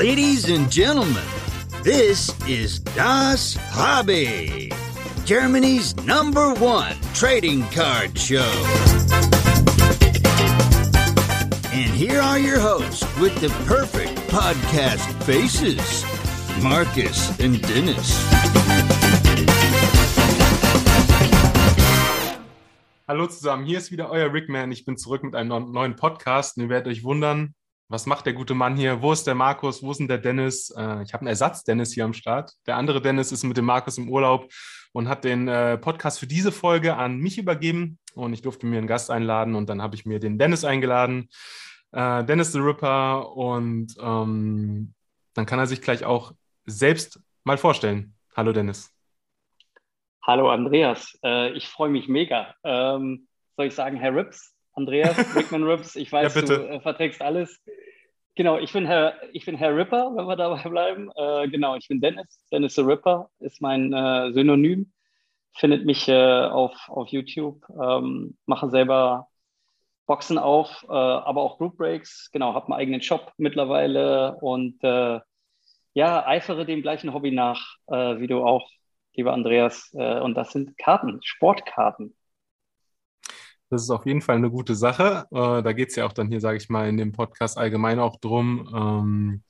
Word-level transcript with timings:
Ladies 0.00 0.48
and 0.48 0.72
gentlemen, 0.72 1.22
this 1.82 2.32
is 2.48 2.80
Das 2.96 3.58
Hobby, 3.68 4.72
Germany's 5.26 5.94
number 6.06 6.54
one 6.54 6.96
trading 7.12 7.64
card 7.64 8.18
show. 8.18 8.50
And 11.70 11.92
here 11.92 12.18
are 12.18 12.38
your 12.38 12.58
hosts 12.58 13.04
with 13.18 13.38
the 13.42 13.50
perfect 13.66 14.16
podcast 14.30 15.04
faces 15.24 16.02
Marcus 16.62 17.38
and 17.38 17.60
Dennis. 17.60 18.24
Hallo 23.06 23.26
zusammen, 23.26 23.66
hier 23.66 23.76
ist 23.76 23.92
wieder 23.92 24.08
euer 24.08 24.32
Rickman. 24.32 24.72
Ich 24.72 24.86
bin 24.86 24.96
zurück 24.96 25.22
mit 25.24 25.34
einem 25.34 25.72
neuen 25.72 25.96
Podcast 25.96 26.56
und 26.56 26.62
ihr 26.62 26.68
werdet 26.70 26.88
euch 26.88 27.04
wundern, 27.04 27.54
was 27.90 28.06
macht 28.06 28.24
der 28.24 28.34
gute 28.34 28.54
Mann 28.54 28.76
hier? 28.76 29.02
Wo 29.02 29.12
ist 29.12 29.26
der 29.26 29.34
Markus? 29.34 29.82
Wo 29.82 29.90
ist 29.90 29.98
denn 29.98 30.06
der 30.06 30.18
Dennis? 30.18 30.70
Äh, 30.70 31.02
ich 31.02 31.12
habe 31.12 31.22
einen 31.22 31.26
Ersatz-Dennis 31.26 31.92
hier 31.92 32.04
am 32.04 32.12
Start. 32.12 32.52
Der 32.66 32.76
andere 32.76 33.02
Dennis 33.02 33.32
ist 33.32 33.42
mit 33.42 33.56
dem 33.56 33.64
Markus 33.64 33.98
im 33.98 34.08
Urlaub 34.08 34.48
und 34.92 35.08
hat 35.08 35.24
den 35.24 35.48
äh, 35.48 35.76
Podcast 35.76 36.20
für 36.20 36.28
diese 36.28 36.52
Folge 36.52 36.96
an 36.96 37.18
mich 37.18 37.36
übergeben 37.36 37.98
und 38.14 38.32
ich 38.32 38.42
durfte 38.42 38.66
mir 38.66 38.78
einen 38.78 38.86
Gast 38.86 39.10
einladen 39.10 39.56
und 39.56 39.68
dann 39.68 39.82
habe 39.82 39.96
ich 39.96 40.06
mir 40.06 40.20
den 40.20 40.38
Dennis 40.38 40.64
eingeladen. 40.64 41.30
Äh, 41.90 42.22
Dennis 42.24 42.52
the 42.52 42.60
Ripper 42.60 43.36
und 43.36 43.96
ähm, 44.00 44.94
dann 45.34 45.46
kann 45.46 45.58
er 45.58 45.66
sich 45.66 45.82
gleich 45.82 46.04
auch 46.04 46.32
selbst 46.66 47.20
mal 47.42 47.58
vorstellen. 47.58 48.14
Hallo 48.36 48.52
Dennis. 48.52 48.94
Hallo 50.24 50.48
Andreas, 50.48 51.18
äh, 51.24 51.50
ich 51.54 51.66
freue 51.66 51.90
mich 51.90 52.06
mega. 52.06 52.54
Ähm, 52.62 53.26
soll 53.56 53.66
ich 53.66 53.74
sagen, 53.74 53.96
Herr 53.96 54.14
Rips? 54.14 54.54
Andreas, 54.72 55.16
Rickman 55.36 55.64
Rips, 55.64 55.96
ich 55.96 56.10
weiß, 56.10 56.34
ja, 56.34 56.42
du 56.42 56.68
äh, 56.68 56.80
verträgst 56.80 57.22
alles. 57.22 57.60
Genau, 58.34 58.58
ich 58.58 58.72
bin 58.72 58.86
Herr, 58.86 59.14
ich 59.32 59.44
bin 59.44 59.56
Herr 59.56 59.76
Ripper, 59.76 60.12
wenn 60.14 60.26
wir 60.26 60.36
dabei 60.36 60.68
bleiben. 60.68 61.10
Äh, 61.14 61.48
genau, 61.48 61.76
ich 61.76 61.88
bin 61.88 62.00
Dennis. 62.00 62.44
Dennis 62.52 62.74
the 62.74 62.82
Ripper 62.82 63.28
ist 63.40 63.60
mein 63.60 63.92
äh, 63.92 64.32
Synonym. 64.32 64.92
Findet 65.52 65.84
mich 65.84 66.08
äh, 66.08 66.44
auf, 66.44 66.88
auf 66.88 67.08
YouTube. 67.08 67.64
Ähm, 67.70 68.38
mache 68.46 68.70
selber 68.70 69.28
Boxen 70.06 70.38
auf, 70.38 70.84
äh, 70.88 70.92
aber 70.92 71.42
auch 71.42 71.58
Group 71.58 71.76
Breaks. 71.76 72.30
Genau, 72.32 72.54
habe 72.54 72.66
einen 72.66 72.80
eigenen 72.80 73.02
Shop 73.02 73.32
mittlerweile 73.36 74.36
und 74.40 74.82
ja, 75.92 76.24
eifere 76.24 76.64
dem 76.64 76.82
gleichen 76.82 77.12
Hobby 77.12 77.32
nach, 77.32 77.74
wie 77.88 78.28
du 78.28 78.44
auch 78.44 78.70
lieber 79.14 79.32
Andreas. 79.32 79.92
Äh, 79.94 80.20
und 80.20 80.34
das 80.34 80.52
sind 80.52 80.76
Karten, 80.78 81.20
Sportkarten. 81.22 82.14
Das 83.70 83.82
ist 83.82 83.90
auf 83.90 84.04
jeden 84.04 84.20
Fall 84.20 84.36
eine 84.36 84.50
gute 84.50 84.74
Sache. 84.74 85.26
Äh, 85.30 85.62
da 85.62 85.72
geht 85.72 85.90
es 85.90 85.96
ja 85.96 86.04
auch 86.04 86.12
dann 86.12 86.28
hier, 86.28 86.40
sage 86.40 86.58
ich 86.58 86.68
mal, 86.68 86.88
in 86.88 86.96
dem 86.96 87.12
Podcast 87.12 87.56
allgemein 87.56 88.00
auch 88.00 88.16
drum. 88.16 88.68
Ähm, 88.74 89.42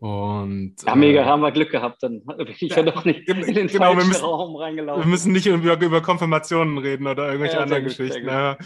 und, 0.00 0.76
ja, 0.84 0.94
mega, 0.96 1.20
äh, 1.20 1.24
haben 1.26 1.40
wir 1.42 1.52
Glück 1.52 1.70
gehabt. 1.70 2.02
Dann 2.02 2.24
bin 2.36 2.48
ich 2.48 2.60
ja, 2.60 2.82
doch 2.82 3.04
nicht 3.04 3.28
in 3.28 3.54
den 3.54 3.68
genau, 3.68 3.92
falschen 3.92 4.08
müssen, 4.08 4.24
Raum 4.24 4.56
reingelaufen. 4.56 5.04
Wir 5.04 5.08
müssen 5.08 5.32
nicht 5.32 5.46
über, 5.46 5.80
über 5.80 6.00
Konfirmationen 6.00 6.78
reden 6.78 7.06
oder 7.06 7.26
irgendwelche 7.26 7.56
ja, 7.56 7.62
anderen 7.62 7.84
gut, 7.84 7.96
Geschichten. 7.96 8.26
Ja, 8.26 8.58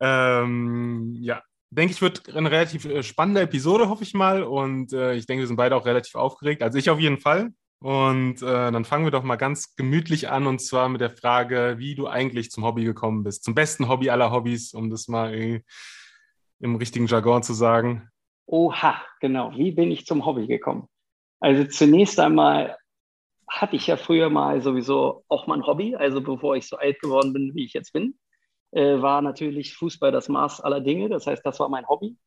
ähm, 0.00 1.16
ja, 1.20 1.42
denke 1.70 1.92
ich, 1.92 2.02
wird 2.02 2.34
eine 2.34 2.50
relativ 2.50 2.86
äh, 2.86 3.02
spannende 3.02 3.42
Episode, 3.42 3.88
hoffe 3.88 4.02
ich 4.02 4.14
mal. 4.14 4.42
Und 4.42 4.92
äh, 4.92 5.14
ich 5.14 5.26
denke, 5.26 5.42
wir 5.42 5.46
sind 5.46 5.56
beide 5.56 5.76
auch 5.76 5.86
relativ 5.86 6.16
aufgeregt. 6.16 6.62
Also 6.62 6.78
ich 6.78 6.90
auf 6.90 6.98
jeden 6.98 7.18
Fall. 7.18 7.50
Und 7.80 8.42
äh, 8.42 8.70
dann 8.70 8.84
fangen 8.84 9.06
wir 9.06 9.10
doch 9.10 9.22
mal 9.22 9.36
ganz 9.36 9.74
gemütlich 9.74 10.28
an 10.28 10.46
und 10.46 10.60
zwar 10.60 10.90
mit 10.90 11.00
der 11.00 11.10
Frage, 11.10 11.76
wie 11.78 11.94
du 11.94 12.08
eigentlich 12.08 12.50
zum 12.50 12.64
Hobby 12.64 12.84
gekommen 12.84 13.24
bist. 13.24 13.42
Zum 13.42 13.54
besten 13.54 13.88
Hobby 13.88 14.10
aller 14.10 14.30
Hobbys, 14.30 14.74
um 14.74 14.90
das 14.90 15.08
mal 15.08 15.34
im 16.60 16.74
richtigen 16.76 17.06
Jargon 17.06 17.42
zu 17.42 17.54
sagen. 17.54 18.10
Oha, 18.44 19.00
genau. 19.20 19.52
Wie 19.56 19.72
bin 19.72 19.90
ich 19.90 20.04
zum 20.04 20.26
Hobby 20.26 20.46
gekommen? 20.46 20.88
Also 21.40 21.64
zunächst 21.64 22.20
einmal 22.20 22.76
hatte 23.48 23.76
ich 23.76 23.86
ja 23.86 23.96
früher 23.96 24.28
mal 24.28 24.60
sowieso 24.60 25.24
auch 25.28 25.46
mein 25.46 25.66
Hobby, 25.66 25.96
also 25.96 26.20
bevor 26.20 26.56
ich 26.56 26.68
so 26.68 26.76
alt 26.76 27.00
geworden 27.00 27.32
bin, 27.32 27.54
wie 27.54 27.64
ich 27.64 27.72
jetzt 27.72 27.92
bin, 27.92 28.18
äh, 28.72 29.00
war 29.00 29.22
natürlich 29.22 29.74
Fußball 29.74 30.12
das 30.12 30.28
Maß 30.28 30.60
aller 30.60 30.80
Dinge. 30.80 31.08
Das 31.08 31.26
heißt, 31.26 31.44
das 31.46 31.58
war 31.60 31.70
mein 31.70 31.88
Hobby. 31.88 32.18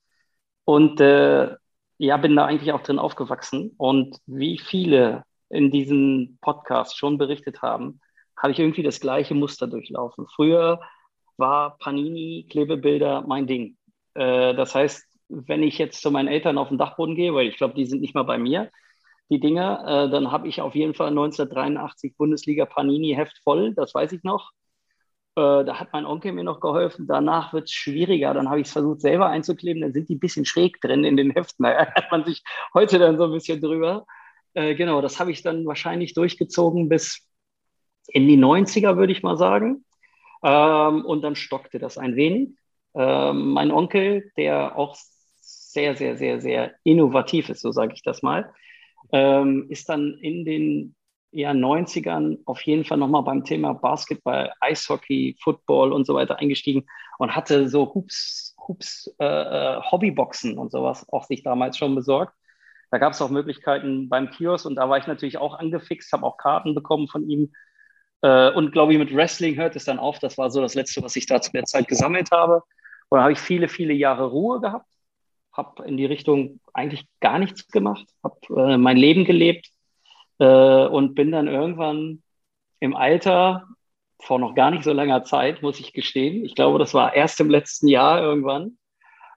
Und 0.66 1.00
äh, 1.00 1.56
ja, 2.00 2.18
bin 2.18 2.36
da 2.36 2.46
eigentlich 2.46 2.72
auch 2.72 2.82
drin 2.82 3.00
aufgewachsen. 3.00 3.74
Und 3.78 4.18
wie 4.26 4.58
viele 4.58 5.24
in 5.54 5.72
diesem 5.72 6.38
Podcast 6.42 6.98
schon 6.98 7.18
berichtet 7.18 7.62
haben, 7.62 8.02
habe 8.38 8.52
ich 8.52 8.60
irgendwie 8.60 8.84
das 8.84 9.00
gleiche 9.00 9.36
Muster 9.36 9.68
durchlaufen. 9.68 10.28
Früher 10.36 10.82
war 11.38 11.78
Panini, 11.78 12.48
Klebebilder 12.50 13.24
mein 13.28 13.48
Ding. 13.48 13.78
Äh, 14.16 14.56
das 14.56 14.76
heißt, 14.76 15.06
wenn 15.30 15.64
ich 15.64 15.78
jetzt 15.78 16.02
zu 16.02 16.12
meinen 16.12 16.28
Eltern 16.28 16.58
auf 16.58 16.70
den 16.70 16.78
Dachboden 16.78 17.16
gehe, 17.16 17.34
weil 17.34 17.48
ich 17.48 17.58
glaube, 17.58 17.76
die 17.76 17.86
sind 17.86 18.02
nicht 18.02 18.16
mal 18.16 18.24
bei 18.24 18.38
mir, 18.38 18.72
die 19.30 19.40
Dinger, 19.40 20.06
äh, 20.08 20.10
dann 20.10 20.32
habe 20.32 20.48
ich 20.48 20.62
auf 20.62 20.76
jeden 20.76 20.94
Fall 20.94 21.10
1983 21.10 22.18
Bundesliga 22.18 22.66
Panini 22.66 23.14
Heft 23.16 23.40
voll, 23.44 23.74
das 23.74 23.94
weiß 23.94 24.12
ich 24.12 24.24
noch. 24.24 24.52
Äh, 25.36 25.66
da 25.66 25.80
hat 25.80 25.94
mein 25.94 26.06
Onkel 26.06 26.32
mir 26.34 26.44
noch 26.44 26.60
geholfen. 26.60 27.08
Danach 27.08 27.54
wird 27.54 27.66
es 27.66 27.72
schwieriger. 27.72 28.34
Dann 28.34 28.50
habe 28.50 28.62
ich 28.62 28.68
es 28.68 28.74
versucht, 28.74 29.02
selber 29.02 29.28
einzukleben. 29.28 29.82
Dann 29.82 29.94
sind 29.94 30.10
die 30.10 30.16
ein 30.16 30.20
bisschen 30.20 30.46
schräg 30.46 30.80
drin 30.82 31.04
in 31.04 31.18
den 31.18 31.32
Heften. 31.32 31.64
Da 31.64 31.88
hat 31.88 32.12
man 32.12 32.26
sich 32.26 32.44
heute 32.74 33.00
dann 33.00 33.18
so 33.18 33.26
ein 33.26 33.32
bisschen 33.32 33.60
drüber. 33.60 34.06
Äh, 34.54 34.76
genau, 34.76 35.02
das 35.02 35.20
habe 35.20 35.32
ich 35.32 35.42
dann 35.42 35.66
wahrscheinlich 35.66 36.14
durchgezogen 36.14 36.90
bis 36.90 37.28
in 38.08 38.28
die 38.28 38.38
90er, 38.38 38.98
würde 38.98 39.14
ich 39.14 39.24
mal 39.24 39.38
sagen. 39.38 39.86
Ähm, 40.44 41.06
und 41.06 41.22
dann 41.22 41.36
stockte 41.36 41.80
das 41.80 41.98
ein 41.98 42.16
wenig. 42.16 42.50
Ähm, 42.96 43.54
mein 43.54 43.72
Onkel, 43.72 44.32
der 44.38 44.78
auch 44.78 44.96
sehr, 45.40 45.96
sehr, 45.96 46.18
sehr, 46.18 46.40
sehr 46.42 46.74
innovativ 46.84 47.50
ist, 47.50 47.62
so 47.62 47.72
sage 47.72 47.94
ich 47.96 48.04
das 48.04 48.22
mal, 48.22 48.54
ähm, 49.12 49.68
ist 49.70 49.90
dann 49.90 50.18
in 50.22 50.46
den 50.46 50.96
ja, 51.32 51.52
90ern 51.52 52.38
auf 52.46 52.62
jeden 52.62 52.86
Fall 52.86 53.00
nochmal 53.00 53.24
beim 53.24 53.44
Thema 53.44 53.74
Basketball, 53.74 54.54
Eishockey, 54.60 55.36
Football 55.42 55.92
und 55.92 56.06
so 56.06 56.14
weiter 56.14 56.38
eingestiegen 56.38 56.86
und 57.18 57.36
hatte 57.36 57.68
so 57.70 57.92
Hoops, 57.94 58.56
Hoops 58.68 59.14
äh, 59.20 59.26
äh 59.26 59.82
Hobbyboxen 59.82 60.60
und 60.60 60.72
sowas 60.72 61.08
auch 61.12 61.24
sich 61.24 61.42
damals 61.42 61.78
schon 61.78 61.96
besorgt. 61.96 62.36
Da 62.94 63.00
gab 63.00 63.14
es 63.14 63.22
auch 63.24 63.32
Möglichkeiten 63.32 64.08
beim 64.08 64.30
Kiosk 64.30 64.68
und 64.68 64.76
da 64.76 64.88
war 64.88 65.00
ich 65.00 65.08
natürlich 65.08 65.40
auch 65.40 65.58
angefixt, 65.58 66.14
habe 66.14 66.28
auch 66.28 66.38
Karten 66.38 66.76
bekommen 66.76 67.08
von 67.08 67.28
ihm. 67.28 67.52
Äh, 68.22 68.52
und 68.52 68.72
glaube 68.72 68.94
ich, 68.94 69.00
mit 69.00 69.16
Wrestling 69.16 69.56
hört 69.56 69.76
es 69.76 69.86
dann 69.86 69.98
auf. 69.98 70.20
Das 70.20 70.38
war 70.38 70.52
so 70.52 70.62
das 70.62 70.76
Letzte, 70.76 71.02
was 71.02 71.16
ich 71.16 71.26
da 71.26 71.42
zu 71.42 71.52
der 71.54 71.64
Zeit 71.64 71.88
gesammelt 71.88 72.30
habe. 72.30 72.62
Und 73.10 73.18
da 73.18 73.24
habe 73.24 73.32
ich 73.32 73.40
viele, 73.40 73.68
viele 73.68 73.94
Jahre 73.94 74.26
Ruhe 74.28 74.60
gehabt, 74.60 74.86
habe 75.54 75.86
in 75.86 75.98
die 75.98 76.06
Richtung 76.06 76.60
eigentlich 76.72 77.08
gar 77.20 77.40
nichts 77.40 77.68
gemacht, 77.70 78.06
habe 78.24 78.74
äh, 78.74 78.78
mein 78.78 78.98
Leben 78.98 79.26
gelebt 79.26 79.72
äh, 80.38 80.86
und 80.86 81.16
bin 81.16 81.32
dann 81.32 81.48
irgendwann 81.48 82.22
im 82.80 82.96
Alter, 82.96 83.70
vor 84.20 84.38
noch 84.38 84.54
gar 84.54 84.70
nicht 84.70 84.84
so 84.84 84.94
langer 84.94 85.24
Zeit, 85.24 85.64
muss 85.64 85.80
ich 85.80 85.94
gestehen, 85.94 86.46
ich 86.46 86.54
glaube, 86.54 86.78
das 86.78 86.94
war 86.94 87.16
erst 87.16 87.40
im 87.40 87.50
letzten 87.50 87.88
Jahr 87.88 88.22
irgendwann, 88.22 88.78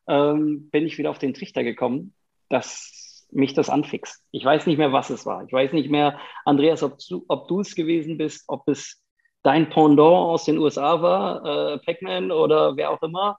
ähm, 0.06 0.68
bin 0.68 0.84
ich 0.84 0.98
wieder 0.98 1.08
auf 1.08 1.18
den 1.18 1.32
Trichter 1.32 1.64
gekommen, 1.64 2.12
dass 2.50 3.05
mich 3.30 3.54
das 3.54 3.68
anfixt. 3.68 4.22
Ich 4.30 4.44
weiß 4.44 4.66
nicht 4.66 4.78
mehr, 4.78 4.92
was 4.92 5.10
es 5.10 5.26
war. 5.26 5.44
Ich 5.44 5.52
weiß 5.52 5.72
nicht 5.72 5.90
mehr, 5.90 6.18
Andreas, 6.44 6.82
ob 6.82 6.98
du, 7.08 7.24
ob 7.28 7.48
du 7.48 7.60
es 7.60 7.74
gewesen 7.74 8.18
bist, 8.18 8.44
ob 8.48 8.68
es 8.68 9.02
dein 9.42 9.70
Pendant 9.70 10.00
aus 10.00 10.44
den 10.44 10.58
USA 10.58 11.00
war, 11.02 11.74
äh, 11.74 11.78
Pac-Man 11.78 12.32
oder 12.32 12.76
wer 12.76 12.90
auch 12.90 13.02
immer. 13.02 13.38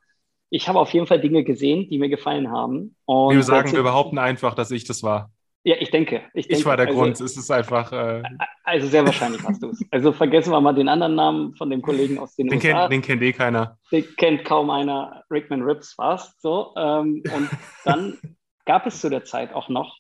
Ich 0.50 0.68
habe 0.70 0.80
auf 0.80 0.94
jeden 0.94 1.08
Fall 1.08 1.20
Dinge 1.20 1.44
gesehen, 1.44 1.90
die 1.90 1.98
mir 1.98 2.08
gefallen 2.08 2.50
haben. 2.50 2.96
Und 3.06 3.36
wir 3.36 3.44
sagen, 3.44 3.72
wir 3.74 3.84
behaupten 3.84 4.18
einfach, 4.18 4.56
dass 4.56 4.72
ich 4.72 4.86
das 4.86 5.04
war. 5.04 5.30
Ja, 5.68 5.76
ich 5.82 5.92
denke. 5.92 6.22
Ich, 6.34 6.48
denke, 6.48 6.62
ich 6.62 6.66
war 6.66 6.78
der 6.78 6.88
also, 6.88 6.98
Grund. 6.98 7.20
Es 7.20 7.36
ist 7.36 7.52
einfach. 7.52 7.92
Äh, 7.92 8.24
also 8.64 8.88
sehr 8.88 9.06
wahrscheinlich 9.06 9.44
hast 9.44 9.62
du 9.62 9.72
es. 9.72 9.84
Also 9.92 10.14
vergessen 10.14 10.52
wir 10.52 10.62
mal 10.62 10.72
den 10.72 10.88
anderen 10.88 11.16
Namen 11.16 11.56
von 11.56 11.70
dem 11.70 11.82
Kollegen 11.82 12.20
aus 12.20 12.38
den, 12.38 12.48
den 12.48 12.56
USA. 12.56 12.88
Kennt, 12.88 12.94
den 12.94 13.02
kennt 13.02 13.22
eh 13.22 13.34
keiner. 13.34 13.78
Den 13.92 14.06
kennt 14.16 14.46
kaum 14.46 14.70
einer. 14.70 15.24
Rickman 15.30 15.62
Rips 15.62 15.92
fast 15.92 16.42
so. 16.42 16.74
Ähm, 16.78 17.22
und 17.36 17.50
dann 17.84 18.18
gab 18.68 18.86
es 18.86 19.02
zu 19.02 19.10
der 19.10 19.24
Zeit 19.24 19.54
auch 19.54 19.70
noch 19.70 19.98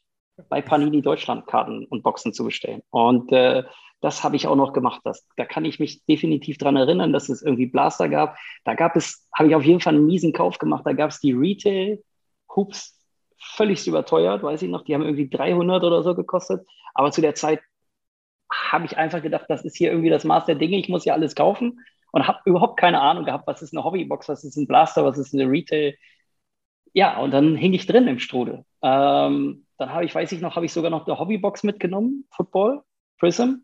bei 0.49 0.61
Panini 0.61 1.01
Deutschland 1.01 1.47
Karten 1.47 1.85
und 1.85 2.03
Boxen 2.03 2.33
zu 2.33 2.43
bestellen. 2.43 2.83
Und 2.91 3.31
äh, 3.31 3.63
das 4.01 4.23
habe 4.23 4.35
ich 4.35 4.45
auch 4.45 4.55
noch 4.55 4.73
gemacht. 4.73 5.01
Das, 5.03 5.25
da 5.35 5.45
kann 5.45 5.65
ich 5.65 5.79
mich 5.79 6.05
definitiv 6.05 6.59
dran 6.59 6.75
erinnern, 6.75 7.11
dass 7.11 7.29
es 7.29 7.41
irgendwie 7.41 7.65
Blaster 7.65 8.07
gab. 8.09 8.37
Da 8.63 8.75
gab 8.75 8.95
es, 8.95 9.27
habe 9.33 9.49
ich 9.49 9.55
auf 9.55 9.63
jeden 9.63 9.79
Fall 9.79 9.95
einen 9.95 10.05
miesen 10.05 10.33
Kauf 10.33 10.59
gemacht. 10.59 10.83
Da 10.85 10.93
gab 10.93 11.09
es 11.09 11.19
die 11.19 11.31
Retail 11.31 12.03
Hoops 12.55 12.99
völlig 13.39 13.87
überteuert, 13.87 14.43
weiß 14.43 14.61
ich 14.61 14.69
noch. 14.69 14.83
Die 14.83 14.93
haben 14.93 15.03
irgendwie 15.03 15.29
300 15.29 15.83
oder 15.83 16.03
so 16.03 16.13
gekostet. 16.13 16.67
Aber 16.93 17.11
zu 17.11 17.21
der 17.21 17.33
Zeit 17.33 17.61
habe 18.51 18.85
ich 18.85 18.97
einfach 18.97 19.21
gedacht, 19.21 19.45
das 19.49 19.65
ist 19.65 19.77
hier 19.77 19.89
irgendwie 19.89 20.09
das 20.09 20.23
Maß 20.23 20.45
der 20.45 20.55
Dinge. 20.55 20.77
Ich 20.77 20.89
muss 20.89 21.05
ja 21.05 21.13
alles 21.13 21.33
kaufen 21.33 21.79
und 22.11 22.27
habe 22.27 22.39
überhaupt 22.45 22.79
keine 22.79 23.01
Ahnung 23.01 23.25
gehabt, 23.25 23.47
was 23.47 23.61
ist 23.61 23.75
eine 23.75 23.83
Hobbybox, 23.83 24.29
was 24.29 24.43
ist 24.43 24.57
ein 24.57 24.67
Blaster, 24.67 25.03
was 25.03 25.17
ist 25.17 25.33
eine 25.33 25.49
Retail 25.49 25.95
ja, 26.97 27.19
und 27.19 27.29
dann 27.29 27.55
hing 27.55 27.73
ich 27.73 27.85
drin 27.85 28.07
im 28.07 28.17
Strudel. 28.17 28.65
Ähm, 28.81 29.67
dann 29.77 29.93
habe 29.93 30.03
ich, 30.03 30.15
weiß 30.15 30.31
ich 30.31 30.41
noch, 30.41 30.55
habe 30.55 30.65
ich 30.65 30.73
sogar 30.73 30.89
noch 30.89 31.05
eine 31.05 31.19
Hobbybox 31.19 31.61
mitgenommen, 31.61 32.25
Football, 32.31 32.81
Prism. 33.19 33.57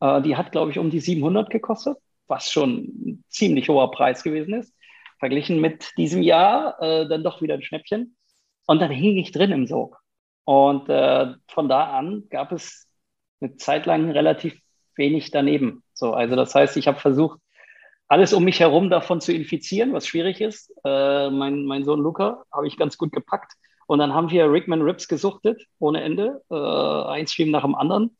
Äh, 0.00 0.22
die 0.22 0.34
hat, 0.34 0.50
glaube 0.50 0.70
ich, 0.70 0.78
um 0.78 0.88
die 0.88 1.00
700 1.00 1.50
gekostet, 1.50 1.98
was 2.26 2.50
schon 2.50 2.84
ein 2.86 3.24
ziemlich 3.28 3.68
hoher 3.68 3.90
Preis 3.90 4.22
gewesen 4.22 4.54
ist. 4.54 4.74
Verglichen 5.18 5.60
mit 5.60 5.92
diesem 5.98 6.22
Jahr 6.22 6.80
äh, 6.80 7.06
dann 7.06 7.22
doch 7.22 7.42
wieder 7.42 7.52
ein 7.52 7.62
Schnäppchen. 7.62 8.16
Und 8.66 8.80
dann 8.80 8.92
hing 8.92 9.18
ich 9.18 9.30
drin 9.30 9.52
im 9.52 9.66
Sog. 9.66 10.00
Und 10.44 10.88
äh, 10.88 11.34
von 11.48 11.68
da 11.68 11.98
an 11.98 12.28
gab 12.30 12.52
es 12.52 12.88
eine 13.42 13.56
Zeit 13.56 13.84
lang 13.84 14.10
relativ 14.10 14.58
wenig 14.96 15.30
daneben. 15.32 15.82
So, 15.92 16.14
also 16.14 16.34
das 16.34 16.54
heißt, 16.54 16.78
ich 16.78 16.88
habe 16.88 16.98
versucht, 16.98 17.40
alles 18.08 18.32
um 18.32 18.42
mich 18.44 18.60
herum 18.60 18.90
davon 18.90 19.20
zu 19.20 19.32
infizieren, 19.32 19.92
was 19.92 20.06
schwierig 20.06 20.40
ist. 20.40 20.72
Äh, 20.84 21.30
mein, 21.30 21.64
mein 21.64 21.84
Sohn 21.84 22.00
Luca 22.00 22.44
habe 22.50 22.66
ich 22.66 22.78
ganz 22.78 22.96
gut 22.96 23.12
gepackt. 23.12 23.52
Und 23.86 24.00
dann 24.00 24.12
haben 24.12 24.30
wir 24.30 24.50
Rickman 24.50 24.82
Rips 24.82 25.08
gesuchtet, 25.08 25.66
ohne 25.78 26.02
Ende, 26.02 26.42
äh, 26.50 26.54
ein 26.54 27.26
Stream 27.26 27.50
nach 27.50 27.62
dem 27.62 27.74
anderen. 27.74 28.16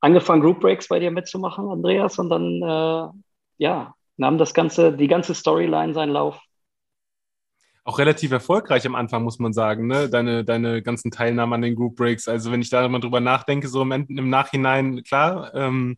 Angefangen, 0.00 0.42
Group 0.42 0.60
Breaks 0.60 0.88
bei 0.88 0.98
dir 0.98 1.10
mitzumachen, 1.10 1.68
Andreas, 1.68 2.18
und 2.18 2.30
dann, 2.30 2.62
äh, 2.62 3.08
ja, 3.58 3.94
nahm 4.16 4.38
das 4.38 4.54
ganze, 4.54 4.92
die 4.92 5.08
ganze 5.08 5.34
Storyline 5.34 5.94
seinen 5.94 6.12
Lauf. 6.12 6.40
Auch 7.84 7.98
relativ 7.98 8.30
erfolgreich 8.30 8.86
am 8.86 8.94
Anfang, 8.94 9.22
muss 9.22 9.38
man 9.38 9.52
sagen, 9.52 9.86
ne? 9.86 10.08
Deine, 10.10 10.44
deine 10.44 10.82
ganzen 10.82 11.10
Teilnahmen 11.10 11.54
an 11.54 11.62
den 11.62 11.76
Group 11.76 11.96
Breaks. 11.96 12.28
Also, 12.28 12.52
wenn 12.52 12.60
ich 12.60 12.70
da 12.70 12.86
mal 12.88 13.00
drüber 13.00 13.20
nachdenke, 13.20 13.68
so 13.68 13.82
im, 13.82 13.90
im 13.92 14.28
Nachhinein, 14.28 15.02
klar, 15.02 15.54
ähm, 15.54 15.96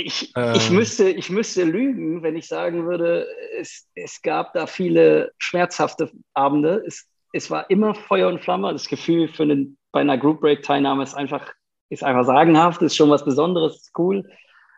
ich, 0.00 0.36
äh, 0.36 0.56
ich, 0.56 0.70
müsste, 0.70 1.08
ich 1.08 1.30
müsste 1.30 1.64
lügen, 1.64 2.22
wenn 2.22 2.36
ich 2.36 2.48
sagen 2.48 2.86
würde, 2.86 3.26
es, 3.58 3.88
es 3.94 4.20
gab 4.20 4.52
da 4.52 4.66
viele 4.66 5.32
schmerzhafte 5.38 6.10
Abende. 6.34 6.82
Es, 6.86 7.08
es 7.32 7.50
war 7.50 7.70
immer 7.70 7.94
Feuer 7.94 8.28
und 8.28 8.42
Flamme. 8.42 8.72
Das 8.72 8.88
Gefühl 8.88 9.28
für 9.28 9.44
einen, 9.44 9.78
bei 9.92 10.00
einer 10.00 10.18
Group 10.18 10.40
Break 10.40 10.62
Teilnahme 10.62 11.02
ist 11.02 11.14
einfach, 11.14 11.50
ist 11.88 12.04
einfach 12.04 12.24
sagenhaft, 12.24 12.82
ist 12.82 12.96
schon 12.96 13.10
was 13.10 13.24
Besonderes, 13.24 13.76
ist 13.76 13.98
cool. 13.98 14.28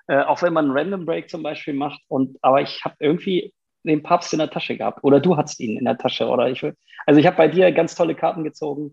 Äh, 0.06 0.22
auch 0.22 0.40
wenn 0.42 0.52
man 0.52 0.66
einen 0.66 0.76
Random 0.76 1.04
Break 1.04 1.28
zum 1.28 1.42
Beispiel 1.42 1.74
macht. 1.74 2.00
Und, 2.08 2.36
aber 2.40 2.62
ich 2.62 2.84
habe 2.84 2.94
irgendwie 3.00 3.52
den 3.82 4.02
Papst 4.02 4.32
in 4.32 4.38
der 4.38 4.50
Tasche 4.50 4.76
gehabt. 4.76 5.00
Oder 5.02 5.20
du 5.20 5.36
hattest 5.36 5.58
ihn 5.60 5.78
in 5.78 5.84
der 5.84 5.98
Tasche. 5.98 6.28
Oder 6.28 6.48
ich, 6.48 6.64
also 7.06 7.20
ich 7.20 7.26
habe 7.26 7.36
bei 7.36 7.48
dir 7.48 7.72
ganz 7.72 7.94
tolle 7.94 8.14
Karten 8.14 8.44
gezogen. 8.44 8.92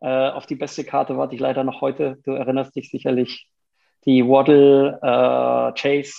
Äh, 0.00 0.30
auf 0.30 0.46
die 0.46 0.56
beste 0.56 0.82
Karte 0.84 1.16
warte 1.16 1.34
ich 1.34 1.40
leider 1.40 1.62
noch 1.62 1.80
heute. 1.80 2.18
Du 2.24 2.32
erinnerst 2.32 2.74
dich 2.74 2.90
sicherlich. 2.90 3.48
Die 4.06 4.26
Waddle, 4.26 4.98
äh, 5.02 5.78
Chase, 5.78 6.14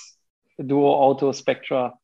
Duo 0.57 0.95
Auto, 0.95 1.33
Spectra. 1.33 1.99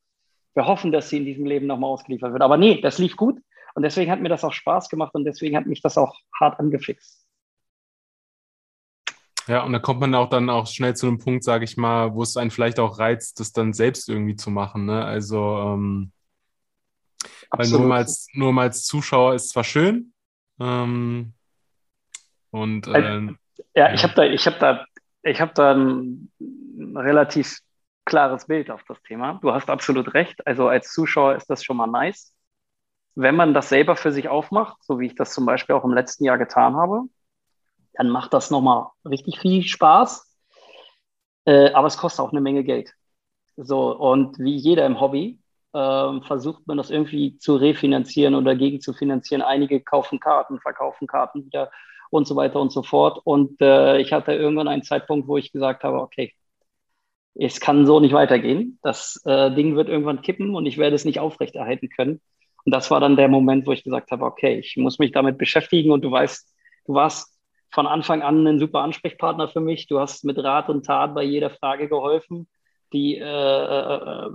Wir 0.54 0.66
hoffen, 0.66 0.90
dass 0.90 1.08
sie 1.08 1.18
in 1.18 1.24
diesem 1.24 1.46
Leben 1.46 1.66
nochmal 1.66 1.90
ausgeliefert 1.90 2.32
wird. 2.32 2.42
Aber 2.42 2.56
nee, 2.56 2.80
das 2.80 2.98
lief 2.98 3.16
gut. 3.16 3.40
Und 3.74 3.82
deswegen 3.82 4.10
hat 4.10 4.20
mir 4.20 4.28
das 4.28 4.42
auch 4.42 4.52
Spaß 4.52 4.88
gemacht 4.88 5.14
und 5.14 5.24
deswegen 5.24 5.56
hat 5.56 5.66
mich 5.66 5.80
das 5.80 5.96
auch 5.96 6.16
hart 6.40 6.58
angefixt. 6.58 7.24
Ja, 9.46 9.62
und 9.62 9.72
da 9.72 9.78
kommt 9.78 10.00
man 10.00 10.14
auch 10.14 10.28
dann 10.28 10.50
auch 10.50 10.66
schnell 10.66 10.96
zu 10.96 11.06
einem 11.06 11.18
Punkt, 11.18 11.44
sage 11.44 11.64
ich 11.64 11.76
mal, 11.76 12.14
wo 12.14 12.22
es 12.22 12.36
einen 12.36 12.50
vielleicht 12.50 12.80
auch 12.80 12.98
reizt, 12.98 13.40
das 13.40 13.52
dann 13.52 13.72
selbst 13.72 14.08
irgendwie 14.08 14.36
zu 14.36 14.50
machen. 14.50 14.86
Ne? 14.86 15.04
Also, 15.04 15.58
ähm, 15.58 16.12
weil 17.50 17.68
nur 17.68 17.80
mal, 17.80 17.98
als, 17.98 18.26
nur 18.34 18.52
mal 18.52 18.62
als 18.62 18.84
Zuschauer 18.84 19.34
ist 19.34 19.50
zwar 19.50 19.64
schön, 19.64 20.12
ähm, 20.60 21.34
und 22.50 22.86
äh, 22.88 23.00
ja, 23.00 23.34
ja, 23.74 23.92
ich 23.92 24.02
habe 24.02 24.14
da, 24.14 24.24
ich 24.24 24.46
habe 24.46 24.56
da, 24.58 24.86
ich 25.28 25.40
habe 25.40 25.52
da 25.54 25.74
ein 25.74 26.30
relativ 26.94 27.58
klares 28.04 28.46
Bild 28.46 28.70
auf 28.70 28.82
das 28.88 29.00
Thema. 29.02 29.38
Du 29.42 29.52
hast 29.52 29.68
absolut 29.68 30.14
recht. 30.14 30.46
Also 30.46 30.68
als 30.68 30.92
Zuschauer 30.92 31.36
ist 31.36 31.48
das 31.50 31.62
schon 31.62 31.76
mal 31.76 31.86
nice 31.86 32.32
wenn 33.20 33.34
man 33.34 33.52
das 33.52 33.68
selber 33.68 33.96
für 33.96 34.12
sich 34.12 34.28
aufmacht, 34.28 34.76
so 34.84 35.00
wie 35.00 35.06
ich 35.06 35.16
das 35.16 35.34
zum 35.34 35.44
Beispiel 35.44 35.74
auch 35.74 35.84
im 35.84 35.92
letzten 35.92 36.24
Jahr 36.24 36.38
getan 36.38 36.76
habe, 36.76 37.02
dann 37.94 38.10
macht 38.10 38.32
das 38.32 38.52
nochmal 38.52 38.90
richtig 39.04 39.40
viel 39.40 39.64
Spaß. 39.64 40.38
Äh, 41.44 41.72
aber 41.72 41.88
es 41.88 41.98
kostet 41.98 42.20
auch 42.20 42.30
eine 42.30 42.40
Menge 42.40 42.62
Geld. 42.62 42.94
So, 43.56 43.90
und 43.90 44.38
wie 44.38 44.54
jeder 44.54 44.86
im 44.86 45.00
Hobby 45.00 45.40
äh, 45.72 46.20
versucht 46.28 46.64
man 46.68 46.76
das 46.76 46.90
irgendwie 46.90 47.36
zu 47.38 47.56
refinanzieren 47.56 48.36
oder 48.36 48.54
gegen 48.54 48.80
zu 48.80 48.92
finanzieren. 48.92 49.42
Einige 49.42 49.80
kaufen 49.80 50.20
Karten, 50.20 50.60
verkaufen 50.60 51.08
Karten 51.08 51.44
wieder 51.44 51.72
und 52.10 52.26
so 52.26 52.36
weiter 52.36 52.60
und 52.60 52.72
so 52.72 52.82
fort. 52.82 53.20
Und 53.24 53.60
äh, 53.60 53.98
ich 53.98 54.12
hatte 54.12 54.32
irgendwann 54.32 54.68
einen 54.68 54.82
Zeitpunkt, 54.82 55.28
wo 55.28 55.36
ich 55.36 55.52
gesagt 55.52 55.84
habe, 55.84 56.00
okay, 56.00 56.34
es 57.34 57.60
kann 57.60 57.86
so 57.86 58.00
nicht 58.00 58.12
weitergehen. 58.12 58.78
Das 58.82 59.22
äh, 59.24 59.54
Ding 59.54 59.76
wird 59.76 59.88
irgendwann 59.88 60.22
kippen 60.22 60.54
und 60.54 60.66
ich 60.66 60.78
werde 60.78 60.96
es 60.96 61.04
nicht 61.04 61.20
aufrechterhalten 61.20 61.88
können. 61.88 62.20
Und 62.64 62.74
das 62.74 62.90
war 62.90 63.00
dann 63.00 63.16
der 63.16 63.28
Moment, 63.28 63.66
wo 63.66 63.72
ich 63.72 63.84
gesagt 63.84 64.10
habe, 64.10 64.24
okay, 64.24 64.58
ich 64.58 64.76
muss 64.76 64.98
mich 64.98 65.12
damit 65.12 65.38
beschäftigen 65.38 65.92
und 65.92 66.02
du 66.02 66.10
weißt, 66.10 66.54
du 66.86 66.94
warst 66.94 67.38
von 67.70 67.86
Anfang 67.86 68.22
an 68.22 68.46
ein 68.46 68.58
super 68.58 68.80
Ansprechpartner 68.80 69.48
für 69.48 69.60
mich. 69.60 69.86
Du 69.86 70.00
hast 70.00 70.24
mit 70.24 70.38
Rat 70.38 70.68
und 70.68 70.84
Tat 70.84 71.14
bei 71.14 71.22
jeder 71.22 71.50
Frage 71.50 71.88
geholfen, 71.88 72.48
die 72.92 73.16
äh, 73.16 73.22
äh, 73.22 74.30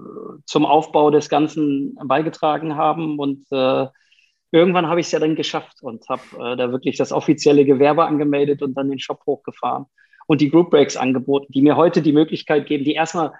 zum 0.46 0.66
Aufbau 0.66 1.10
des 1.12 1.30
Ganzen 1.30 1.96
beigetragen 2.06 2.76
haben. 2.76 3.20
Und 3.20 3.46
äh, 3.52 3.88
irgendwann 4.54 4.88
habe 4.88 5.00
ich 5.00 5.08
es 5.08 5.12
ja 5.12 5.20
dann 5.20 5.36
geschafft 5.36 5.82
und 5.82 6.08
habe 6.08 6.22
äh, 6.40 6.56
da 6.56 6.72
wirklich 6.72 6.96
das 6.96 7.12
offizielle 7.12 7.66
Gewerbe 7.66 8.06
angemeldet 8.06 8.62
und 8.62 8.76
dann 8.76 8.90
den 8.90 9.00
Shop 9.00 9.26
hochgefahren 9.26 9.86
und 10.28 10.42
die 10.42 10.50
Group 10.50 10.70
Breaks 10.70 10.96
angeboten, 10.96 11.52
die 11.52 11.64
mir 11.64 11.76
heute 11.76 12.02
die 12.04 12.14
Möglichkeit 12.14 12.68
geben, 12.68 12.84
die 12.84 12.94
erstmal 12.94 13.34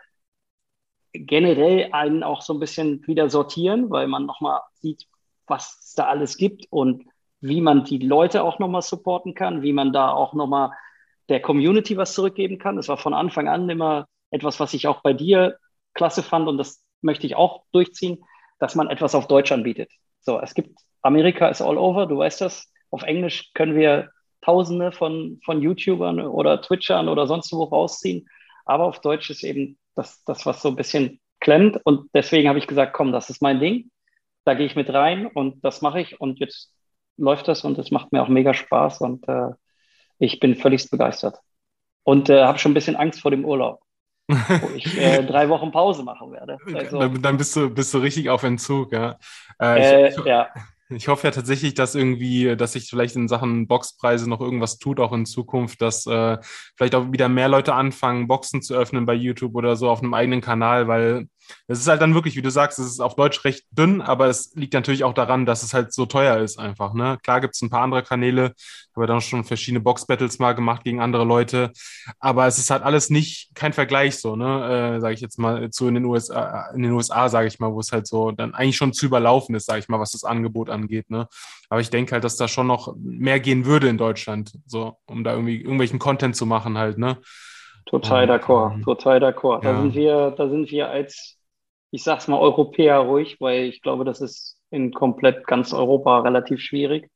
generell 1.14 1.90
einen 1.92 2.24
auch 2.24 2.42
so 2.42 2.54
ein 2.54 2.60
bisschen 2.60 3.06
wieder 3.08 3.30
sortieren, 3.30 3.92
weil 3.92 4.08
man 4.08 4.26
nochmal 4.26 4.62
sieht, 4.74 5.06
was 5.46 5.80
es 5.84 5.94
da 5.94 6.06
alles 6.06 6.36
gibt 6.38 6.66
und 6.72 7.04
wie 7.42 7.62
man 7.62 7.84
die 7.84 8.00
Leute 8.00 8.44
auch 8.44 8.58
nochmal 8.58 8.82
supporten 8.82 9.36
kann, 9.36 9.62
wie 9.62 9.74
man 9.74 9.94
da 9.94 10.10
auch 10.10 10.34
nochmal 10.34 10.72
der 11.30 11.42
Community 11.42 11.96
was 11.96 12.14
zurückgeben 12.14 12.58
kann. 12.58 12.78
Das 12.78 12.88
war 12.88 12.98
von 12.98 13.14
Anfang 13.14 13.48
an 13.48 13.70
immer 13.70 14.08
etwas, 14.32 14.60
was 14.60 14.74
ich 14.74 14.88
auch 14.88 15.04
bei 15.04 15.14
dir 15.14 15.58
klasse 15.94 16.24
fand 16.24 16.48
und 16.48 16.58
das 16.58 16.84
möchte 17.02 17.28
ich 17.28 17.36
auch 17.36 17.66
durchziehen, 17.72 18.26
dass 18.58 18.74
man 18.74 18.90
etwas 18.90 19.14
auf 19.14 19.28
Deutsch 19.28 19.52
anbietet. 19.52 19.92
So, 20.24 20.40
es 20.40 20.54
gibt, 20.54 20.80
Amerika 21.02 21.48
ist 21.48 21.62
all 21.62 21.78
over, 21.78 22.08
du 22.08 22.18
weißt 22.18 22.42
das. 22.42 22.72
Auf 22.92 23.04
Englisch 23.04 23.52
können 23.54 23.76
wir 23.76 24.10
Tausende 24.42 24.92
von, 24.92 25.40
von 25.46 25.62
YouTubern 25.62 26.20
oder 26.20 26.62
Twitchern 26.62 27.08
oder 27.08 27.28
sonst 27.28 27.52
wo 27.54 27.64
rausziehen. 27.64 28.28
Aber 28.66 28.86
auf 28.86 29.00
Deutsch 29.00 29.30
ist 29.30 29.44
eben 29.44 29.78
das, 29.96 30.24
das, 30.26 30.46
was 30.46 30.62
so 30.62 30.70
ein 30.70 30.76
bisschen 30.76 31.22
klemmt. 31.40 31.80
Und 31.86 32.10
deswegen 32.14 32.50
habe 32.50 32.60
ich 32.60 32.68
gesagt, 32.68 32.94
komm, 32.94 33.14
das 33.14 33.30
ist 33.30 33.42
mein 33.42 33.60
Ding. 33.60 33.90
Da 34.44 34.54
gehe 34.54 34.66
ich 34.66 34.76
mit 34.76 34.90
rein 34.92 35.28
und 35.28 35.64
das 35.64 35.82
mache 35.82 36.02
ich. 36.02 36.20
Und 36.20 36.40
jetzt 36.40 36.74
läuft 37.18 37.48
das 37.48 37.64
und 37.64 37.78
es 37.78 37.92
macht 37.92 38.12
mir 38.12 38.22
auch 38.22 38.28
mega 38.28 38.54
Spaß 38.54 39.02
und 39.02 39.28
äh, 39.30 39.52
ich 40.20 40.40
bin 40.40 40.56
völlig 40.56 40.90
begeistert. 40.90 41.38
Und 42.04 42.30
äh, 42.30 42.44
habe 42.44 42.60
schon 42.60 42.72
ein 42.72 42.76
bisschen 42.76 42.96
Angst 42.98 43.22
vor 43.22 43.32
dem 43.32 43.46
Urlaub, 43.46 43.82
wo 44.28 44.70
ich 44.76 44.98
äh, 44.98 45.24
drei 45.28 45.50
Wochen 45.50 45.72
Pause 45.72 46.04
machen 46.04 46.32
werde. 46.32 46.58
Also, 46.74 47.00
dann, 47.00 47.22
dann, 47.22 47.38
bist, 47.38 47.56
du, 47.56 47.70
bist 47.70 47.94
du 47.94 48.00
richtig 48.00 48.30
auf 48.30 48.44
Entzug, 48.44 48.92
ja. 48.94 49.18
Äh, 49.62 50.10
ich, 50.10 50.18
ich, 50.18 50.26
ja. 50.26 50.50
Ich 50.90 51.08
hoffe 51.08 51.28
ja 51.28 51.32
tatsächlich, 51.32 51.74
dass 51.74 51.96
irgendwie, 51.96 52.56
dass 52.56 52.74
sich 52.74 52.90
vielleicht 52.90 53.16
in 53.16 53.28
Sachen 53.28 53.68
Boxpreise 53.68 54.30
noch 54.30 54.42
irgendwas 54.42 54.78
tut, 54.78 55.00
auch 55.00 55.14
in 55.14 55.26
Zukunft, 55.26 55.82
dass 55.82 56.06
äh, 56.06 56.38
vielleicht 56.76 56.96
auch 56.96 57.12
wieder 57.12 57.30
mehr 57.30 57.48
Leute 57.48 57.74
anfangen, 57.74 58.28
Boxen 58.28 58.62
zu 58.62 58.76
öffnen 58.76 59.06
bei 59.06 59.14
YouTube 59.14 59.56
oder 59.56 59.76
so 59.76 59.90
auf 59.90 60.02
einem 60.02 60.14
eigenen 60.14 60.42
Kanal, 60.42 60.88
weil 60.88 61.28
es 61.68 61.80
ist 61.80 61.88
halt 61.88 62.02
dann 62.02 62.14
wirklich, 62.14 62.36
wie 62.36 62.42
du 62.42 62.52
sagst, 62.52 62.80
es 62.80 62.88
ist 62.88 63.00
auf 63.00 63.16
Deutsch 63.16 63.44
recht 63.46 63.66
dünn, 63.72 64.02
aber 64.02 64.28
es 64.28 64.54
liegt 64.56 64.74
natürlich 64.74 65.04
auch 65.04 65.14
daran, 65.14 65.46
dass 65.46 65.64
es 65.64 65.74
halt 65.74 65.94
so 65.94 66.06
teuer 66.06 66.38
ist 66.38 66.60
einfach. 66.60 66.94
Ne? 66.94 67.18
Klar 67.24 67.42
gibt 67.42 67.56
es 67.56 67.62
ein 67.62 67.70
paar 67.70 67.82
andere 67.82 68.04
Kanäle, 68.04 68.54
habe 68.96 69.08
dann 69.08 69.22
schon 69.22 69.44
verschiedene 69.44 69.80
Box-Battles 69.80 70.40
mal 70.40 70.54
gemacht 70.54 70.84
gegen 70.84 71.02
andere 71.02 71.24
Leute, 71.24 71.72
aber 72.20 72.48
es 72.48 72.58
ist 72.58 72.70
halt 72.70 72.84
alles 72.84 73.10
nicht, 73.10 73.52
kein 73.56 73.74
Vergleich 73.74 74.20
so, 74.20 74.36
ne, 74.36 74.96
äh, 74.96 75.00
sage 75.00 75.14
ich 75.14 75.22
jetzt 75.22 75.40
mal, 75.40 75.70
zu 75.72 75.88
in 75.88 75.96
den 75.96 76.06
USA, 76.06 76.70
in 76.76 76.84
den 76.84 76.92
USA, 76.92 77.30
sage 77.30 77.48
ich 77.48 77.60
mal, 77.60 77.74
wo 77.74 77.80
es 77.80 77.92
halt 77.92 78.08
so 78.08 78.32
dann 78.32 78.54
eigentlich 78.54 78.78
schon 78.78 78.94
zu 78.94 79.06
überlaufen 79.06 79.56
ist, 79.56 79.66
sage 79.66 79.80
ich 79.80 79.90
mal, 79.90 80.00
was 80.00 80.12
das 80.12 80.24
Angebot 80.24 80.70
angeht. 80.70 81.10
Ne? 81.10 81.28
Aber 81.70 81.82
ich 81.82 81.90
denke 81.90 82.12
halt, 82.14 82.24
dass 82.24 82.38
da 82.38 82.48
schon 82.48 82.68
noch 82.68 82.96
mehr 82.98 83.40
gehen 83.40 83.66
würde 83.66 83.88
in 83.88 83.98
Deutschland, 83.98 84.54
so, 84.66 84.98
um 85.06 85.24
da 85.24 85.32
irgendwie 85.32 85.62
irgendwelchen 85.62 86.00
Content 86.00 86.36
zu 86.36 86.46
machen 86.46 86.78
halt, 86.78 86.98
ne? 86.98 87.18
Total 87.86 88.26
d'accord, 88.28 88.76
ähm, 88.76 88.84
total 88.84 89.20
d'accord. 89.20 89.64
Da 89.64 89.80
sind 89.80 89.94
wir, 89.94 90.32
da 90.32 90.50
sind 90.50 90.72
wir 90.72 90.90
als, 90.90 91.38
ich 91.92 92.04
sag's 92.04 92.28
mal, 92.28 92.40
Europäer 92.40 93.00
ruhig, 93.00 93.38
weil 93.40 93.64
ich 93.66 93.82
glaube, 93.82 94.06
das 94.06 94.22
ist 94.22 94.60
in 94.70 94.94
komplett 94.94 95.46
ganz 95.46 95.74
Europa 95.74 96.20
relativ 96.20 96.60
schwierig. 96.60 97.10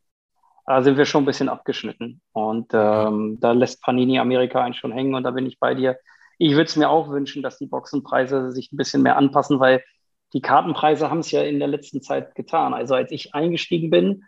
Da 0.65 0.81
sind 0.81 0.97
wir 0.97 1.05
schon 1.05 1.23
ein 1.23 1.25
bisschen 1.25 1.49
abgeschnitten. 1.49 2.21
Und 2.33 2.71
ähm, 2.73 3.37
da 3.39 3.53
lässt 3.53 3.81
Panini 3.81 4.19
Amerika 4.19 4.61
einen 4.61 4.73
schon 4.73 4.91
hängen 4.91 5.15
und 5.15 5.23
da 5.23 5.31
bin 5.31 5.45
ich 5.45 5.59
bei 5.59 5.73
dir. 5.73 5.97
Ich 6.37 6.51
würde 6.51 6.65
es 6.65 6.75
mir 6.75 6.89
auch 6.89 7.09
wünschen, 7.09 7.41
dass 7.41 7.57
die 7.57 7.65
Boxenpreise 7.65 8.51
sich 8.51 8.71
ein 8.71 8.77
bisschen 8.77 9.01
mehr 9.01 9.17
anpassen, 9.17 9.59
weil 9.59 9.81
die 10.33 10.41
Kartenpreise 10.41 11.09
haben 11.09 11.19
es 11.19 11.31
ja 11.31 11.41
in 11.41 11.59
der 11.59 11.69
letzten 11.69 12.01
Zeit 12.01 12.35
getan. 12.35 12.73
Also 12.73 12.95
als 12.95 13.11
ich 13.11 13.33
eingestiegen 13.33 13.89
bin, 13.89 14.23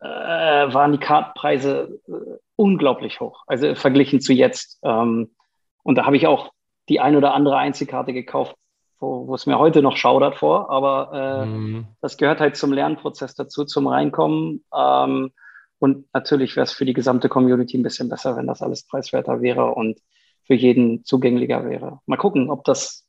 äh, 0.00 0.06
waren 0.06 0.92
die 0.92 0.98
Kartenpreise 0.98 1.98
äh, 2.06 2.38
unglaublich 2.56 3.20
hoch. 3.20 3.42
Also 3.46 3.74
verglichen 3.74 4.20
zu 4.20 4.32
jetzt. 4.32 4.78
Ähm, 4.84 5.34
und 5.84 5.94
da 5.96 6.06
habe 6.06 6.16
ich 6.16 6.26
auch 6.26 6.50
die 6.88 6.98
ein 6.98 7.14
oder 7.14 7.34
andere 7.34 7.56
Einzelkarte 7.56 8.12
gekauft, 8.12 8.56
wo, 8.98 9.28
wo 9.28 9.34
es 9.34 9.46
mir 9.46 9.58
heute 9.58 9.82
noch 9.82 9.96
schaudert 9.96 10.36
vor. 10.36 10.70
Aber 10.70 11.44
äh, 11.44 11.46
mhm. 11.46 11.86
das 12.00 12.16
gehört 12.16 12.40
halt 12.40 12.56
zum 12.56 12.72
Lernprozess 12.72 13.34
dazu, 13.34 13.64
zum 13.64 13.86
Reinkommen. 13.86 14.64
Ähm, 14.76 15.30
und 15.78 16.12
natürlich 16.12 16.56
wäre 16.56 16.64
es 16.64 16.72
für 16.72 16.84
die 16.84 16.92
gesamte 16.92 17.28
Community 17.28 17.78
ein 17.78 17.82
bisschen 17.82 18.08
besser, 18.08 18.36
wenn 18.36 18.46
das 18.46 18.62
alles 18.62 18.86
preiswerter 18.86 19.40
wäre 19.40 19.74
und 19.74 20.00
für 20.42 20.54
jeden 20.54 21.04
zugänglicher 21.04 21.64
wäre. 21.64 22.00
Mal 22.06 22.16
gucken, 22.16 22.50
ob 22.50 22.64
das 22.64 23.06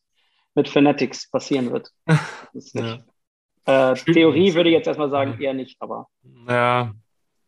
mit 0.54 0.70
Fanatics 0.70 1.30
passieren 1.30 1.72
wird. 1.72 1.92
ja. 2.74 3.00
äh, 3.66 3.96
Theorie 3.96 4.54
würde 4.54 4.70
ich 4.70 4.76
jetzt 4.76 4.88
erstmal 4.88 5.10
sagen, 5.10 5.40
eher 5.42 5.54
nicht, 5.54 5.82
aber. 5.82 6.08
Ja, 6.48 6.94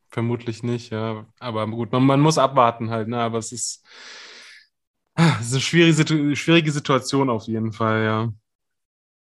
Vermutlich 0.09 0.63
nicht, 0.63 0.91
ja. 0.91 1.25
Aber 1.39 1.67
gut, 1.67 1.91
man, 1.91 2.03
man 2.03 2.21
muss 2.21 2.37
abwarten 2.37 2.89
halt, 2.89 3.07
ne? 3.09 3.19
Aber 3.19 3.39
es 3.39 3.51
ist, 3.51 3.85
es 5.17 5.47
ist 5.47 5.53
eine 5.53 5.61
schwierige, 5.61 6.35
schwierige 6.35 6.71
Situation 6.71 7.29
auf 7.29 7.45
jeden 7.45 7.73
Fall, 7.73 8.03
ja. 8.03 8.29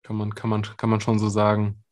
Kann 0.03 0.17
man, 0.17 0.35
kann 0.35 0.51
man, 0.51 0.63
kann 0.63 0.91
man 0.91 1.01
schon 1.01 1.19
so 1.19 1.29
sagen. 1.29 1.83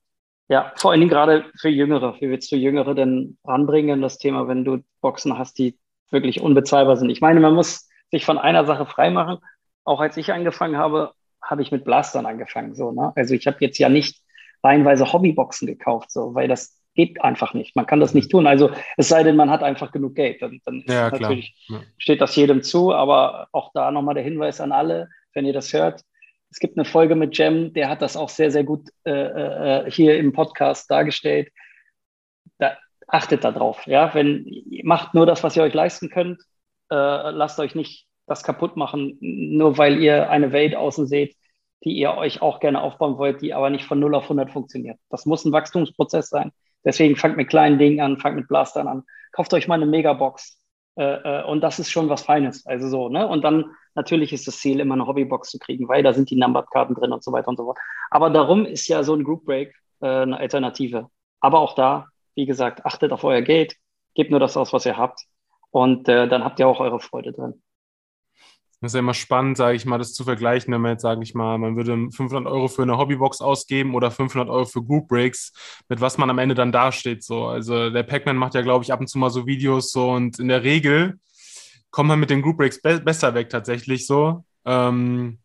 Ja, 0.49 0.73
vor 0.77 0.91
allen 0.91 1.01
Dingen 1.01 1.11
gerade 1.11 1.47
für 1.59 1.71
Jüngere. 1.71 2.15
Wie 2.21 2.29
willst 2.29 2.53
du 2.53 2.57
Jüngere 2.57 2.95
denn 2.95 3.39
ranbringen, 3.45 4.03
das 4.03 4.19
Thema, 4.19 4.47
wenn 4.47 4.65
du 4.65 4.85
Boxen 5.01 5.39
hast, 5.39 5.59
die 5.59 5.79
wirklich 6.11 6.41
unbezahlbar 6.41 6.97
sind? 6.97 7.11
Ich 7.11 7.23
meine, 7.23 7.41
man 7.41 7.55
muss 7.55 7.89
sich 8.11 8.25
von 8.25 8.39
einer 8.39 8.67
Sache 8.67 8.87
freimachen. 8.87 9.39
Auch 9.85 10.01
als 10.01 10.17
ich 10.17 10.33
angefangen 10.33 10.77
habe, 10.77 11.13
habe 11.43 11.63
ich 11.63 11.73
mit 11.73 11.85
Blastern 11.85 12.27
angefangen. 12.27 12.75
So, 12.75 12.93
ne? 12.93 13.13
Also 13.17 13.35
ich 13.35 13.47
habe 13.47 13.57
jetzt 13.61 13.79
ja 13.79 13.89
nicht 13.89 14.23
reihenweise 14.63 15.13
Hobbyboxen 15.13 15.67
gekauft, 15.67 16.11
so, 16.11 16.35
weil 16.35 16.47
das 16.47 16.79
geht 16.95 17.23
einfach 17.23 17.55
nicht. 17.55 17.77
Man 17.77 17.87
kann 17.87 18.01
das 18.01 18.15
nicht 18.15 18.31
tun. 18.31 18.47
Also 18.47 18.71
es 18.97 19.09
sei 19.09 19.23
denn, 19.23 19.37
man 19.37 19.51
hat 19.51 19.63
einfach 19.63 19.91
genug 19.93 20.15
Geld. 20.15 20.41
Dann, 20.43 20.61
dann 20.65 20.85
ja, 20.87 21.11
natürlich 21.11 21.55
ja. 21.69 21.81
steht 21.99 22.21
das 22.21 22.37
jedem 22.37 22.63
zu. 22.63 22.93
Aber 22.93 23.49
auch 23.53 23.73
da 23.75 23.91
nochmal 23.91 24.15
der 24.15 24.25
Hinweis 24.25 24.61
an 24.61 24.73
alle, 24.73 25.09
wenn 25.33 25.45
ihr 25.45 25.53
das 25.53 25.73
hört. 25.73 26.03
Es 26.51 26.61
gibt 26.61 26.79
eine 26.79 26.85
Folge 26.85 27.17
mit 27.17 27.37
Jem, 27.37 27.73
der 27.73 27.89
hat 27.89 28.01
das 28.01 28.17
auch 28.17 28.29
sehr, 28.29 28.51
sehr 28.51 28.63
gut 28.63 28.89
äh, 29.05 29.11
äh, 29.11 29.91
hier 29.91 30.17
im 30.19 30.33
Podcast 30.33 30.89
dargestellt. 30.89 31.51
Da, 32.59 32.77
achtet 33.09 33.43
darauf. 33.43 33.87
Ja? 33.87 34.15
Wenn, 34.15 34.47
macht 34.85 35.15
nur 35.15 35.27
das, 35.27 35.43
was 35.43 35.57
ihr 35.57 35.65
euch 35.65 35.75
leisten 35.75 36.11
könnt. 36.11 36.41
Äh, 36.91 37.31
lasst 37.31 37.59
euch 37.59 37.75
nicht 37.75 38.07
das 38.27 38.45
kaputt 38.45 38.77
machen, 38.77 39.19
nur 39.21 39.79
weil 39.79 40.01
ihr 40.01 40.31
eine 40.31 40.53
Welt 40.53 40.77
außen 40.77 41.07
seht, 41.07 41.37
die 41.85 41.93
ihr 41.93 42.15
euch 42.15 42.41
auch 42.41 42.61
gerne 42.61 42.81
aufbauen 42.81 43.19
wollt, 43.19 43.43
die 43.43 43.53
aber 43.53 43.69
nicht 43.69 43.85
von 43.85 44.01
0 44.01 44.15
auf 44.15 44.25
100 44.25 44.51
funktioniert. 44.51 44.99
Das 45.11 45.27
muss 45.27 45.45
ein 45.45 45.53
Wachstumsprozess 45.53 46.29
sein. 46.29 46.53
Deswegen 46.85 47.17
fangt 47.17 47.37
mit 47.37 47.49
kleinen 47.49 47.79
Dingen 47.79 48.01
an, 48.01 48.19
fangt 48.19 48.37
mit 48.37 48.49
Blastern 48.49 48.89
an. 48.89 49.05
Kauft 49.33 49.53
euch 49.55 49.69
mal 49.69 49.75
eine 49.75 49.87
Megabox. 49.87 50.59
Äh, 50.97 51.41
äh, 51.41 51.45
und 51.45 51.61
das 51.61 51.79
ist 51.79 51.91
schon 51.91 52.09
was 52.09 52.23
Feines. 52.23 52.67
Also 52.67 52.89
so, 52.89 53.09
ne? 53.09 53.27
Und 53.27 53.43
dann 53.43 53.65
natürlich 53.95 54.33
ist 54.33 54.47
das 54.47 54.59
Ziel, 54.59 54.81
immer 54.81 54.95
eine 54.95 55.07
Hobbybox 55.07 55.51
zu 55.51 55.59
kriegen, 55.59 55.89
weil 55.89 56.03
da 56.03 56.13
sind 56.13 56.31
die 56.31 56.37
Numbered-Karten 56.37 56.95
drin 56.95 57.13
und 57.13 57.23
so 57.25 57.33
weiter 57.33 57.49
und 57.49 57.57
so 57.57 57.65
fort. 57.65 57.79
Aber 58.11 58.31
darum 58.31 58.65
ist 58.65 58.87
ja 58.89 59.03
so 59.03 59.15
ein 59.15 59.25
Group 59.25 59.45
Break 59.45 59.75
äh, 60.01 60.07
eine 60.07 60.39
Alternative. 60.39 61.09
Aber 61.41 61.61
auch 61.61 61.75
da, 61.75 62.07
wie 62.35 62.47
gesagt, 62.47 62.85
achtet 62.87 63.13
auf 63.13 63.25
euer 63.25 63.43
Geld, 63.43 63.75
gebt 64.15 64.31
nur 64.31 64.41
das 64.41 64.57
aus, 64.57 64.73
was 64.73 64.87
ihr 64.87 64.97
habt. 64.97 65.21
Und 65.71 66.09
äh, 66.09 66.29
dann 66.29 66.45
habt 66.45 66.61
ihr 66.61 66.69
auch 66.69 66.81
eure 66.81 67.01
Freude 67.01 67.33
drin. 67.33 67.63
Das 68.81 68.91
ist 68.91 68.95
ja 68.95 69.01
immer 69.01 69.15
spannend, 69.15 69.57
sage 69.57 69.77
ich 69.77 69.87
mal, 69.87 69.99
das 69.99 70.13
zu 70.13 70.25
vergleichen, 70.25 70.73
wenn 70.73 70.81
man 70.81 70.93
jetzt, 70.93 71.03
sage 71.03 71.23
ich 71.23 71.35
mal, 71.35 71.59
man 71.59 71.77
würde 71.77 72.11
500 72.11 72.47
Euro 72.47 72.69
für 72.69 72.83
eine 72.83 72.99
Hobbybox 72.99 73.41
ausgeben 73.41 73.95
oder 73.95 74.11
500 74.11 74.49
Euro 74.49 74.67
für 74.67 74.83
Group 74.83 75.09
Breaks, 75.09 75.53
mit 75.89 76.01
was 76.01 76.19
man 76.19 76.29
am 76.31 76.39
Ende 76.39 76.55
dann 76.55 76.73
dasteht. 76.73 77.25
So. 77.25 77.47
Also 77.47 77.91
der 77.91 78.03
Pac-Man 78.03 78.37
macht 78.37 78.55
ja, 78.55 78.63
glaube 78.63 78.85
ich, 78.85 78.93
ab 78.93 79.01
und 79.01 79.07
zu 79.07 79.19
mal 79.19 79.31
so 79.31 79.47
Videos 79.47 79.91
so 79.91 80.11
und 80.11 80.39
in 80.39 80.49
der 80.49 80.63
Regel 80.63 81.19
kommt 81.91 82.09
man 82.09 82.21
mit 82.21 82.31
den 82.31 82.43
Group 82.43 82.59
Breaks 82.59 82.83
be 82.83 83.01
besser 83.01 83.35
weg 83.35 83.49
tatsächlich 83.51 84.07
so. 84.07 84.45
Ähm, 84.65 85.39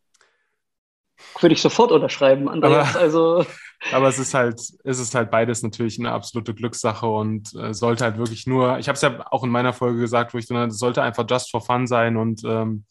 würde 1.40 1.54
ich 1.54 1.62
sofort 1.62 1.92
unterschreiben, 1.92 2.50
Andreas. 2.50 2.96
Aber, 2.96 3.00
also. 3.04 3.46
aber 3.92 4.08
es 4.08 4.20
ist 4.20 4.34
halt, 4.34 4.60
es 4.84 5.00
ist 5.00 5.16
halt 5.16 5.32
beides 5.32 5.64
natürlich 5.64 6.00
eine 6.00 6.12
absolute 6.12 6.54
Glückssache 6.54 7.06
und 7.06 7.54
äh, 7.56 7.74
sollte 7.74 8.04
halt 8.04 8.18
wirklich 8.18 8.48
nur, 8.48 8.80
ich 8.80 8.88
habe 8.88 8.96
es 8.96 9.02
ja 9.02 9.26
auch 9.32 9.44
in 9.44 9.50
meiner 9.50 9.74
Folge 9.74 10.00
gesagt, 10.00 10.34
wo 10.34 10.38
ich 10.38 10.48
dann, 10.48 10.70
es 10.70 10.80
sollte 10.80 11.04
einfach 11.04 11.26
just 11.30 11.52
for 11.52 11.62
fun 11.62 11.88
sein 11.88 12.18
und 12.18 12.42
ähm, 12.46 12.86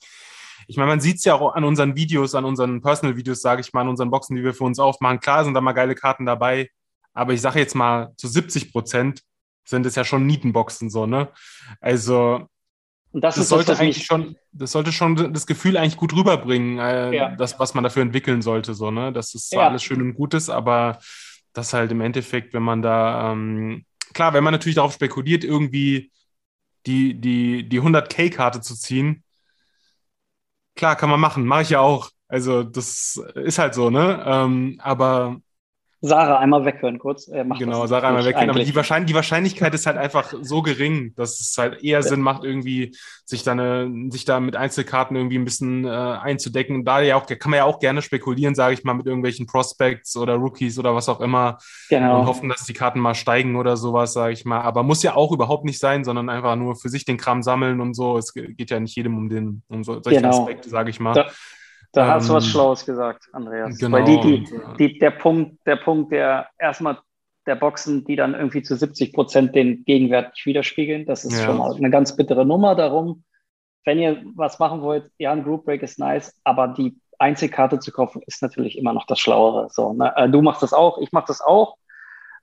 ich 0.69 0.77
meine, 0.77 0.89
man 0.89 1.01
sieht 1.01 1.17
es 1.17 1.25
ja 1.25 1.35
auch 1.35 1.55
an 1.55 1.65
unseren 1.65 1.97
Videos, 1.97 2.35
an 2.35 2.45
unseren 2.45 2.83
Personal-Videos, 2.83 3.41
sage 3.41 3.63
ich 3.63 3.73
mal, 3.73 3.81
an 3.81 3.89
unseren 3.89 4.11
Boxen, 4.11 4.37
die 4.37 4.45
wir 4.45 4.53
für 4.53 4.65
uns 4.65 4.79
aufmachen. 4.79 5.19
Klar 5.19 5.45
sind 5.45 5.55
da 5.55 5.63
mal 5.63 5.73
geile 5.73 5.95
Karten 5.95 6.27
dabei, 6.27 6.71
aber 7.15 7.33
ich 7.33 7.41
sage 7.41 7.59
jetzt 7.59 7.75
mal, 7.75 8.13
zu 8.19 8.29
70 8.29 8.71
Prozent 8.71 9.23
sind 9.65 9.87
es 9.87 9.95
ja 9.95 10.05
schon 10.05 10.27
Nietenboxen 10.27 10.91
so, 10.91 11.07
ne? 11.07 11.29
Also 11.81 12.47
das, 13.13 13.37
das 13.37 13.49
sollte 13.49 13.73
das, 13.73 13.81
eigentlich 13.81 14.05
schon, 14.05 14.37
das 14.53 14.73
sollte 14.73 14.93
schon 14.93 15.33
das 15.33 15.47
Gefühl 15.47 15.79
eigentlich 15.79 15.97
gut 15.97 16.15
rüberbringen, 16.15 16.79
äh, 16.79 17.15
ja. 17.15 17.35
das, 17.35 17.59
was 17.59 17.73
man 17.73 17.83
dafür 17.83 18.03
entwickeln 18.03 18.43
sollte, 18.43 18.75
so, 18.75 18.91
ne? 18.91 19.11
Das 19.11 19.35
ist 19.35 19.49
zwar 19.49 19.63
ja. 19.63 19.69
alles 19.69 19.83
schön 19.83 20.03
und 20.03 20.15
Gutes, 20.15 20.51
aber 20.51 20.99
das 21.55 21.73
halt 21.73 21.91
im 21.93 22.03
Endeffekt, 22.03 22.53
wenn 22.53 22.63
man 22.63 22.83
da, 22.83 23.33
ähm, 23.33 23.87
klar, 24.13 24.35
wenn 24.35 24.45
man 24.45 24.53
natürlich 24.53 24.77
darauf 24.77 24.93
spekuliert, 24.93 25.45
irgendwie 25.45 26.13
die, 26.85 27.15
die, 27.15 27.67
die 27.67 27.81
100k-Karte 27.81 28.61
zu 28.61 28.75
ziehen, 28.75 29.25
klar, 30.79 30.97
kann 30.97 31.11
man 31.11 31.21
machen, 31.21 31.47
mache 31.47 31.63
ich 31.63 31.71
ja 31.71 31.81
auch. 31.81 32.11
Also 32.29 32.63
das 32.63 33.17
ist 33.35 33.59
halt 33.59 33.75
so, 33.75 33.91
ne? 33.91 34.23
Ähm, 34.27 34.81
aber 34.83 35.41
Sarah 36.01 36.39
einmal 36.39 36.65
weghören 36.65 36.99
kurz. 36.99 37.27
Äh, 37.29 37.45
genau, 37.59 37.87
Sarah 37.87 38.09
einmal 38.09 38.25
weghören. 38.25 38.51
Aber 38.51 38.63
die, 38.63 38.75
Wahrscheinlich 38.75 39.11
die, 39.11 39.15
Wahrscheinlichkeit 39.15 39.75
ist 39.75 39.87
halt 39.87 39.97
einfach 39.97 40.33
so 40.43 40.63
gering, 40.63 41.13
dass 41.17 41.41
es 41.41 41.57
halt 41.59 41.83
eher 41.83 42.03
Sinn 42.03 42.21
macht, 42.21 42.45
irgendwie 42.45 42.97
sich 43.25 43.43
da, 43.43 43.53
eine, 43.53 43.91
sich 44.11 44.25
da 44.25 44.39
mit 44.39 44.55
Einzelkarten 44.55 45.17
irgendwie 45.17 45.39
ein 45.39 45.45
bisschen 45.45 45.85
äh, 45.85 45.89
einzudecken. 45.89 46.85
Da 46.85 47.01
ja 47.01 47.17
auch, 47.17 47.27
kann 47.27 47.51
man 47.51 47.59
ja 47.59 47.65
auch 47.65 47.81
gerne 47.81 48.01
spekulieren, 48.03 48.55
sage 48.55 48.75
ich 48.75 48.85
mal, 48.85 48.95
mit 48.95 49.07
irgendwelchen 49.07 49.47
Prospects 49.47 50.17
oder 50.17 50.35
Rookies 50.35 50.79
oder 50.79 50.95
was 50.95 51.09
auch 51.09 51.21
immer. 51.21 51.59
Genau. 51.89 52.21
Und 52.21 52.27
hoffen, 52.27 52.49
dass 52.49 52.65
die 52.65 52.75
Karten 52.75 53.01
mal 53.01 53.15
steigen 53.15 53.57
oder 53.57 53.77
sowas, 53.77 54.13
sage 54.13 54.33
ich 54.33 54.45
mal. 54.45 54.61
Aber 54.61 54.85
muss 54.85 55.03
ja 55.03 55.17
auch 55.17 55.33
überhaupt 55.33 55.65
nicht 55.65 55.81
sein, 55.81 56.05
sondern 56.05 56.29
einfach 56.29 56.55
nur 56.55 56.77
für 56.77 56.91
sich 56.91 57.05
den 57.07 57.17
Kram 57.17 57.43
sammeln 57.43 57.81
und 57.81 57.95
so. 57.95 58.17
Es 58.19 58.33
geht 58.35 58.71
ja 58.71 58.79
nicht 58.79 58.95
jedem 58.95 59.17
um, 59.17 59.29
den, 59.29 59.63
um 59.69 59.83
so, 59.83 60.01
solche 60.01 60.21
genau. 60.21 60.43
Aspekte, 60.43 60.69
sage 60.69 60.91
ich 60.91 61.01
mal. 61.01 61.15
Da 61.15 61.31
da 61.93 62.05
ähm, 62.05 62.11
hast 62.13 62.29
du 62.29 62.35
was 62.35 62.45
ähm, 62.45 62.51
Schlaues 62.51 62.85
gesagt, 62.85 63.29
Andreas. 63.33 63.79
Genau. 63.79 63.97
Weil 63.97 64.05
die, 64.05 64.21
die, 64.21 64.61
die, 64.79 64.99
der 64.99 65.11
Punkt, 65.11 65.67
der 65.67 65.77
Punkt, 65.77 66.13
der 66.13 66.49
erstmal 66.59 66.99
der 67.47 67.57
Boxen, 67.57 68.05
die 68.05 68.17
dann 68.17 68.35
irgendwie 68.35 68.63
zu 68.63 68.77
70 68.77 69.13
Prozent 69.15 69.55
den 69.55 69.85
Gegenwert 69.85 70.33
nicht 70.33 70.47
widerspiegeln, 70.47 71.07
das 71.07 71.25
ist 71.25 71.39
ja. 71.39 71.47
schon 71.47 71.59
mal 71.59 71.75
eine 71.75 71.91
ganz 71.91 72.15
bittere 72.15 72.45
Nummer. 72.45 72.75
Darum, 72.75 73.25
wenn 73.85 73.99
ihr 73.99 74.23
was 74.37 74.59
machen 74.59 74.83
wollt, 74.83 75.11
ja, 75.19 75.33
ein 75.33 75.45
Group 75.45 75.65
Break 75.65 75.83
ist 75.83 75.99
nice, 75.99 76.39
aber 76.45 76.69
die 76.69 77.01
Einzelkarte 77.19 77.79
zu 77.79 77.91
kaufen 77.91 78.23
ist 78.27 78.43
natürlich 78.43 78.77
immer 78.79 78.93
noch 78.93 79.07
das 79.07 79.19
Schlauere. 79.19 79.69
So, 79.71 79.93
ne? 79.93 80.13
Äh, 80.17 80.29
du 80.29 80.43
machst 80.43 80.63
das 80.63 80.73
auch, 80.73 80.99
ich 80.99 81.13
mache 81.13 81.27
das 81.29 81.41
auch. 81.41 81.77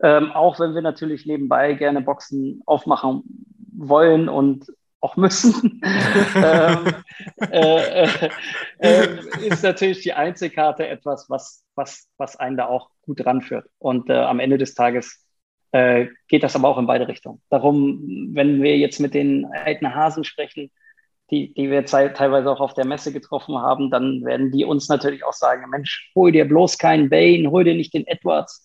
Ähm, 0.02 0.32
auch 0.32 0.60
wenn 0.60 0.74
wir 0.74 0.82
natürlich 0.82 1.25
nebenbei 1.25 1.74
gerne 1.74 2.02
Boxen 2.02 2.62
aufmachen 2.66 3.24
wollen 3.78 4.28
und 4.28 4.66
auch 5.06 5.18
müssen, 5.18 5.82
ähm, 6.36 6.94
äh, 7.52 8.06
äh, 8.06 8.30
äh, 8.80 9.48
ist 9.48 9.64
natürlich 9.64 10.02
die 10.02 10.14
Einzelkarte 10.14 10.88
etwas, 10.88 11.30
was, 11.30 11.64
was, 11.76 12.10
was 12.18 12.36
einen 12.36 12.58
da 12.58 12.66
auch 12.66 12.90
gut 13.04 13.24
ranführt. 13.24 13.70
Und 13.78 14.10
äh, 14.10 14.14
am 14.14 14.40
Ende 14.40 14.58
des 14.58 14.74
Tages 14.74 15.24
äh, 15.72 16.08
geht 16.28 16.42
das 16.42 16.56
aber 16.56 16.70
auch 16.70 16.80
in 16.80 16.88
beide 16.88 17.08
Richtungen. 17.08 17.42
Darum, 17.50 18.32
wenn 18.34 18.64
wir 18.64 18.78
jetzt 18.78 19.00
mit 19.00 19.14
den 19.14 19.46
alten 19.46 19.94
Hasen 19.94 20.24
sprechen, 20.24 20.72
die, 21.30 21.54
die 21.54 21.70
wir 21.70 21.86
teilweise 21.86 22.50
auch 22.52 22.60
auf 22.60 22.74
der 22.74 22.86
Messe 22.86 23.14
getroffen 23.14 23.58
haben, 23.58 23.92
dann 23.92 24.24
werden 24.26 24.52
die 24.52 24.66
uns 24.66 24.90
natürlich 24.90 25.24
auch 25.24 25.34
sagen, 25.34 25.70
Mensch, 25.70 26.12
hol 26.16 26.32
dir 26.32 26.46
bloß 26.46 26.78
keinen 26.78 27.10
Bane, 27.10 27.50
hol 27.50 27.64
dir 27.64 27.76
nicht 27.76 27.94
den 27.94 28.08
Edwards, 28.08 28.64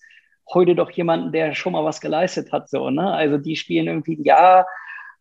hol 0.53 0.67
dir 0.67 0.75
doch 0.75 0.91
jemanden, 0.91 1.33
der 1.33 1.55
schon 1.55 1.73
mal 1.73 1.85
was 1.85 2.01
geleistet 2.01 2.53
hat. 2.53 2.69
So, 2.69 2.91
ne? 2.91 3.13
Also 3.13 3.39
die 3.39 3.57
spielen 3.57 3.87
irgendwie 3.87 4.17
ein 4.17 4.25
Jahr 4.25 4.67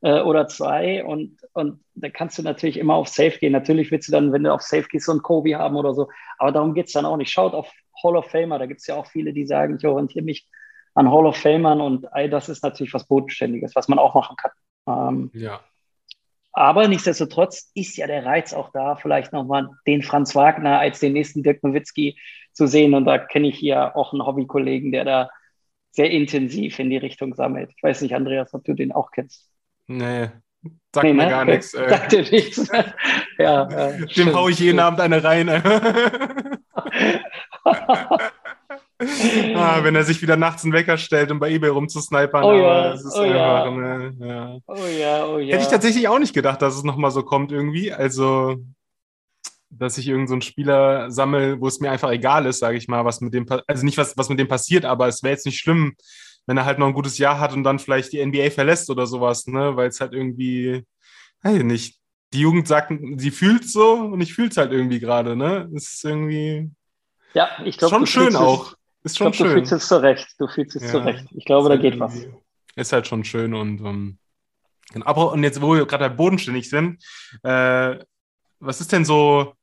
äh, 0.01 0.22
oder 0.22 0.48
zwei 0.48 1.03
und, 1.03 1.38
und 1.53 1.82
da 1.96 2.10
kannst 2.10 2.38
du 2.38 2.44
natürlich 2.44 2.77
immer 2.77 2.96
auf 2.96 3.08
Safe 3.08 3.38
gehen. 3.38 3.51
Natürlich 3.51 3.91
willst 3.91 4.08
du 4.08 4.12
dann, 4.12 4.32
wenn 4.32 4.44
du 4.44 4.53
auf 4.53 4.62
Safe 4.62 4.88
gehst, 4.89 5.06
so 5.06 5.12
einen 5.12 5.24
Kobe 5.24 5.56
haben 5.56 5.75
oder 5.75 5.94
so, 5.94 6.10
aber 6.38 6.51
darum 6.51 6.74
geht 6.74 6.88
es 6.88 6.94
dann 6.94 7.06
auch 7.06 7.18
nicht. 7.18 7.32
Schaut 7.32 7.53
auf 7.53 7.72
Hall 8.03 8.15
of 8.15 8.27
Famer, 8.27 8.60
da 8.60 8.65
gibt 8.65 8.82
es 8.82 8.88
ja 8.88 8.96
auch 8.96 9.08
viele, 9.08 9.34
die 9.34 9.46
sagen, 9.46 9.77
ich 9.77 9.86
orientiere 9.86 10.24
mich 10.24 10.48
an 10.96 11.12
Hall 11.12 11.25
of 11.25 11.38
Famern 11.38 11.82
und 11.82 12.12
all 12.13 12.29
das 12.29 12.50
ist 12.50 12.63
natürlich 12.63 12.94
was 12.94 13.08
Bodenständiges, 13.08 13.75
was 13.75 13.88
man 13.88 14.00
auch 14.00 14.15
machen 14.15 14.36
kann. 14.38 14.51
Ähm, 14.88 15.32
ja. 15.34 15.62
Aber 16.51 16.88
nichtsdestotrotz 16.88 17.72
ist 17.75 17.96
ja 17.98 18.08
der 18.08 18.25
Reiz 18.25 18.53
auch 18.53 18.72
da, 18.72 18.96
vielleicht 18.96 19.34
nochmal 19.34 19.70
den 19.86 20.01
Franz 20.01 20.36
Wagner 20.36 20.79
als 20.79 21.00
den 21.00 21.13
nächsten 21.13 21.44
Dirk 21.44 21.63
Nowitzki 21.63 22.18
zu 22.53 22.68
sehen. 22.68 22.96
Und 22.96 23.06
da 23.06 23.18
kenne 23.18 23.48
ich 23.48 23.58
hier 23.58 23.96
auch 23.96 24.13
einen 24.13 24.25
Hobbykollegen, 24.25 24.91
der 24.91 25.06
da 25.06 25.29
sehr 25.91 26.12
intensiv 26.12 26.79
in 26.79 26.89
die 26.89 26.98
Richtung 26.98 27.36
sammelt. 27.36 27.72
Ich 27.75 27.84
weiß 27.84 28.01
nicht, 28.01 28.15
Andreas, 28.15 28.53
ob 28.53 28.63
du 28.63 28.74
den 28.74 28.91
auch 28.91 29.12
kennst. 29.12 29.49
Nee, 29.89 30.29
sagt 30.93 31.03
nee, 31.03 31.13
mir 31.13 31.24
ne? 31.24 31.29
gar 31.29 31.46
nichts. 31.46 31.74
Äh. 31.79 31.89
Sagt 31.89 32.12
dir 32.12 32.22
nichts. 32.22 32.67
ja, 33.39 33.67
ja, 33.69 33.91
Dem 34.05 34.36
haue 34.36 34.51
ich 34.51 34.60
jeden 34.60 34.79
Abend 34.79 35.01
eine 35.01 35.24
rein. 35.24 35.50
ah, 39.55 39.84
wenn 39.84 39.96
er 39.96 40.03
sich 40.03 40.22
wieder 40.22 40.36
nachts 40.38 40.63
einen 40.63 40.74
Wecker 40.74 40.98
stellt, 40.98 41.31
um 41.31 41.39
bei 41.39 41.50
eBay 41.50 41.72
rumzusnipern. 41.72 42.43
Oh 42.43 42.53
ja, 42.53 42.93
oh, 42.93 43.22
einfach, 43.22 43.25
ja. 43.25 43.72
Ne, 43.72 44.15
ja. 44.19 44.58
oh 44.67 44.75
ja, 44.86 45.25
oh 45.25 45.39
ja. 45.39 45.53
Hätte 45.53 45.63
ich 45.63 45.69
tatsächlich 45.69 46.08
auch 46.08 46.19
nicht 46.19 46.36
gedacht, 46.36 46.62
dass 46.62 46.75
es 46.75 46.84
nochmal 46.84 47.10
so 47.10 47.24
kommt 47.24 47.51
irgendwie. 47.51 47.91
Also, 47.91 48.58
dass 49.72 49.98
ich 49.98 50.08
irgendeinen 50.08 50.41
so 50.41 50.48
Spieler 50.48 51.10
sammle, 51.10 51.60
wo 51.60 51.67
es 51.67 51.79
mir 51.79 51.89
einfach 51.89 52.12
egal 52.12 52.46
ist, 52.46 52.60
sage 52.60 52.77
ich 52.77 52.88
mal, 52.88 53.05
was 53.05 53.22
mit 53.22 53.34
dem, 53.34 53.48
also 53.65 53.86
nicht 53.86 53.98
was, 53.98 54.15
was 54.17 54.29
mit 54.29 54.38
dem 54.38 54.48
passiert, 54.48 54.86
aber 54.86 55.08
es 55.08 55.24
wäre 55.24 55.34
jetzt 55.34 55.48
nicht 55.48 55.60
schlimm, 55.60 55.96
wenn 56.50 56.58
er 56.58 56.65
halt 56.65 56.79
noch 56.79 56.88
ein 56.88 56.96
gutes 56.96 57.20
Jahr 57.20 57.39
hat 57.39 57.53
und 57.53 57.63
dann 57.63 57.77
vielleicht 57.77 58.12
die 58.12 58.25
NBA 58.25 58.50
verlässt 58.50 58.89
oder 58.89 59.06
sowas, 59.06 59.46
ne? 59.46 59.75
Weil 59.75 59.89
es 59.89 60.01
halt 60.01 60.13
irgendwie, 60.13 60.84
weiß 61.44 61.58
ich 61.58 61.63
nicht. 61.63 62.00
Die 62.34 62.39
Jugend 62.39 62.68
sagt, 62.68 62.91
sie 63.18 63.29
fühlt 63.29 63.70
so 63.70 63.94
und 63.94 64.20
ich 64.20 64.34
fühle 64.34 64.50
es 64.50 64.58
halt 64.58 64.72
irgendwie 64.72 65.00
gerade, 65.00 65.36
ne? 65.36 65.70
Es 65.75 65.94
ist 65.94 66.06
irgendwie. 66.06 66.72
Ja, 67.36 67.50
ich 67.63 67.77
glaube. 67.77 67.94
Schon 67.94 68.08
schön 68.08 68.36
auch. 68.36 68.74
Ist 69.03 69.20
schon 69.20 69.25
glaub, 69.32 69.36
schön. 69.36 69.48
Du 69.50 69.53
fühlst 69.53 69.72
es 69.74 69.88
zurecht. 69.88 70.27
Du 70.39 70.48
fühlst 70.48 70.75
es 70.75 70.82
ja, 70.86 70.89
zurecht. 70.89 71.27
Ich 71.36 71.46
glaube, 71.46 71.70
da 71.70 71.77
geht 71.77 72.00
was. 72.00 72.15
ist 72.75 72.94
halt 72.94 73.06
schon 73.06 73.24
schön 73.24 73.53
und 73.53 73.79
um, 73.82 74.18
genau. 74.91 75.06
Aber 75.06 75.32
und 75.34 75.44
jetzt, 75.44 75.62
wo 75.62 75.75
wir 75.75 75.86
gerade 75.86 76.10
bodenständig 76.10 76.68
sind, 76.68 77.03
äh, 77.44 77.96
was 78.60 78.82
ist 78.82 78.91
denn 78.91 79.06
so 79.06 79.53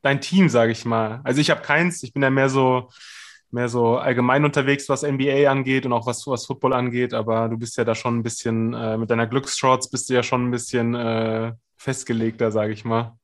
dein 0.00 0.22
Team, 0.22 0.48
sage 0.48 0.72
ich 0.72 0.86
mal? 0.86 1.20
Also 1.24 1.42
ich 1.42 1.50
habe 1.50 1.60
keins, 1.60 2.02
ich 2.02 2.14
bin 2.14 2.22
ja 2.22 2.30
mehr 2.30 2.48
so 2.48 2.88
mehr 3.52 3.68
so 3.68 3.96
allgemein 3.96 4.44
unterwegs, 4.44 4.88
was 4.88 5.02
NBA 5.02 5.50
angeht 5.50 5.86
und 5.86 5.92
auch 5.92 6.06
was, 6.06 6.26
was 6.26 6.46
Football 6.46 6.72
angeht, 6.72 7.14
aber 7.14 7.48
du 7.48 7.58
bist 7.58 7.76
ja 7.76 7.84
da 7.84 7.94
schon 7.94 8.18
ein 8.18 8.22
bisschen, 8.22 8.74
äh, 8.74 8.96
mit 8.96 9.10
deiner 9.10 9.26
Glücksshorts 9.26 9.90
bist 9.90 10.08
du 10.08 10.14
ja 10.14 10.22
schon 10.22 10.48
ein 10.48 10.50
bisschen 10.50 10.94
äh, 10.94 11.52
festgelegter, 11.76 12.50
sage 12.50 12.72
ich 12.72 12.84
mal. 12.84 13.16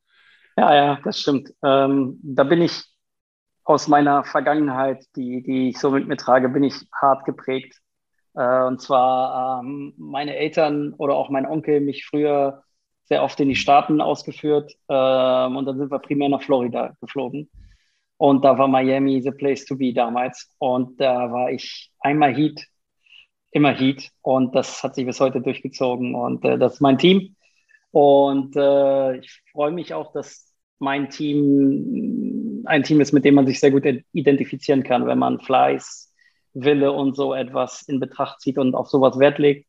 Ja, 0.57 0.75
ja, 0.75 0.99
das 1.05 1.21
stimmt. 1.21 1.53
Ähm, 1.63 2.19
da 2.23 2.45
bin 2.45 2.63
ich 2.63 2.85
aus 3.65 3.87
meiner 3.87 4.25
Vergangenheit, 4.25 5.05
die, 5.15 5.43
die 5.43 5.69
ich 5.69 5.79
so 5.79 5.91
mit 5.91 6.09
mir 6.09 6.17
trage, 6.17 6.49
bin 6.49 6.65
ich 6.65 6.75
hart 6.93 7.25
geprägt. 7.25 7.77
Äh, 8.35 8.65
und 8.65 8.81
zwar 8.81 9.61
ähm, 9.63 9.95
meine 9.97 10.37
Eltern 10.37 10.95
oder 10.95 11.15
auch 11.15 11.31
mein 11.31 11.47
Onkel 11.47 11.81
mich 11.81 12.07
früher 12.07 12.65
sehr 13.05 13.23
oft 13.23 13.41
in 13.41 13.49
die 13.49 13.57
Staaten 13.57 14.01
ausgeführt 14.01 14.73
ähm, 14.89 15.57
und 15.57 15.65
dann 15.67 15.79
sind 15.79 15.91
wir 15.91 15.99
primär 15.99 16.29
nach 16.29 16.43
Florida 16.43 16.95
geflogen. 17.01 17.51
Und 18.19 18.45
da 18.45 18.59
war 18.59 18.69
Miami 18.69 19.23
the 19.23 19.31
place 19.31 19.65
to 19.65 19.77
be 19.77 19.93
damals. 19.95 20.51
Und 20.59 21.01
da 21.01 21.33
war 21.33 21.51
ich 21.51 21.91
einmal 22.01 22.35
Heat, 22.35 22.67
immer 23.53 23.73
Heat. 23.73 24.11
Und 24.23 24.55
das 24.55 24.83
hat 24.83 24.97
sich 24.97 25.07
bis 25.07 25.21
heute 25.21 25.41
durchgezogen. 25.41 26.15
Und 26.15 26.45
äh, 26.45 26.59
das 26.59 26.75
ist 26.75 26.81
mein 26.81 26.99
Team. 26.99 27.37
Und 27.93 28.57
äh, 28.57 29.19
ich 29.19 29.43
freue 29.53 29.71
mich 29.71 29.95
auch, 29.95 30.13
dass 30.13 30.53
mein 30.81 31.11
Team 31.11 32.65
ein 32.67 32.83
Team 32.83 33.01
ist, 33.01 33.13
mit 33.13 33.25
dem 33.25 33.35
man 33.35 33.47
sich 33.47 33.61
sehr 33.61 33.71
gut 33.71 33.85
identifizieren 34.13 34.83
kann, 34.83 35.07
wenn 35.07 35.19
man 35.19 35.41
Fleiß, 35.41 36.13
Wille 36.55 36.93
und 36.93 37.15
so 37.15 37.35
etwas 37.35 37.83
in 37.83 38.01
Betracht 38.01 38.41
zieht 38.41 38.59
und 38.59 38.75
auf 38.75 38.89
sowas 38.89 39.19
Wert 39.19 39.39
legt. 39.39 39.69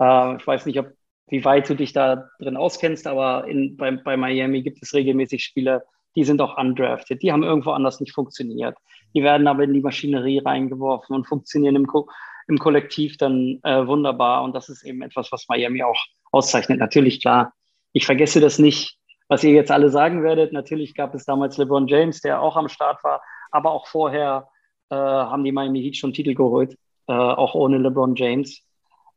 Äh, 0.00 0.36
ich 0.36 0.46
weiß 0.46 0.66
nicht, 0.66 0.78
ob, 0.80 0.88
wie 1.28 1.44
weit 1.44 1.68
du 1.68 1.76
dich 1.76 1.92
da 1.92 2.28
drin 2.40 2.56
auskennst, 2.56 3.06
aber 3.06 3.46
in, 3.46 3.76
bei, 3.76 3.92
bei 3.92 4.16
Miami 4.16 4.62
gibt 4.62 4.82
es 4.82 4.92
regelmäßig 4.92 5.44
Spiele, 5.44 5.84
die 6.16 6.24
sind 6.24 6.40
auch 6.40 6.58
undrafted, 6.58 7.22
die 7.22 7.30
haben 7.30 7.42
irgendwo 7.42 7.70
anders 7.70 8.00
nicht 8.00 8.14
funktioniert. 8.14 8.76
Die 9.14 9.22
werden 9.22 9.46
aber 9.46 9.64
in 9.64 9.74
die 9.74 9.80
Maschinerie 9.80 10.38
reingeworfen 10.38 11.14
und 11.14 11.26
funktionieren 11.26 11.76
im, 11.76 11.86
Ko 11.86 12.08
im 12.48 12.58
Kollektiv 12.58 13.16
dann 13.18 13.60
äh, 13.62 13.86
wunderbar. 13.86 14.42
Und 14.42 14.54
das 14.54 14.68
ist 14.68 14.82
eben 14.82 15.02
etwas, 15.02 15.30
was 15.30 15.46
Miami 15.48 15.82
auch 15.82 16.02
auszeichnet. 16.32 16.78
Natürlich, 16.78 17.20
klar, 17.20 17.52
ich 17.92 18.06
vergesse 18.06 18.40
das 18.40 18.58
nicht, 18.58 18.98
was 19.28 19.44
ihr 19.44 19.52
jetzt 19.52 19.70
alle 19.70 19.90
sagen 19.90 20.22
werdet. 20.22 20.52
Natürlich 20.52 20.94
gab 20.94 21.14
es 21.14 21.24
damals 21.24 21.58
LeBron 21.58 21.86
James, 21.86 22.20
der 22.20 22.40
auch 22.40 22.56
am 22.56 22.68
Start 22.68 23.04
war, 23.04 23.22
aber 23.50 23.70
auch 23.72 23.86
vorher 23.86 24.48
äh, 24.90 24.94
haben 24.94 25.44
die 25.44 25.52
Miami 25.52 25.82
Heat 25.82 25.96
schon 25.96 26.12
Titel 26.12 26.34
geholt, 26.34 26.76
äh, 27.08 27.12
auch 27.12 27.54
ohne 27.54 27.78
LeBron 27.78 28.16
James, 28.16 28.62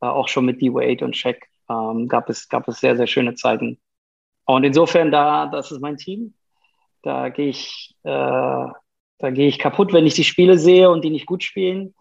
äh, 0.02 0.06
auch 0.06 0.28
schon 0.28 0.46
mit 0.46 0.62
D-Wade 0.62 1.06
und 1.06 1.16
Shaq 1.16 1.48
ähm, 1.70 2.08
gab, 2.08 2.30
es, 2.30 2.50
gab 2.50 2.68
es 2.68 2.80
sehr, 2.80 2.98
sehr 2.98 3.08
schöne 3.08 3.36
Zeiten. 3.36 3.80
Und 4.46 4.64
insofern, 4.64 5.12
da, 5.12 5.46
das 5.46 5.72
ist 5.72 5.80
mein 5.80 5.98
Team. 5.98 6.34
Da 7.02 7.30
gehe 7.30 7.50
ich, 7.50 7.96
äh, 8.04 8.10
da 8.10 8.74
ich 9.22 9.60
kaputt, 9.60 9.94
wenn 9.94 10.06
ich 10.06 10.14
die 10.14 10.24
Spiele 10.24 10.58
sehe 10.58 10.90
und 10.90 11.04
die 11.04 11.10
nicht 11.10 11.26
gut 11.26 11.44
spielen. 11.44 11.96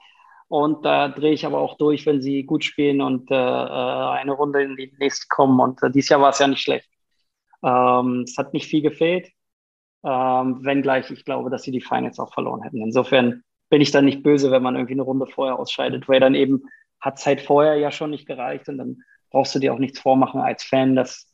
Und 0.48 0.84
da 0.84 1.08
drehe 1.08 1.32
ich 1.32 1.44
aber 1.44 1.58
auch 1.58 1.76
durch, 1.76 2.06
wenn 2.06 2.22
sie 2.22 2.44
gut 2.44 2.64
spielen 2.64 3.02
und 3.02 3.30
äh, 3.30 3.34
äh 3.34 4.10
eine 4.18 4.32
Runde 4.32 4.62
in 4.62 4.76
die 4.76 4.92
nächste 4.98 5.26
kommen. 5.28 5.60
Und 5.60 5.82
äh, 5.82 5.90
dieses 5.90 6.08
Jahr 6.08 6.20
war 6.22 6.30
es 6.30 6.38
ja 6.38 6.46
nicht 6.48 6.62
schlecht. 6.62 6.88
Ähm, 7.62 8.22
es 8.26 8.36
hat 8.38 8.54
nicht 8.54 8.66
viel 8.66 8.82
gefehlt, 8.82 9.30
ähm, 10.04 10.64
wenngleich 10.64 11.10
ich 11.10 11.24
glaube, 11.24 11.50
dass 11.50 11.64
sie 11.64 11.72
die 11.72 11.80
Finals 11.80 12.18
auch 12.18 12.32
verloren 12.32 12.62
hätten. 12.62 12.82
Insofern 12.82 13.42
bin 13.68 13.80
ich 13.80 13.90
dann 13.90 14.04
nicht 14.04 14.22
böse, 14.22 14.50
wenn 14.50 14.62
man 14.62 14.76
irgendwie 14.76 14.94
eine 14.94 15.02
Runde 15.02 15.26
vorher 15.26 15.58
ausscheidet, 15.58 16.08
weil 16.08 16.20
dann 16.20 16.34
eben 16.34 16.62
hat 17.00 17.18
Zeit 17.18 17.40
vorher 17.40 17.76
ja 17.76 17.90
schon 17.90 18.10
nicht 18.10 18.26
gereicht 18.26 18.68
und 18.68 18.78
dann 18.78 19.02
brauchst 19.30 19.54
du 19.54 19.58
dir 19.58 19.74
auch 19.74 19.78
nichts 19.78 20.00
vormachen 20.00 20.40
als 20.40 20.64
Fan, 20.64 20.96
dass 20.96 21.27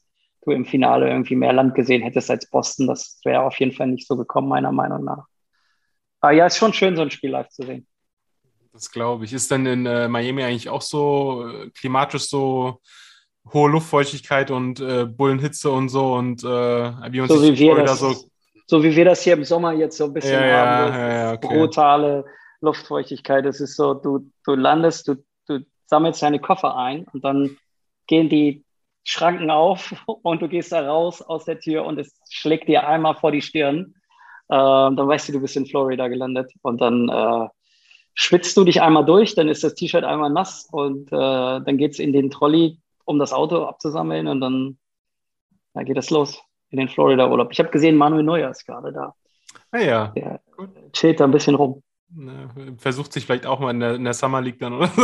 du 0.44 0.52
im 0.52 0.64
Finale 0.64 1.08
irgendwie 1.08 1.36
mehr 1.36 1.52
Land 1.52 1.74
gesehen 1.74 2.02
hättest 2.02 2.30
als 2.30 2.48
Boston. 2.48 2.86
Das 2.86 3.20
wäre 3.24 3.42
auf 3.42 3.58
jeden 3.58 3.72
Fall 3.72 3.88
nicht 3.88 4.06
so 4.06 4.16
gekommen, 4.16 4.48
meiner 4.48 4.72
Meinung 4.72 5.04
nach. 5.04 5.24
Aber 6.20 6.32
ja, 6.32 6.46
ist 6.46 6.56
schon 6.56 6.72
schön, 6.72 6.96
so 6.96 7.02
ein 7.02 7.10
Spiel 7.10 7.30
live 7.30 7.48
zu 7.48 7.64
sehen. 7.64 7.86
Das 8.72 8.90
glaube 8.90 9.24
ich. 9.24 9.32
Ist 9.32 9.50
denn 9.50 9.66
in 9.66 9.86
äh, 9.86 10.08
Miami 10.08 10.42
eigentlich 10.42 10.68
auch 10.68 10.82
so 10.82 11.46
äh, 11.48 11.70
klimatisch 11.70 12.28
so 12.28 12.80
hohe 13.52 13.70
Luftfeuchtigkeit 13.70 14.50
und 14.50 14.80
äh, 14.80 15.04
Bullenhitze 15.04 15.70
und 15.70 15.90
so 15.90 16.14
und 16.14 16.42
äh, 16.42 16.46
wie 16.46 17.20
man 17.20 17.28
so 17.28 17.42
wie 17.42 17.58
wir 17.58 17.84
das, 17.84 17.98
so, 17.98 18.14
so 18.66 18.82
wie 18.82 18.96
wir 18.96 19.04
das 19.04 19.22
hier 19.22 19.34
im 19.34 19.44
Sommer 19.44 19.72
jetzt 19.72 19.98
so 19.98 20.04
ein 20.04 20.14
bisschen 20.14 20.40
ja, 20.40 20.56
haben. 20.56 20.94
Ja, 20.94 21.08
ja, 21.08 21.32
okay. 21.34 21.46
Brutale 21.46 22.24
Luftfeuchtigkeit. 22.60 23.44
Es 23.46 23.60
ist 23.60 23.76
so, 23.76 23.94
du, 23.94 24.30
du 24.44 24.54
landest, 24.54 25.08
du, 25.08 25.22
du 25.46 25.64
sammelst 25.86 26.22
deine 26.22 26.40
Koffer 26.40 26.76
ein 26.76 27.04
und 27.12 27.24
dann 27.24 27.56
gehen 28.06 28.28
die 28.28 28.64
Schranken 29.04 29.50
auf 29.50 29.94
und 30.22 30.42
du 30.42 30.48
gehst 30.48 30.72
da 30.72 30.86
raus 30.86 31.22
aus 31.22 31.44
der 31.44 31.60
Tür 31.60 31.84
und 31.84 31.98
es 31.98 32.18
schlägt 32.30 32.68
dir 32.68 32.86
einmal 32.86 33.14
vor 33.14 33.30
die 33.30 33.42
Stirn. 33.42 33.94
Äh, 34.48 34.56
dann 34.56 35.08
weißt 35.08 35.28
du, 35.28 35.34
du 35.34 35.40
bist 35.40 35.56
in 35.56 35.66
Florida 35.66 36.08
gelandet 36.08 36.52
und 36.62 36.80
dann 36.80 37.08
äh, 37.08 37.48
schwitzt 38.14 38.56
du 38.56 38.64
dich 38.64 38.82
einmal 38.82 39.04
durch, 39.04 39.34
dann 39.34 39.48
ist 39.48 39.64
das 39.64 39.74
T-Shirt 39.74 40.04
einmal 40.04 40.30
nass 40.30 40.68
und 40.70 41.12
äh, 41.12 41.16
dann 41.16 41.78
geht 41.78 41.92
es 41.92 41.98
in 41.98 42.12
den 42.12 42.30
Trolley, 42.30 42.78
um 43.04 43.18
das 43.18 43.32
Auto 43.32 43.64
abzusammeln 43.64 44.26
und 44.26 44.40
dann 44.40 44.78
da 45.74 45.82
geht 45.82 45.98
es 45.98 46.10
los 46.10 46.40
in 46.70 46.78
den 46.78 46.88
Florida-Urlaub. 46.88 47.52
Ich 47.52 47.58
habe 47.58 47.70
gesehen, 47.70 47.96
Manuel 47.96 48.22
Neuer 48.22 48.50
ist 48.50 48.64
gerade 48.64 48.92
da. 48.92 49.14
Ah 49.72 49.78
ja. 49.78 50.06
Der 50.08 50.40
Gut. 50.56 50.70
chillt 50.92 51.20
da 51.20 51.24
ein 51.24 51.32
bisschen 51.32 51.56
rum. 51.56 51.82
Versucht 52.78 53.12
sich 53.12 53.26
vielleicht 53.26 53.46
auch 53.46 53.58
mal 53.58 53.72
in 53.72 53.80
der, 53.80 53.94
in 53.96 54.04
der 54.04 54.14
Summer 54.14 54.40
League 54.40 54.60
dann 54.60 54.74
oder 54.74 54.86
so. 54.86 55.02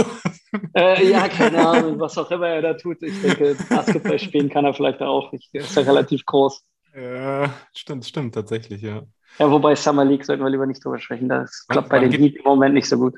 Äh, 0.75 1.09
ja, 1.09 1.29
keine 1.29 1.67
Ahnung, 1.67 2.01
was 2.01 2.19
auch 2.19 2.31
immer 2.31 2.49
er 2.49 2.63
da 2.63 2.75
tut. 2.75 3.03
Ich 3.03 3.21
denke, 3.23 3.57
Basketball 3.69 4.19
spielen 4.19 4.49
kann 4.49 4.65
er 4.65 4.75
vielleicht 4.75 5.01
auch. 5.01 5.33
Ich, 5.33 5.49
er 5.53 5.61
ist 5.63 5.77
ja 5.77 5.83
relativ 5.83 6.25
groß. 6.27 6.65
Ja, 6.95 7.53
stimmt, 7.73 8.05
stimmt, 8.05 8.35
tatsächlich, 8.35 8.83
ja. 8.83 9.03
Ja, 9.39 9.51
wobei 9.51 9.77
Summer 9.77 10.05
League 10.05 10.25
sollten 10.25 10.43
wir 10.43 10.51
lieber 10.51 10.67
nicht 10.67 10.85
drüber 10.85 10.99
sprechen. 10.99 11.29
Das 11.29 11.67
klappt 11.69 11.89
bei 11.89 12.01
den 12.01 12.13
Heat 12.13 12.37
im 12.37 12.45
Moment 12.45 12.75
nicht 12.75 12.89
so 12.89 12.99
gut. 12.99 13.15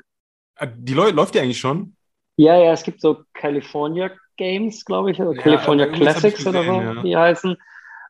Ah, 0.55 0.67
die 0.67 0.93
läuft 0.93 1.33
die 1.33 1.39
eigentlich 1.39 1.59
schon? 1.59 1.95
Ja, 2.35 2.57
ja, 2.57 2.73
es 2.73 2.83
gibt 2.83 3.01
so 3.01 3.23
California 3.33 4.11
Games, 4.37 4.85
glaube 4.85 5.11
ich, 5.11 5.19
oder 5.19 5.33
ja, 5.33 5.41
California 5.41 5.87
Classics 5.87 6.43
gesehen, 6.43 6.55
oder 6.55 6.95
so, 6.95 7.01
die 7.01 7.15
heißen. 7.15 7.57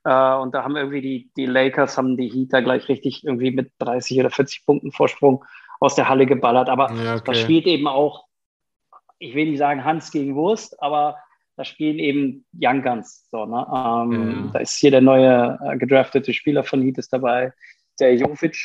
Uh, 0.06 0.42
und 0.42 0.54
da 0.54 0.64
haben 0.64 0.76
irgendwie 0.76 1.02
die, 1.02 1.32
die 1.38 1.46
Lakers, 1.46 1.98
haben 1.98 2.18
die 2.18 2.28
Heat 2.28 2.52
da 2.52 2.60
gleich 2.60 2.90
richtig 2.90 3.24
irgendwie 3.24 3.52
mit 3.52 3.72
30 3.80 4.20
oder 4.20 4.30
40 4.30 4.66
Punkten 4.66 4.92
Vorsprung 4.92 5.46
aus 5.80 5.96
der 5.96 6.10
Halle 6.10 6.26
geballert. 6.26 6.68
Aber 6.68 6.92
ja, 6.94 7.16
okay. 7.16 7.24
da 7.26 7.34
spielt 7.34 7.68
eben 7.68 7.88
auch, 7.88 8.26
ich 9.24 9.34
will 9.36 9.46
nicht 9.46 9.60
sagen 9.60 9.84
Hans 9.84 10.12
gegen 10.12 10.36
Wurst, 10.36 10.82
aber 10.82 11.18
da 11.56 11.64
spielen 11.64 12.00
eben 12.00 12.46
Young 12.60 12.82
Guns. 12.82 13.28
So, 13.32 13.46
ne? 13.46 13.66
ähm, 13.74 14.46
ja. 14.46 14.52
Da 14.54 14.60
ist 14.60 14.78
hier 14.78 14.92
der 14.92 15.02
neue 15.02 15.60
äh, 15.64 15.78
gedraftete 15.78 16.34
Spieler 16.34 16.64
von 16.64 16.82
Heat 16.82 16.98
ist 16.98 17.14
dabei, 17.14 17.54
der 18.00 18.16
Jovic. 18.16 18.58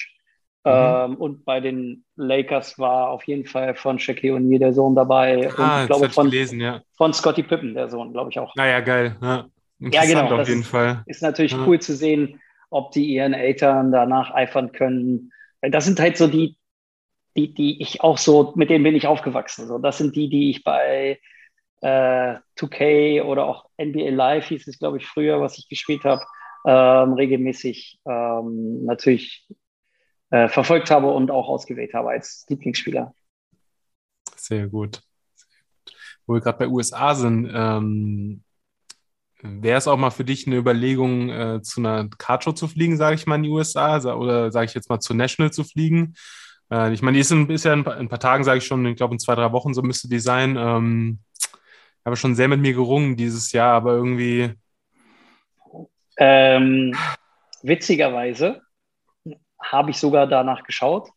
Mhm. 0.64 0.72
Ähm, 0.72 1.14
und 1.16 1.44
bei 1.44 1.60
den 1.60 2.04
Lakers 2.16 2.78
war 2.78 3.10
auf 3.10 3.24
jeden 3.24 3.46
Fall 3.46 3.74
von 3.74 3.98
Shaquille 3.98 4.34
O'Neal 4.36 4.58
der 4.58 4.72
Sohn 4.72 4.94
dabei. 4.94 5.50
Ah, 5.56 5.76
und 5.76 5.82
ich 5.82 5.86
glaube 5.86 6.10
von, 6.10 6.30
gelesen, 6.30 6.60
ja. 6.60 6.82
von 6.96 7.12
Scotty 7.12 7.42
Pippen, 7.42 7.74
der 7.74 7.88
Sohn, 7.88 8.12
glaube 8.12 8.30
ich 8.30 8.38
auch. 8.38 8.54
Naja, 8.56 8.80
geil. 8.80 9.16
Ja, 9.22 9.46
ja 9.78 10.04
genau. 10.04 10.40
Auf 10.40 10.48
jeden 10.48 10.62
ist, 10.62 10.68
Fall. 10.68 11.02
Ist 11.06 11.22
natürlich 11.22 11.52
ja. 11.52 11.64
cool 11.66 11.78
zu 11.78 11.94
sehen, 11.94 12.40
ob 12.70 12.90
die 12.90 13.06
ihren 13.06 13.34
Eltern 13.34 13.92
danach 13.92 14.34
eifern 14.34 14.72
können. 14.72 15.30
Das 15.62 15.84
sind 15.84 16.00
halt 16.00 16.16
so 16.16 16.26
die 16.26 16.57
die, 17.36 17.54
die 17.54 17.80
ich 17.82 18.00
auch 18.00 18.18
so, 18.18 18.52
mit 18.56 18.70
denen 18.70 18.84
bin 18.84 18.96
ich 18.96 19.06
aufgewachsen. 19.06 19.66
So, 19.66 19.78
das 19.78 19.98
sind 19.98 20.16
die, 20.16 20.28
die 20.28 20.50
ich 20.50 20.64
bei 20.64 21.20
äh, 21.80 22.36
2K 22.56 23.22
oder 23.22 23.46
auch 23.46 23.68
NBA 23.80 24.10
Live 24.10 24.48
hieß 24.48 24.66
es, 24.66 24.78
glaube 24.78 24.98
ich, 24.98 25.06
früher, 25.06 25.40
was 25.40 25.58
ich 25.58 25.68
gespielt 25.68 26.04
habe, 26.04 26.24
ähm, 26.66 27.12
regelmäßig 27.12 28.00
ähm, 28.04 28.84
natürlich 28.84 29.46
äh, 30.30 30.48
verfolgt 30.48 30.90
habe 30.90 31.08
und 31.08 31.30
auch 31.30 31.48
ausgewählt 31.48 31.94
habe 31.94 32.10
als 32.10 32.44
Lieblingsspieler. 32.48 33.14
Sehr 34.36 34.68
gut. 34.68 35.02
Wo 36.26 36.34
wir 36.34 36.40
gerade 36.40 36.58
bei 36.58 36.68
USA 36.68 37.14
sind, 37.14 37.50
ähm, 37.52 38.42
wäre 39.40 39.78
es 39.78 39.88
auch 39.88 39.96
mal 39.96 40.10
für 40.10 40.24
dich 40.24 40.46
eine 40.46 40.56
Überlegung, 40.56 41.30
äh, 41.30 41.62
zu 41.62 41.80
einer 41.80 42.08
Cardshow 42.08 42.52
zu 42.52 42.68
fliegen, 42.68 42.96
sage 42.96 43.14
ich 43.14 43.26
mal, 43.26 43.36
in 43.36 43.44
die 43.44 43.48
USA, 43.50 43.96
oder 44.14 44.50
sage 44.50 44.66
ich 44.66 44.74
jetzt 44.74 44.90
mal 44.90 45.00
zu 45.00 45.14
National 45.14 45.52
zu 45.52 45.64
fliegen? 45.64 46.14
Äh, 46.70 46.92
ich 46.92 47.02
meine, 47.02 47.14
die 47.14 47.20
ist, 47.20 47.30
in, 47.30 47.48
ist 47.50 47.64
ja 47.64 47.72
in, 47.72 47.80
in 47.80 47.88
ein 47.88 48.08
paar 48.08 48.20
Tagen, 48.20 48.44
sage 48.44 48.58
ich 48.58 48.66
schon, 48.66 48.84
ich 48.86 48.96
glaube 48.96 49.14
in 49.14 49.18
zwei, 49.18 49.34
drei 49.34 49.52
Wochen, 49.52 49.74
so 49.74 49.82
müsste 49.82 50.08
die 50.08 50.20
sein. 50.20 50.56
Ähm, 50.56 51.20
habe 52.04 52.16
schon 52.16 52.34
sehr 52.34 52.48
mit 52.48 52.60
mir 52.60 52.72
gerungen 52.72 53.16
dieses 53.16 53.52
Jahr, 53.52 53.74
aber 53.74 53.92
irgendwie. 53.92 54.54
Ähm, 56.16 56.96
witzigerweise 57.62 58.62
habe 59.62 59.90
ich 59.90 59.98
sogar 59.98 60.26
danach 60.26 60.62
geschaut, 60.62 61.10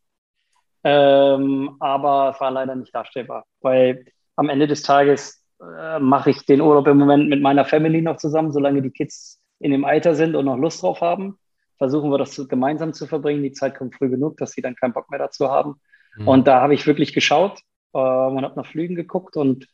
ähm, 0.83 1.77
aber 1.79 2.35
war 2.39 2.51
leider 2.51 2.75
nicht 2.75 2.93
darstellbar, 2.93 3.45
weil 3.61 4.05
am 4.35 4.49
Ende 4.49 4.67
des 4.67 4.83
Tages 4.83 5.45
äh, 5.61 5.99
mache 5.99 6.31
ich 6.31 6.45
den 6.45 6.61
Urlaub 6.61 6.87
im 6.87 6.97
Moment 6.97 7.29
mit 7.29 7.41
meiner 7.41 7.65
Family 7.65 8.01
noch 8.01 8.17
zusammen, 8.17 8.51
solange 8.51 8.81
die 8.81 8.91
Kids 8.91 9.41
in 9.59 9.71
dem 9.71 9.85
Alter 9.85 10.15
sind 10.15 10.35
und 10.35 10.45
noch 10.45 10.57
Lust 10.57 10.83
drauf 10.83 11.01
haben 11.01 11.39
versuchen 11.81 12.11
wir 12.11 12.17
das 12.19 12.31
zu, 12.31 12.47
gemeinsam 12.47 12.93
zu 12.93 13.07
verbringen. 13.07 13.43
Die 13.43 13.53
Zeit 13.53 13.75
kommt 13.75 13.95
früh 13.95 14.09
genug, 14.09 14.37
dass 14.37 14.51
sie 14.51 14.61
dann 14.61 14.75
keinen 14.75 14.93
Bock 14.93 15.09
mehr 15.09 15.19
dazu 15.19 15.49
haben. 15.49 15.81
Mhm. 16.15 16.27
Und 16.27 16.47
da 16.47 16.61
habe 16.61 16.75
ich 16.75 16.85
wirklich 16.85 17.13
geschaut 17.13 17.59
äh, 17.93 17.97
und 17.97 18.43
habe 18.43 18.55
nach 18.55 18.67
Flügen 18.67 18.95
geguckt 18.95 19.35
und 19.35 19.67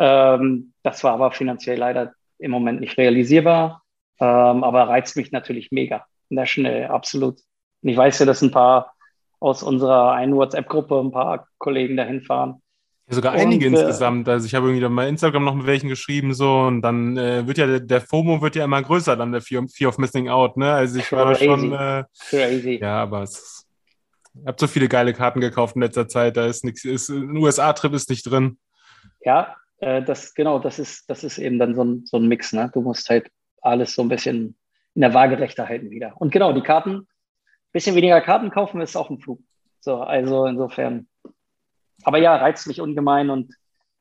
Ähm, 0.00 0.74
das 0.84 1.02
war 1.02 1.14
aber 1.14 1.32
finanziell 1.32 1.76
leider 1.76 2.12
im 2.38 2.52
Moment 2.52 2.78
nicht 2.80 2.96
realisierbar, 2.98 3.82
ähm, 4.20 4.62
aber 4.62 4.86
reizt 4.88 5.16
mich 5.16 5.32
natürlich 5.32 5.72
mega. 5.72 6.06
National, 6.30 6.86
absolut. 6.86 7.40
Und 7.82 7.88
ich 7.90 7.96
weiß 7.96 8.20
ja, 8.20 8.26
dass 8.26 8.40
ein 8.40 8.52
paar 8.52 8.94
aus 9.40 9.64
unserer 9.64 10.12
einen 10.12 10.36
WhatsApp-Gruppe 10.36 11.00
ein 11.00 11.10
paar 11.10 11.48
Kollegen 11.58 11.96
dahin 11.96 12.22
fahren. 12.22 12.62
Ja, 13.08 13.14
sogar 13.14 13.34
und, 13.34 13.40
einige 13.40 13.66
äh, 13.66 13.68
insgesamt. 13.68 14.28
Also 14.28 14.46
ich 14.46 14.54
habe 14.54 14.68
irgendwie 14.68 14.88
mal 14.88 15.08
Instagram 15.08 15.44
noch 15.44 15.54
mit 15.54 15.66
welchen 15.66 15.88
geschrieben 15.88 16.34
so 16.34 16.60
und 16.60 16.82
dann 16.82 17.16
äh, 17.16 17.46
wird 17.46 17.58
ja 17.58 17.66
der, 17.66 17.80
der, 17.80 18.00
FOMO 18.00 18.42
wird 18.42 18.56
ja 18.56 18.64
immer 18.64 18.82
größer, 18.82 19.16
dann 19.16 19.32
der 19.32 19.40
Fear, 19.40 19.66
Fear 19.68 19.88
of 19.88 19.98
Missing 19.98 20.28
Out. 20.28 20.56
Ne? 20.56 20.72
Also 20.72 20.98
ich 20.98 21.10
war 21.12 21.26
da 21.26 21.34
schon. 21.34 21.72
Äh, 21.72 22.04
crazy. 22.30 22.78
Ja, 22.80 23.02
aber 23.02 23.22
es, 23.22 23.66
ich 24.34 24.46
habe 24.46 24.56
so 24.58 24.66
viele 24.66 24.88
geile 24.88 25.12
Karten 25.12 25.40
gekauft 25.40 25.76
in 25.76 25.82
letzter 25.82 26.08
Zeit. 26.08 26.36
Da 26.36 26.46
ist 26.46 26.64
nichts. 26.64 26.84
Ist, 26.84 27.08
ein 27.08 27.36
USA-Trip 27.36 27.92
ist 27.94 28.10
nicht 28.10 28.24
drin. 28.24 28.58
Ja, 29.24 29.56
äh, 29.78 30.02
das 30.02 30.34
genau. 30.34 30.58
Das 30.58 30.78
ist 30.78 31.08
das 31.08 31.24
ist 31.24 31.38
eben 31.38 31.58
dann 31.58 31.74
so 31.74 31.84
ein, 31.84 32.04
so 32.04 32.18
ein 32.18 32.28
Mix. 32.28 32.52
Ne? 32.52 32.70
Du 32.72 32.82
musst 32.82 33.08
halt 33.08 33.30
alles 33.62 33.94
so 33.94 34.02
ein 34.02 34.08
bisschen 34.08 34.56
in 34.94 35.00
der 35.00 35.14
Waagerechte 35.14 35.68
halten 35.68 35.90
wieder. 35.90 36.12
Und 36.16 36.30
genau 36.30 36.52
die 36.52 36.62
Karten 36.62 37.06
bisschen 37.72 37.96
weniger 37.96 38.20
Karten 38.20 38.50
kaufen 38.50 38.80
ist 38.80 38.96
auch 38.96 39.10
ein 39.10 39.20
Flug. 39.20 39.40
So, 39.80 40.00
also 40.00 40.46
insofern. 40.46 41.07
Aber 42.04 42.18
ja, 42.18 42.36
reizt 42.36 42.66
mich 42.66 42.80
ungemein 42.80 43.30
und 43.30 43.54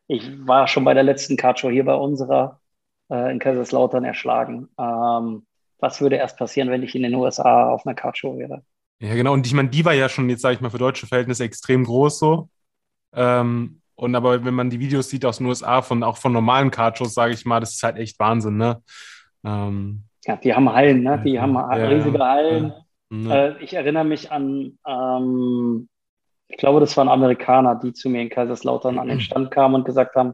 ich 0.08 0.30
war 0.48 0.68
schon 0.68 0.86
bei 0.86 0.94
der 0.94 1.04
letzten 1.04 1.38
Cardshow 1.38 1.70
hier 1.70 1.86
bei 1.86 1.96
unserer 1.96 2.60
äh, 3.10 3.32
in 3.32 3.40
Kaiserslautern 3.40 4.04
erschlagen. 4.04 4.70
Ähm, 4.80 5.46
was 5.80 6.02
würde 6.02 6.16
erst 6.16 6.38
passieren, 6.38 6.70
wenn 6.70 6.84
ich 6.84 6.96
in 6.96 7.04
den 7.04 7.16
USA 7.16 7.70
auf 7.70 7.86
einer 7.86 7.96
Cardshow 7.96 8.38
wäre? 8.38 8.64
Ja, 9.00 9.14
genau. 9.14 9.34
Und 9.34 9.46
ich 9.46 9.54
meine, 9.54 9.70
die 9.70 9.86
war 9.86 9.94
ja 9.94 10.10
schon, 10.10 10.30
jetzt 10.30 10.42
sage 10.42 10.56
ich 10.56 10.62
mal, 10.62 10.72
für 10.72 10.78
deutsche 10.78 11.08
Verhältnisse 11.08 11.44
extrem 11.44 11.84
groß 11.84 12.18
so. 12.18 12.50
Ähm, 13.14 13.82
und 13.96 14.16
aber 14.16 14.44
wenn 14.46 14.54
man 14.54 14.70
die 14.70 14.80
Videos 14.80 15.10
sieht 15.10 15.26
aus 15.26 15.38
den 15.38 15.48
USA, 15.48 15.82
von, 15.82 16.04
auch 16.04 16.18
von 16.18 16.32
normalen 16.32 16.72
Cardshows, 16.72 17.14
sage 17.14 17.34
ich 17.34 17.46
mal, 17.46 17.60
das 17.60 17.74
ist 17.74 17.84
halt 17.84 17.98
echt 17.98 18.20
Wahnsinn, 18.20 18.58
ne? 18.58 18.82
Ähm, 19.44 20.04
ja, 20.26 20.36
die 20.36 20.54
haben 20.54 20.72
Hallen, 20.72 21.04
ne? 21.04 21.22
Die 21.24 21.32
ja, 21.32 21.42
haben 21.42 21.58
riesige 21.58 22.20
Hallen. 22.20 22.74
Ja. 23.12 23.48
Äh, 23.48 23.64
ich 23.64 23.74
erinnere 23.74 24.04
mich 24.04 24.32
an, 24.32 24.78
ähm, 24.86 25.90
ich 26.50 26.58
glaube, 26.58 26.80
das 26.80 26.96
waren 26.96 27.10
Amerikaner, 27.10 27.76
die 27.76 27.94
zu 27.94 28.10
mir 28.10 28.22
in 28.22 28.30
Kaiserslautern 28.30 29.00
an 29.00 29.08
den 29.08 29.22
Stand 29.22 29.52
kamen 29.52 29.76
und 29.76 29.86
gesagt 29.86 30.16
haben, 30.16 30.34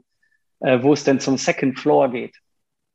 äh, 0.60 0.82
wo 0.82 0.94
es 0.94 1.04
denn 1.04 1.20
zum 1.20 1.38
Second 1.38 1.80
Floor 1.80 2.10
geht. 2.10 2.36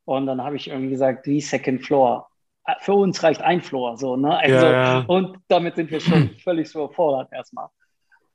Und 0.05 0.27
dann 0.27 0.43
habe 0.43 0.57
ich 0.57 0.69
irgendwie 0.69 0.91
gesagt, 0.91 1.27
wie 1.27 1.41
Second 1.41 1.85
Floor? 1.85 2.29
Äh, 2.65 2.75
für 2.81 2.95
uns 2.95 3.23
reicht 3.23 3.43
ein 3.43 3.61
Floor, 3.61 3.97
so, 3.97 4.17
ne? 4.17 4.39
Also, 4.39 4.67
ja, 4.67 4.73
ja. 4.73 5.05
Und 5.07 5.39
damit 5.49 5.77
sind 5.77 5.91
wir 5.91 6.01
schon 6.01 6.31
völlig 6.45 6.71
so 6.71 6.85
überfordert 6.85 7.33
erstmal. 7.33 7.69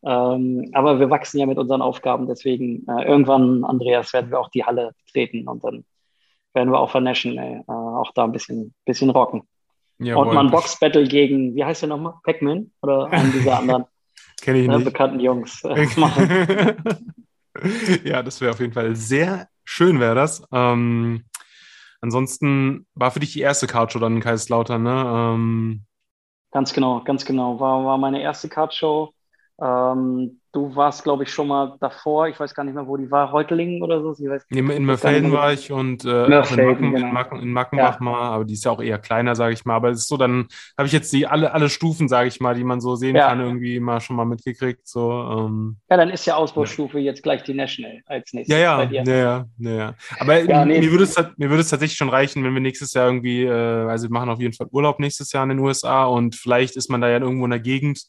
Ähm, 0.06 0.70
aber 0.74 1.00
wir 1.00 1.10
wachsen 1.10 1.40
ja 1.40 1.46
mit 1.46 1.58
unseren 1.58 1.82
Aufgaben, 1.82 2.28
deswegen 2.28 2.86
äh, 2.90 3.06
irgendwann, 3.06 3.64
Andreas, 3.64 4.12
werden 4.12 4.32
wir 4.32 4.40
auch 4.40 4.50
die 4.50 4.66
Halle 4.66 4.94
treten 5.12 5.48
und 5.48 5.64
dann 5.64 5.86
werden 6.54 6.72
wir 6.72 6.80
auch 6.80 6.92
für 6.92 7.00
National 7.00 7.64
äh, 7.68 7.72
auch 7.72 8.12
da 8.14 8.26
ein 8.26 8.34
bisschen, 8.34 8.74
bisschen 8.86 9.10
rocken. 9.10 9.44
Jawohl. 10.00 10.28
Und 10.28 10.34
mal 10.34 10.46
ein 10.46 10.52
Box-Battle 10.52 11.08
gegen, 11.08 11.56
wie 11.56 11.64
heißt 11.64 11.84
der 11.84 11.90
nochmal? 11.90 12.16
Pac-Man? 12.24 12.72
Oder 12.82 13.08
einen 13.12 13.32
dieser 13.32 13.60
anderen 13.60 13.86
Kenn 14.44 14.58
ich 14.58 14.68
nicht. 14.68 14.84
bekannten 14.84 15.22
Jungs 15.22 15.64
äh, 15.64 15.88
machen. 15.96 16.84
ja, 18.04 18.22
das 18.22 18.42
wäre 18.42 18.52
auf 18.52 18.60
jeden 18.60 18.74
Fall 18.74 18.94
sehr 18.94 19.48
schön, 19.64 20.02
wäre 20.02 20.16
das. 20.16 20.46
Ähm, 20.52 21.24
ansonsten 22.02 22.86
war 22.94 23.12
für 23.12 23.22
dich 23.22 23.32
die 23.32 23.40
erste 23.40 23.68
Cardshow 23.68 24.00
dann 24.00 24.18
in 24.18 24.22
Kaiserslautern, 24.22 24.84
ne? 24.84 25.06
Ähm, 25.08 25.86
ganz 26.52 26.74
genau, 26.74 27.02
ganz 27.06 27.24
genau. 27.24 27.58
War, 27.62 27.86
war 27.86 27.98
meine 27.98 28.22
erste 28.22 28.50
Cardshow. 28.50 29.14
Ähm, 29.62 30.42
Du 30.54 30.76
warst, 30.76 31.04
glaube 31.04 31.24
ich, 31.24 31.32
schon 31.32 31.48
mal 31.48 31.76
davor. 31.80 32.28
Ich 32.28 32.40
weiß 32.40 32.54
gar 32.54 32.64
nicht 32.64 32.76
mehr, 32.76 32.86
wo 32.86 32.96
die 32.96 33.10
war. 33.10 33.32
Reutlingen 33.32 33.82
oder 33.82 34.04
so? 34.04 34.12
Ich 34.12 34.30
weiß, 34.30 34.46
in, 34.50 34.70
in 34.70 34.86
Mörfelden 34.86 35.32
war 35.32 35.52
ich 35.52 35.72
und 35.72 36.06
äh, 36.06 36.26
in, 36.26 36.30
Macken, 36.30 36.94
genau. 36.94 37.08
in, 37.08 37.14
Macken, 37.14 37.40
in 37.40 37.52
Mackenbach 37.52 37.96
ja. 37.96 38.04
mal, 38.04 38.22
aber 38.22 38.46
die 38.46 38.54
ist 38.54 38.64
ja 38.64 38.70
auch 38.70 38.80
eher 38.82 39.00
kleiner, 39.00 39.36
sage 39.36 39.56
ich 39.56 39.66
mal. 39.66 39.74
Aber 39.74 39.90
es 39.90 40.02
ist 40.02 40.10
so, 40.10 40.16
dann 40.16 40.48
habe 40.78 40.86
ich 40.86 40.94
jetzt 40.94 41.12
die 41.12 41.26
alle, 41.26 41.52
alle 41.54 41.70
Stufen, 41.70 42.08
sage 42.08 42.28
ich 42.28 42.40
mal, 42.40 42.54
die 42.54 42.64
man 42.64 42.82
so 42.82 42.96
sehen 42.96 43.16
ja. 43.16 43.30
kann, 43.30 43.40
irgendwie 43.40 43.80
mal 43.80 44.00
schon 44.00 44.16
mal 44.16 44.26
mitgekriegt. 44.26 44.88
So, 44.88 45.12
ähm, 45.12 45.78
ja, 45.90 45.98
dann 45.98 46.12
ist 46.12 46.28
ja 46.28 46.36
Ausbaustufe 46.36 47.00
ja. 47.00 47.06
jetzt 47.06 47.24
gleich 47.24 47.42
die 47.42 47.56
National 47.56 48.02
als 48.06 48.32
nächstes. 48.34 48.56
Ja, 48.56 48.84
ja, 48.84 49.04
ja, 49.04 49.46
ja, 49.58 49.94
Aber 50.20 50.66
nee, 50.66 50.82
mir, 50.82 50.92
würde 50.92 51.06
es, 51.06 51.16
mir 51.38 51.50
würde 51.50 51.62
es 51.62 51.70
tatsächlich 51.70 51.98
schon 51.98 52.10
reichen, 52.10 52.44
wenn 52.44 52.54
wir 52.54 52.62
nächstes 52.62 52.94
Jahr 52.94 53.08
irgendwie, 53.08 53.44
äh, 53.46 53.50
also 53.50 54.08
wir 54.08 54.14
machen 54.14 54.30
auf 54.30 54.40
jeden 54.40 54.54
Fall 54.54 54.68
Urlaub 54.70 55.00
nächstes 55.00 55.32
Jahr 55.32 55.42
in 55.42 55.50
den 55.50 55.60
USA 55.60 56.06
und 56.06 56.36
vielleicht 56.36 56.76
ist 56.76 56.92
man 56.92 57.02
da 57.02 57.10
ja 57.10 57.18
irgendwo 57.18 57.46
in 57.46 57.52
der 57.52 57.60
Gegend 57.60 58.06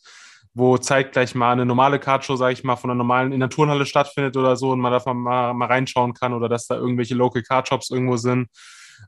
wo 0.55 0.79
zeitgleich 0.79 1.35
mal 1.35 1.53
eine 1.53 1.67
normale 1.67 1.99
Cardshow, 1.99 2.37
sage 2.37 2.53
ich 2.53 2.63
mal, 2.63 2.77
von 2.77 2.91
einer 2.91 2.99
normalen 2.99 3.33
in 3.33 3.41
der 3.41 3.49
Turnhalle 3.49 3.87
stattfindet 3.87 4.37
oder 4.37 4.57
so 4.57 4.71
und 4.71 4.81
man 4.81 4.93
da 4.93 5.13
mal, 5.13 5.53
mal 5.53 5.67
reinschauen 5.67 6.15
kann 6.15 6.33
oder 6.33 6.49
dass 6.49 6.69
da 6.69 6.77
irgendwelche 6.77 7.17
Local 7.17 7.43
Cardshops 7.43 7.91
irgendwo 7.91 8.17
sind. 8.17 8.49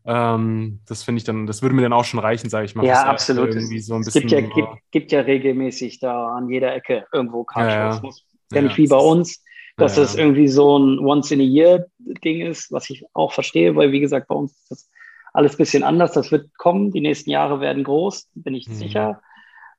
Ähm, 0.05 0.81
das 0.89 1.05
finde 1.05 1.19
ich 1.19 1.25
dann, 1.25 1.47
das 1.47 1.63
würde 1.63 1.75
mir 1.75 1.83
dann 1.83 1.93
auch 1.93 2.05
schon 2.05 2.19
reichen, 2.19 2.51
sage 2.51 2.67
ich 2.67 2.75
mal. 2.75 2.85
Ja, 2.85 3.05
absolut. 3.05 3.53
So 3.53 3.99
es 3.99 4.13
gibt, 4.13 4.31
ja, 4.33 4.41
gibt, 4.41 4.69
gibt, 4.91 5.13
ja 5.13 5.21
regelmäßig 5.21 6.01
da 6.01 6.35
an 6.35 6.49
jeder 6.49 6.75
Ecke 6.75 7.07
irgendwo 7.13 7.45
Cardshows. 7.45 8.03
Ja, 8.03 8.57
ja. 8.57 8.57
ja 8.57 8.63
nicht 8.63 8.77
wie 8.77 8.89
bei 8.89 8.99
uns, 8.99 9.45
dass 9.77 9.95
das 9.95 10.17
irgendwie 10.17 10.49
so 10.49 10.79
ein 10.79 10.99
Once-in-a-Year-Ding 10.99 12.41
ist, 12.41 12.73
was 12.73 12.91
ich 12.91 13.05
auch 13.13 13.33
verstehe, 13.33 13.77
weil 13.77 13.93
wie 13.93 14.01
gesagt, 14.01 14.27
bei 14.27 14.35
uns 14.35 14.53
ist 14.53 14.71
das 14.71 14.91
alles 15.33 15.55
ein 15.55 15.59
bisschen 15.59 15.83
anders. 15.85 16.13
Das 16.13 16.33
wird 16.33 16.57
kommen. 16.57 16.91
Die 16.91 17.01
nächsten 17.01 17.31
Jahre 17.31 17.61
werden 17.61 17.85
groß, 17.85 18.31
bin 18.35 18.55
ich 18.55 18.69
mhm. 18.69 18.75
sicher. 18.75 19.21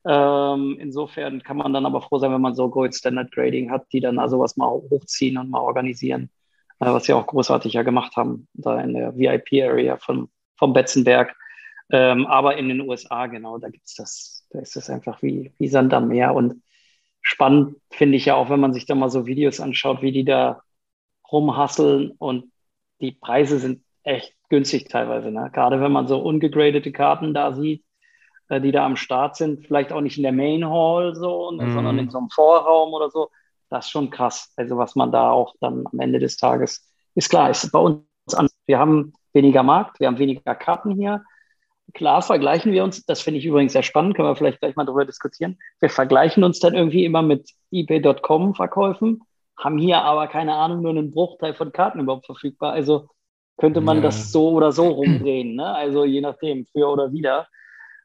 Ähm, 0.04 0.76
insofern 0.80 1.42
kann 1.42 1.56
man 1.56 1.72
dann 1.72 1.86
aber 1.86 2.00
froh 2.00 2.18
sein, 2.18 2.32
wenn 2.32 2.40
man 2.40 2.54
so 2.54 2.68
Gold 2.70 2.94
Standard 2.94 3.32
Grading 3.32 3.70
hat, 3.70 3.86
die 3.92 4.00
dann 4.00 4.18
also 4.18 4.38
was 4.38 4.56
mal 4.56 4.68
hochziehen 4.68 5.38
und 5.38 5.50
mal 5.50 5.60
organisieren, 5.60 6.30
äh, 6.80 6.86
was 6.86 7.04
sie 7.04 7.12
auch 7.12 7.26
großartig 7.26 7.72
ja 7.72 7.82
gemacht 7.82 8.16
haben, 8.16 8.48
da 8.54 8.80
in 8.80 8.94
der 8.94 9.16
VIP-Area 9.16 9.96
vom, 9.96 10.30
vom 10.56 10.72
Betzenberg. 10.72 11.36
Ähm, 11.90 12.26
aber 12.26 12.56
in 12.56 12.68
den 12.68 12.80
USA, 12.82 13.26
genau, 13.26 13.58
da 13.58 13.68
gibt's 13.70 13.94
das, 13.94 14.46
da 14.50 14.60
ist 14.60 14.76
das 14.76 14.90
einfach 14.90 15.22
wie, 15.22 15.52
wie 15.58 15.68
Sand 15.68 15.92
am 15.94 16.08
Meer. 16.08 16.34
Und 16.34 16.62
spannend 17.22 17.76
finde 17.90 18.16
ich 18.16 18.26
ja 18.26 18.34
auch, 18.34 18.50
wenn 18.50 18.60
man 18.60 18.74
sich 18.74 18.86
da 18.86 18.94
mal 18.94 19.10
so 19.10 19.26
Videos 19.26 19.60
anschaut, 19.60 20.02
wie 20.02 20.12
die 20.12 20.24
da 20.24 20.62
rumhasseln 21.30 22.12
und 22.18 22.52
die 23.00 23.12
Preise 23.12 23.58
sind 23.58 23.82
echt 24.02 24.34
günstig 24.48 24.88
teilweise. 24.88 25.30
Ne? 25.30 25.50
Gerade 25.52 25.80
wenn 25.80 25.92
man 25.92 26.08
so 26.08 26.18
ungegradete 26.18 26.92
Karten 26.92 27.34
da 27.34 27.52
sieht, 27.54 27.84
äh, 28.48 28.60
die 28.60 28.72
da 28.72 28.84
am 28.84 28.96
Start 28.96 29.36
sind, 29.36 29.66
vielleicht 29.66 29.92
auch 29.92 30.00
nicht 30.00 30.16
in 30.16 30.22
der 30.22 30.32
Main 30.32 30.68
Hall 30.68 31.14
so, 31.14 31.52
mm. 31.52 31.72
sondern 31.72 31.98
in 31.98 32.10
so 32.10 32.18
einem 32.18 32.30
Vorraum 32.30 32.92
oder 32.92 33.10
so. 33.10 33.30
Das 33.70 33.86
ist 33.86 33.90
schon 33.90 34.10
krass. 34.10 34.52
Also 34.56 34.78
was 34.78 34.94
man 34.94 35.12
da 35.12 35.30
auch 35.30 35.54
dann 35.60 35.84
am 35.90 36.00
Ende 36.00 36.18
des 36.18 36.36
Tages 36.36 36.88
ist 37.14 37.28
klar, 37.28 37.50
ist 37.50 37.70
bei 37.72 37.78
uns 37.78 38.04
an. 38.34 38.48
Wir 38.66 38.78
haben 38.78 39.12
weniger 39.32 39.62
Markt, 39.62 40.00
wir 40.00 40.06
haben 40.06 40.18
weniger 40.18 40.54
Karten 40.54 40.92
hier. 40.92 41.24
Klar 41.94 42.22
vergleichen 42.22 42.72
wir 42.72 42.84
uns, 42.84 43.04
das 43.06 43.22
finde 43.22 43.38
ich 43.38 43.46
übrigens 43.46 43.72
sehr 43.72 43.82
spannend, 43.82 44.14
können 44.14 44.28
wir 44.28 44.36
vielleicht 44.36 44.60
gleich 44.60 44.76
mal 44.76 44.84
darüber 44.84 45.06
diskutieren. 45.06 45.58
Wir 45.80 45.88
vergleichen 45.88 46.44
uns 46.44 46.60
dann 46.60 46.74
irgendwie 46.74 47.04
immer 47.04 47.22
mit 47.22 47.50
eBay.com 47.70 48.54
Verkäufen, 48.54 49.22
haben 49.56 49.78
hier 49.78 50.02
aber 50.02 50.28
keine 50.28 50.54
Ahnung, 50.54 50.82
nur 50.82 50.90
einen 50.90 51.10
Bruchteil 51.10 51.54
von 51.54 51.72
Karten 51.72 52.00
überhaupt 52.00 52.26
verfügbar. 52.26 52.72
Also 52.72 53.08
könnte 53.56 53.80
man 53.80 53.96
ja. 53.96 54.02
das 54.04 54.30
so 54.30 54.50
oder 54.50 54.70
so 54.70 54.88
rumdrehen, 54.88 55.56
ne? 55.56 55.74
Also 55.74 56.04
je 56.04 56.20
nachdem, 56.20 56.64
für 56.66 56.88
oder 56.88 57.12
wieder. 57.12 57.48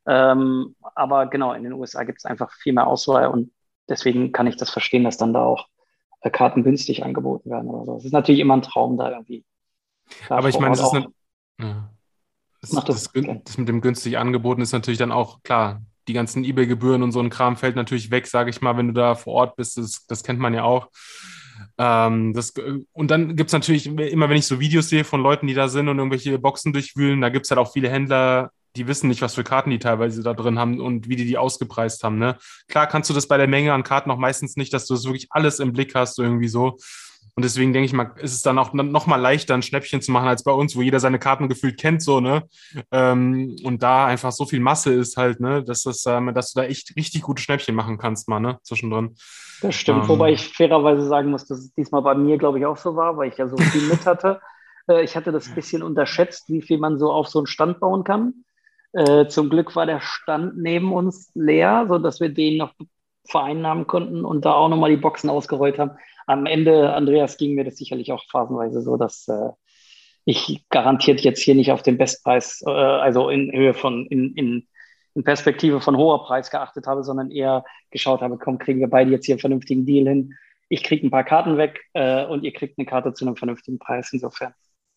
Ähm, 0.06 0.76
aber 0.96 1.28
genau, 1.28 1.54
in 1.54 1.64
den 1.64 1.74
USA 1.74 2.04
gibt 2.04 2.20
es 2.20 2.26
einfach 2.26 2.52
viel 2.52 2.74
mehr 2.74 2.88
Auswahl 2.88 3.28
und 3.28 3.52
deswegen 3.88 4.32
kann 4.32 4.48
ich 4.48 4.58
das 4.58 4.70
verstehen, 4.70 5.04
dass 5.04 5.18
dann 5.18 5.34
da 5.34 5.44
auch 5.44 5.68
äh, 6.22 6.30
Karten 6.30 6.64
günstig 6.64 7.04
angeboten 7.04 7.50
werden 7.50 7.70
oder 7.70 7.86
so. 7.86 7.98
Es 7.98 8.06
ist 8.06 8.12
natürlich 8.12 8.42
immer 8.42 8.56
ein 8.56 8.62
Traum 8.62 8.98
da 8.98 9.12
irgendwie. 9.12 9.46
aber 10.30 10.50
ich 10.50 10.60
meine, 10.60 10.74
ist 10.74 10.94
eine, 10.94 11.08
ja. 11.60 11.90
das, 12.62 12.72
das, 12.72 12.86
das, 12.86 13.12
das, 13.44 13.58
mit 13.58 13.68
dem 13.68 13.82
günstig 13.82 14.18
angeboten 14.18 14.62
ist 14.62 14.74
natürlich 14.74 15.00
dann 15.00 15.12
auch 15.12 15.42
klar. 15.44 15.82
Die 16.10 16.14
ganzen 16.14 16.44
eBay-Gebühren 16.44 17.02
und 17.02 17.14
so 17.14 17.22
ein 17.22 17.30
Kram 17.30 17.56
fällt 17.56 17.78
natürlich 17.78 18.12
weg, 18.12 18.28
sage 18.28 18.50
ich 18.50 18.60
mal, 18.60 18.76
wenn 18.76 18.88
du 18.88 18.94
da 18.94 19.16
vor 19.16 19.36
Ort 19.36 19.56
bist. 19.56 19.78
Das, 19.78 20.06
das 20.06 20.22
kennt 20.22 20.38
man 20.38 20.54
ja 20.54 20.64
auch. 20.64 20.90
Ähm, 21.78 22.34
das, 22.34 22.54
und 22.92 23.10
dann 23.10 23.38
gibt 23.38 23.50
es 23.50 23.54
natürlich, 23.54 23.86
immer 23.86 24.28
wenn 24.28 24.36
ich 24.36 24.46
so 24.46 24.60
Videos 24.60 24.90
sehe 24.90 25.06
von 25.06 25.22
Leuten, 25.22 25.48
die 25.48 25.54
da 25.54 25.70
sind 25.70 25.88
und 25.88 25.98
irgendwelche 25.98 26.38
Boxen 26.40 26.74
durchwühlen, 26.74 27.22
da 27.22 27.30
gibt 27.30 27.46
es 27.46 27.52
halt 27.52 27.60
auch 27.60 27.72
viele 27.72 27.90
Händler, 27.90 28.52
die 28.76 28.88
wissen 28.88 29.08
nicht, 29.08 29.22
was 29.22 29.36
für 29.36 29.44
Karten 29.44 29.70
die 29.70 29.80
teilweise 29.80 30.24
da 30.24 30.34
drin 30.34 30.60
haben 30.60 30.80
und 30.80 31.08
wie 31.08 31.16
die 31.16 31.26
die 31.26 31.38
ausgepreist 31.38 32.04
haben. 32.04 32.18
Ne? 32.18 32.38
Klar 32.68 32.88
kannst 32.88 33.10
du 33.10 33.14
das 33.14 33.28
bei 33.28 33.38
der 33.38 33.48
Menge 33.48 33.74
an 33.74 33.84
Karten 33.84 34.12
auch 34.12 34.18
meistens 34.18 34.56
nicht, 34.56 34.74
dass 34.74 34.88
du 34.88 34.94
das 34.94 35.06
wirklich 35.06 35.28
alles 35.30 35.60
im 35.60 35.74
Blick 35.74 35.96
hast, 35.96 36.20
irgendwie 36.20 36.48
so. 36.48 36.78
Und 37.36 37.44
deswegen 37.44 37.74
denke 37.74 37.86
ich 37.86 37.94
mal, 37.94 38.12
ist 38.18 38.34
es 38.34 38.42
dann 38.44 38.60
auch 38.60 38.74
noch 38.74 39.08
mal 39.08 39.16
leichter, 39.16 39.56
ein 39.56 39.64
Schnäppchen 39.64 40.02
zu 40.02 40.12
machen 40.12 40.28
als 40.28 40.44
bei 40.44 40.52
uns, 40.52 40.76
wo 40.76 40.84
jeder 40.84 41.00
seine 41.00 41.18
Karten 41.18 41.50
gefühlt 41.50 41.80
kennt, 41.80 42.04
so, 42.04 42.20
ne? 42.20 42.44
Ähm, 42.92 43.56
und 43.64 43.82
da 43.82 44.06
einfach 44.06 44.32
so 44.32 44.46
viel 44.46 44.60
Masse 44.60 44.94
ist 44.94 45.18
halt, 45.18 45.40
ne, 45.40 45.64
dass, 45.64 45.82
das, 45.82 46.06
ähm, 46.06 46.32
dass 46.36 46.54
du 46.54 46.62
da 46.62 46.68
echt 46.68 46.96
richtig 46.96 47.24
gute 47.24 47.42
Schnäppchen 47.42 47.74
machen 47.74 47.98
kannst, 47.98 48.28
mal, 48.28 48.40
ne, 48.40 48.60
zwischendrin. 48.62 49.16
Das 49.62 49.74
stimmt, 49.74 50.04
ähm, 50.04 50.10
wobei 50.10 50.34
ich 50.34 50.48
fairerweise 50.48 51.08
sagen 51.08 51.32
muss, 51.32 51.46
dass 51.48 51.58
es 51.58 51.74
diesmal 51.74 52.04
bei 52.04 52.14
mir, 52.14 52.38
glaube 52.38 52.60
ich, 52.60 52.68
auch 52.68 52.78
so 52.78 52.96
war, 52.96 53.18
weil 53.18 53.30
ich 53.30 53.38
ja 53.38 53.48
so 53.48 53.58
viel 53.58 53.88
mit 53.88 54.06
hatte. 54.06 54.40
Äh, 54.86 55.06
ich 55.06 55.16
hatte 55.16 55.32
das 55.32 55.48
ein 55.48 55.56
bisschen 55.56 55.82
unterschätzt, 55.82 56.50
wie 56.50 56.62
viel 56.62 56.78
man 56.78 57.00
so 57.00 57.10
auf 57.10 57.30
so 57.30 57.40
einen 57.40 57.48
Stand 57.48 57.80
bauen 57.80 58.04
kann. 58.04 58.43
Äh, 58.94 59.28
zum 59.28 59.50
Glück 59.50 59.76
war 59.76 59.86
der 59.86 60.00
Stand 60.02 60.58
neben 60.58 60.94
uns 60.94 61.32
leer, 61.34 61.86
sodass 61.88 62.20
wir 62.22 62.30
den 62.30 62.58
noch 62.58 62.74
vereinnahmen 63.28 63.88
konnten 63.88 64.24
und 64.26 64.46
da 64.46 64.54
auch 64.54 64.70
nochmal 64.70 64.92
die 64.92 64.98
Boxen 64.98 65.30
ausgerollt 65.30 65.80
haben. 65.80 65.92
am 66.28 66.46
Ende, 66.46 66.94
Andreas, 66.94 67.38
ging 67.38 67.56
mir 67.56 67.66
das 67.66 67.78
sicherlich 67.78 68.12
auch 68.12 68.24
phasenweise 68.30 68.82
so, 68.82 68.98
dass 68.98 69.28
äh, 69.28 69.50
ich 70.26 70.64
garantiert 70.70 71.22
jetzt 71.22 71.42
hier 71.42 71.56
nicht 71.56 71.72
auf 71.72 71.82
den 71.82 71.98
Bestpreis, 71.98 72.64
äh, 72.66 72.70
also 72.70 73.30
in 73.30 73.52
Höhe 73.52 73.74
von, 73.74 74.06
in, 74.08 74.34
in, 74.36 74.68
in 75.16 75.24
Perspektive 75.24 75.82
von 75.82 75.98
hoher 75.98 76.26
Preis 76.26 76.50
geachtet 76.50 76.88
habe, 76.88 77.04
sondern 77.04 77.32
eher 77.32 77.66
geschaut 77.92 78.22
habe, 78.22 78.38
komm, 78.38 78.58
kriegen 78.58 78.80
wir 78.80 78.90
beide 78.90 79.12
jetzt 79.12 79.26
hier 79.26 79.34
einen 79.34 79.42
vernünftigen 79.42 79.86
Deal 79.86 80.08
hin. 80.08 80.34
Ich 80.70 80.84
kriege 80.84 81.06
ein 81.06 81.12
paar 81.12 81.24
Karten 81.24 81.58
weg 81.58 81.82
äh, 81.94 82.26
und 82.26 82.44
ihr 82.44 82.54
kriegt 82.54 82.78
eine 82.78 82.86
Karte 82.86 83.14
zu 83.14 83.26
einem 83.26 83.36
vernünftigen 83.36 83.80
Preis. 83.80 84.12
Insofern. 84.14 84.54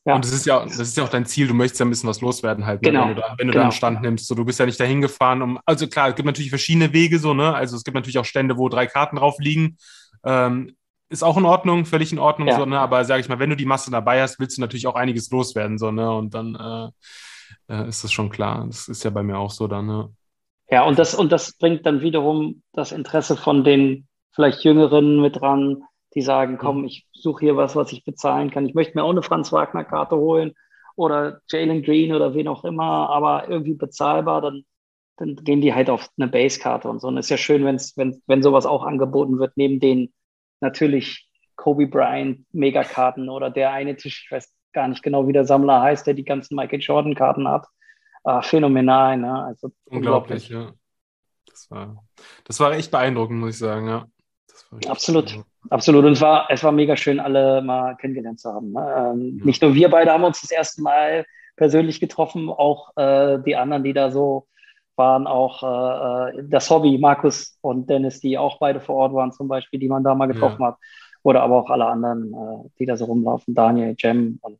Ja. 0.06 0.14
Und 0.14 0.24
das 0.24 0.32
ist 0.32 0.46
ja, 0.46 0.64
das 0.64 0.78
ist 0.78 0.96
ja 0.96 1.02
auch 1.02 1.08
dein 1.08 1.26
Ziel. 1.26 1.48
Du 1.48 1.54
möchtest 1.54 1.80
ja 1.80 1.86
ein 1.86 1.90
bisschen 1.90 2.08
was 2.08 2.20
loswerden 2.20 2.64
halt, 2.64 2.80
ne? 2.80 2.90
genau. 2.90 3.08
wenn 3.08 3.14
du 3.16 3.20
da, 3.20 3.34
wenn 3.36 3.46
du 3.48 3.52
genau. 3.52 3.62
da 3.62 3.62
einen 3.64 3.72
Stand 3.72 4.02
nimmst. 4.02 4.28
So, 4.28 4.36
du 4.36 4.44
bist 4.44 4.60
ja 4.60 4.64
nicht 4.64 4.78
dahin 4.78 5.00
gefahren, 5.00 5.42
um. 5.42 5.58
Also 5.66 5.88
klar, 5.88 6.08
es 6.08 6.14
gibt 6.14 6.26
natürlich 6.26 6.50
verschiedene 6.50 6.92
Wege, 6.92 7.18
so 7.18 7.34
ne. 7.34 7.52
Also 7.52 7.76
es 7.76 7.82
gibt 7.82 7.96
natürlich 7.96 8.18
auch 8.18 8.24
Stände, 8.24 8.56
wo 8.56 8.68
drei 8.68 8.86
Karten 8.86 9.16
drauf 9.16 9.36
liegen. 9.40 9.78
Ähm, 10.24 10.76
ist 11.08 11.24
auch 11.24 11.36
in 11.36 11.44
Ordnung, 11.44 11.86
völlig 11.86 12.12
in 12.12 12.18
Ordnung, 12.20 12.48
Ja. 12.48 12.56
so, 12.56 12.64
ne? 12.66 12.78
Aber 12.78 13.04
sage 13.04 13.20
ich 13.20 13.28
mal, 13.28 13.40
wenn 13.40 13.50
du 13.50 13.56
die 13.56 13.64
Masse 13.64 13.90
dabei 13.90 14.22
hast, 14.22 14.38
willst 14.38 14.56
du 14.56 14.60
natürlich 14.60 14.86
auch 14.86 14.94
einiges 14.94 15.28
loswerden, 15.30 15.76
so, 15.76 15.90
ne? 15.90 16.10
Und 16.10 16.34
dann 16.34 16.54
äh, 17.68 17.74
äh, 17.74 17.88
ist 17.88 18.04
das 18.04 18.12
schon 18.12 18.30
klar. 18.30 18.64
Das 18.66 18.88
ist 18.88 19.04
ja 19.04 19.10
bei 19.10 19.24
mir 19.24 19.38
auch 19.38 19.50
so 19.50 19.66
dann, 19.66 19.86
ne? 19.86 20.10
Ja, 20.70 20.84
und 20.84 20.98
das, 20.98 21.14
und 21.14 21.30
das 21.30 21.56
bringt 21.58 21.84
dann 21.84 22.00
wiederum 22.00 22.62
das 22.72 22.92
Interesse 22.92 23.36
von 23.36 23.64
den 23.64 24.06
vielleicht 24.32 24.64
Jüngeren 24.64 25.20
mit 25.20 25.40
dran, 25.40 25.82
die 26.16 26.22
sagen, 26.22 26.56
komm, 26.56 26.86
ich 26.86 27.06
suche 27.12 27.44
hier 27.44 27.56
was, 27.56 27.76
was 27.76 27.92
ich 27.92 28.04
bezahlen 28.04 28.50
kann. 28.50 28.66
Ich 28.66 28.74
möchte 28.74 28.96
mir 28.96 29.04
auch 29.04 29.10
eine 29.10 29.22
Franz 29.22 29.52
Wagner-Karte 29.52 30.16
holen 30.16 30.54
oder 30.96 31.42
Jalen 31.48 31.82
Green 31.82 32.14
oder 32.14 32.34
wen 32.34 32.48
auch 32.48 32.64
immer, 32.64 33.10
aber 33.10 33.48
irgendwie 33.50 33.74
bezahlbar, 33.74 34.40
dann, 34.40 34.64
dann 35.18 35.36
gehen 35.36 35.60
die 35.60 35.74
halt 35.74 35.90
auf 35.90 36.08
eine 36.16 36.28
Base-Karte 36.28 36.88
und 36.88 37.00
so. 37.00 37.08
Und 37.08 37.18
es 37.18 37.26
ist 37.26 37.30
ja 37.30 37.36
schön, 37.36 37.66
wenn's, 37.66 37.98
wenn, 37.98 38.22
wenn 38.26 38.42
sowas 38.42 38.64
auch 38.64 38.82
angeboten 38.82 39.38
wird, 39.38 39.52
neben 39.56 39.78
den 39.78 40.14
natürlich 40.60 41.28
Kobe 41.54 41.86
Bryant 41.86 42.46
Megakarten 42.52 43.28
oder 43.28 43.50
der 43.50 43.72
eine 43.72 43.94
Tisch, 43.96 44.24
ich 44.24 44.32
weiß 44.32 44.50
gar 44.72 44.88
nicht 44.88 45.02
genau, 45.02 45.28
wie 45.28 45.34
der 45.34 45.44
Sammler 45.44 45.82
heißt, 45.82 46.06
der 46.06 46.14
die 46.14 46.24
ganzen 46.24 46.56
Michael 46.56 46.80
Jordan-Karten 46.80 47.46
hat. 47.46 47.66
Ah, 48.24 48.40
phänomenal, 48.40 49.18
ne? 49.18 49.44
Also 49.44 49.70
Unglaublich, 49.84 50.48
ja. 50.48 50.72
Das 51.46 51.70
war, 51.70 52.02
das 52.44 52.58
war 52.58 52.72
echt 52.72 52.90
beeindruckend, 52.90 53.38
muss 53.38 53.50
ich 53.50 53.58
sagen, 53.58 53.86
ja. 53.86 54.06
Das 54.48 54.72
war 54.72 54.78
richtig 54.78 54.90
Absolut. 54.90 55.44
Absolut. 55.70 56.04
Und 56.04 56.12
es 56.12 56.20
war, 56.20 56.46
es 56.50 56.62
war 56.64 56.72
mega 56.72 56.96
schön, 56.96 57.20
alle 57.20 57.62
mal 57.62 57.96
kennengelernt 57.96 58.40
zu 58.40 58.52
haben. 58.52 58.72
Ne? 58.72 58.94
Ähm, 58.98 59.38
Ja. 59.38 59.44
Nicht 59.44 59.62
nur 59.62 59.74
wir 59.74 59.88
beide 59.88 60.12
haben 60.12 60.24
uns 60.24 60.40
das 60.40 60.50
erste 60.50 60.82
Mal 60.82 61.24
persönlich 61.56 62.00
getroffen, 62.00 62.48
auch 62.48 62.96
äh, 62.96 63.38
die 63.44 63.56
anderen, 63.56 63.82
die 63.82 63.92
da 63.92 64.10
so 64.10 64.46
waren, 64.96 65.26
auch 65.26 65.62
äh, 65.62 66.38
äh, 66.38 66.44
das 66.48 66.70
Hobby, 66.70 66.98
Markus 66.98 67.58
und 67.60 67.88
Dennis, 67.88 68.20
die 68.20 68.38
auch 68.38 68.58
beide 68.58 68.80
vor 68.80 68.96
Ort 68.96 69.14
waren, 69.14 69.32
zum 69.32 69.48
Beispiel, 69.48 69.78
die 69.78 69.88
man 69.88 70.04
da 70.04 70.14
mal 70.14 70.26
getroffen 70.26 70.64
hat. 70.64 70.76
Oder 71.22 71.42
aber 71.42 71.56
auch 71.56 71.70
alle 71.70 71.86
anderen, 71.86 72.32
äh, 72.32 72.68
die 72.78 72.86
da 72.86 72.96
so 72.96 73.06
rumlaufen, 73.06 73.54
Daniel, 73.54 73.94
Jem 73.98 74.38
und 74.42 74.58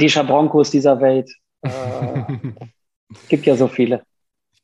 die 0.00 0.08
Schabroncos 0.08 0.70
dieser 0.70 1.00
Welt. 1.00 1.30
Äh, 1.62 1.70
gibt 3.28 3.46
ja 3.46 3.56
so 3.56 3.68
viele. 3.68 4.02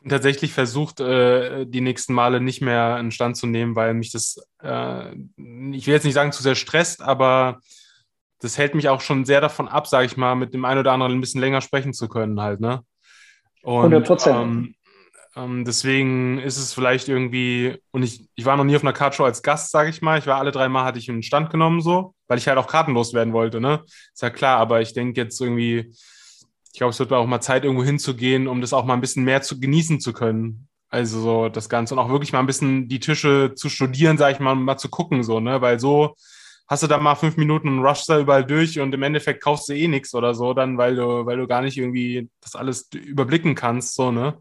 Tatsächlich 0.08 0.52
versucht, 0.52 1.00
äh, 1.00 1.66
die 1.66 1.80
nächsten 1.80 2.14
Male 2.14 2.40
nicht 2.40 2.60
mehr 2.60 2.94
einen 2.94 3.10
Stand 3.10 3.36
zu 3.36 3.46
nehmen, 3.46 3.74
weil 3.74 3.94
mich 3.94 4.12
das, 4.12 4.40
äh, 4.62 5.12
ich 5.72 5.86
will 5.86 5.94
jetzt 5.94 6.04
nicht 6.04 6.14
sagen 6.14 6.32
zu 6.32 6.42
sehr 6.42 6.54
stresst, 6.54 7.02
aber 7.02 7.58
das 8.40 8.58
hält 8.58 8.74
mich 8.74 8.88
auch 8.88 9.00
schon 9.00 9.24
sehr 9.24 9.40
davon 9.40 9.68
ab, 9.68 9.86
sage 9.86 10.06
ich 10.06 10.16
mal, 10.16 10.34
mit 10.34 10.54
dem 10.54 10.64
einen 10.64 10.80
oder 10.80 10.92
anderen 10.92 11.12
ein 11.12 11.20
bisschen 11.20 11.40
länger 11.40 11.60
sprechen 11.60 11.92
zu 11.92 12.08
können 12.08 12.40
halt, 12.40 12.60
ne? 12.60 12.82
Und, 13.62 13.92
100%. 13.92 14.30
Ähm, 14.30 14.74
ähm, 15.34 15.64
deswegen 15.64 16.38
ist 16.38 16.56
es 16.56 16.72
vielleicht 16.72 17.08
irgendwie, 17.08 17.76
und 17.90 18.02
ich, 18.02 18.28
ich 18.34 18.44
war 18.44 18.56
noch 18.56 18.64
nie 18.64 18.76
auf 18.76 18.82
einer 18.82 18.92
Kartshow 18.92 19.24
als 19.24 19.42
Gast, 19.42 19.70
sage 19.70 19.90
ich 19.90 20.00
mal. 20.00 20.18
Ich 20.18 20.26
war 20.26 20.38
alle 20.38 20.50
drei 20.52 20.68
Mal, 20.68 20.84
hatte 20.84 20.98
ich 20.98 21.10
einen 21.10 21.22
Stand 21.22 21.50
genommen, 21.50 21.82
so, 21.82 22.14
weil 22.26 22.38
ich 22.38 22.48
halt 22.48 22.58
auch 22.58 22.68
kartenlos 22.68 23.12
werden 23.12 23.34
wollte, 23.34 23.60
ne? 23.60 23.82
Ist 23.84 24.22
ja 24.22 24.30
klar, 24.30 24.58
aber 24.58 24.80
ich 24.80 24.94
denke 24.94 25.20
jetzt 25.20 25.40
irgendwie, 25.40 25.92
ich 26.76 26.78
glaube, 26.78 26.90
es 26.90 26.98
wird 26.98 27.10
auch 27.14 27.26
mal 27.26 27.40
Zeit, 27.40 27.64
irgendwo 27.64 27.84
hinzugehen, 27.84 28.46
um 28.46 28.60
das 28.60 28.74
auch 28.74 28.84
mal 28.84 28.92
ein 28.92 29.00
bisschen 29.00 29.24
mehr 29.24 29.40
zu 29.40 29.58
genießen 29.58 29.98
zu 29.98 30.12
können. 30.12 30.68
Also 30.90 31.20
so 31.22 31.48
das 31.48 31.70
Ganze 31.70 31.94
und 31.94 32.00
auch 32.00 32.10
wirklich 32.10 32.34
mal 32.34 32.40
ein 32.40 32.46
bisschen 32.46 32.86
die 32.86 33.00
Tische 33.00 33.52
zu 33.54 33.70
studieren, 33.70 34.18
sage 34.18 34.34
ich 34.34 34.40
mal, 34.40 34.54
mal 34.54 34.76
zu 34.76 34.90
gucken, 34.90 35.22
so, 35.22 35.40
ne? 35.40 35.62
Weil 35.62 35.80
so 35.80 36.16
hast 36.68 36.82
du 36.82 36.86
da 36.86 36.98
mal 36.98 37.14
fünf 37.14 37.38
Minuten 37.38 37.68
und 37.68 37.78
rushst 37.82 38.10
da 38.10 38.18
überall 38.20 38.44
durch 38.44 38.78
und 38.78 38.94
im 38.94 39.02
Endeffekt 39.02 39.42
kaufst 39.42 39.70
du 39.70 39.72
eh 39.72 39.88
nichts 39.88 40.14
oder 40.14 40.34
so, 40.34 40.52
dann, 40.52 40.76
weil 40.76 40.96
du, 40.96 41.24
weil 41.24 41.38
du 41.38 41.46
gar 41.46 41.62
nicht 41.62 41.78
irgendwie 41.78 42.28
das 42.42 42.54
alles 42.56 42.90
überblicken 42.92 43.54
kannst, 43.54 43.94
so, 43.94 44.10
ne? 44.12 44.36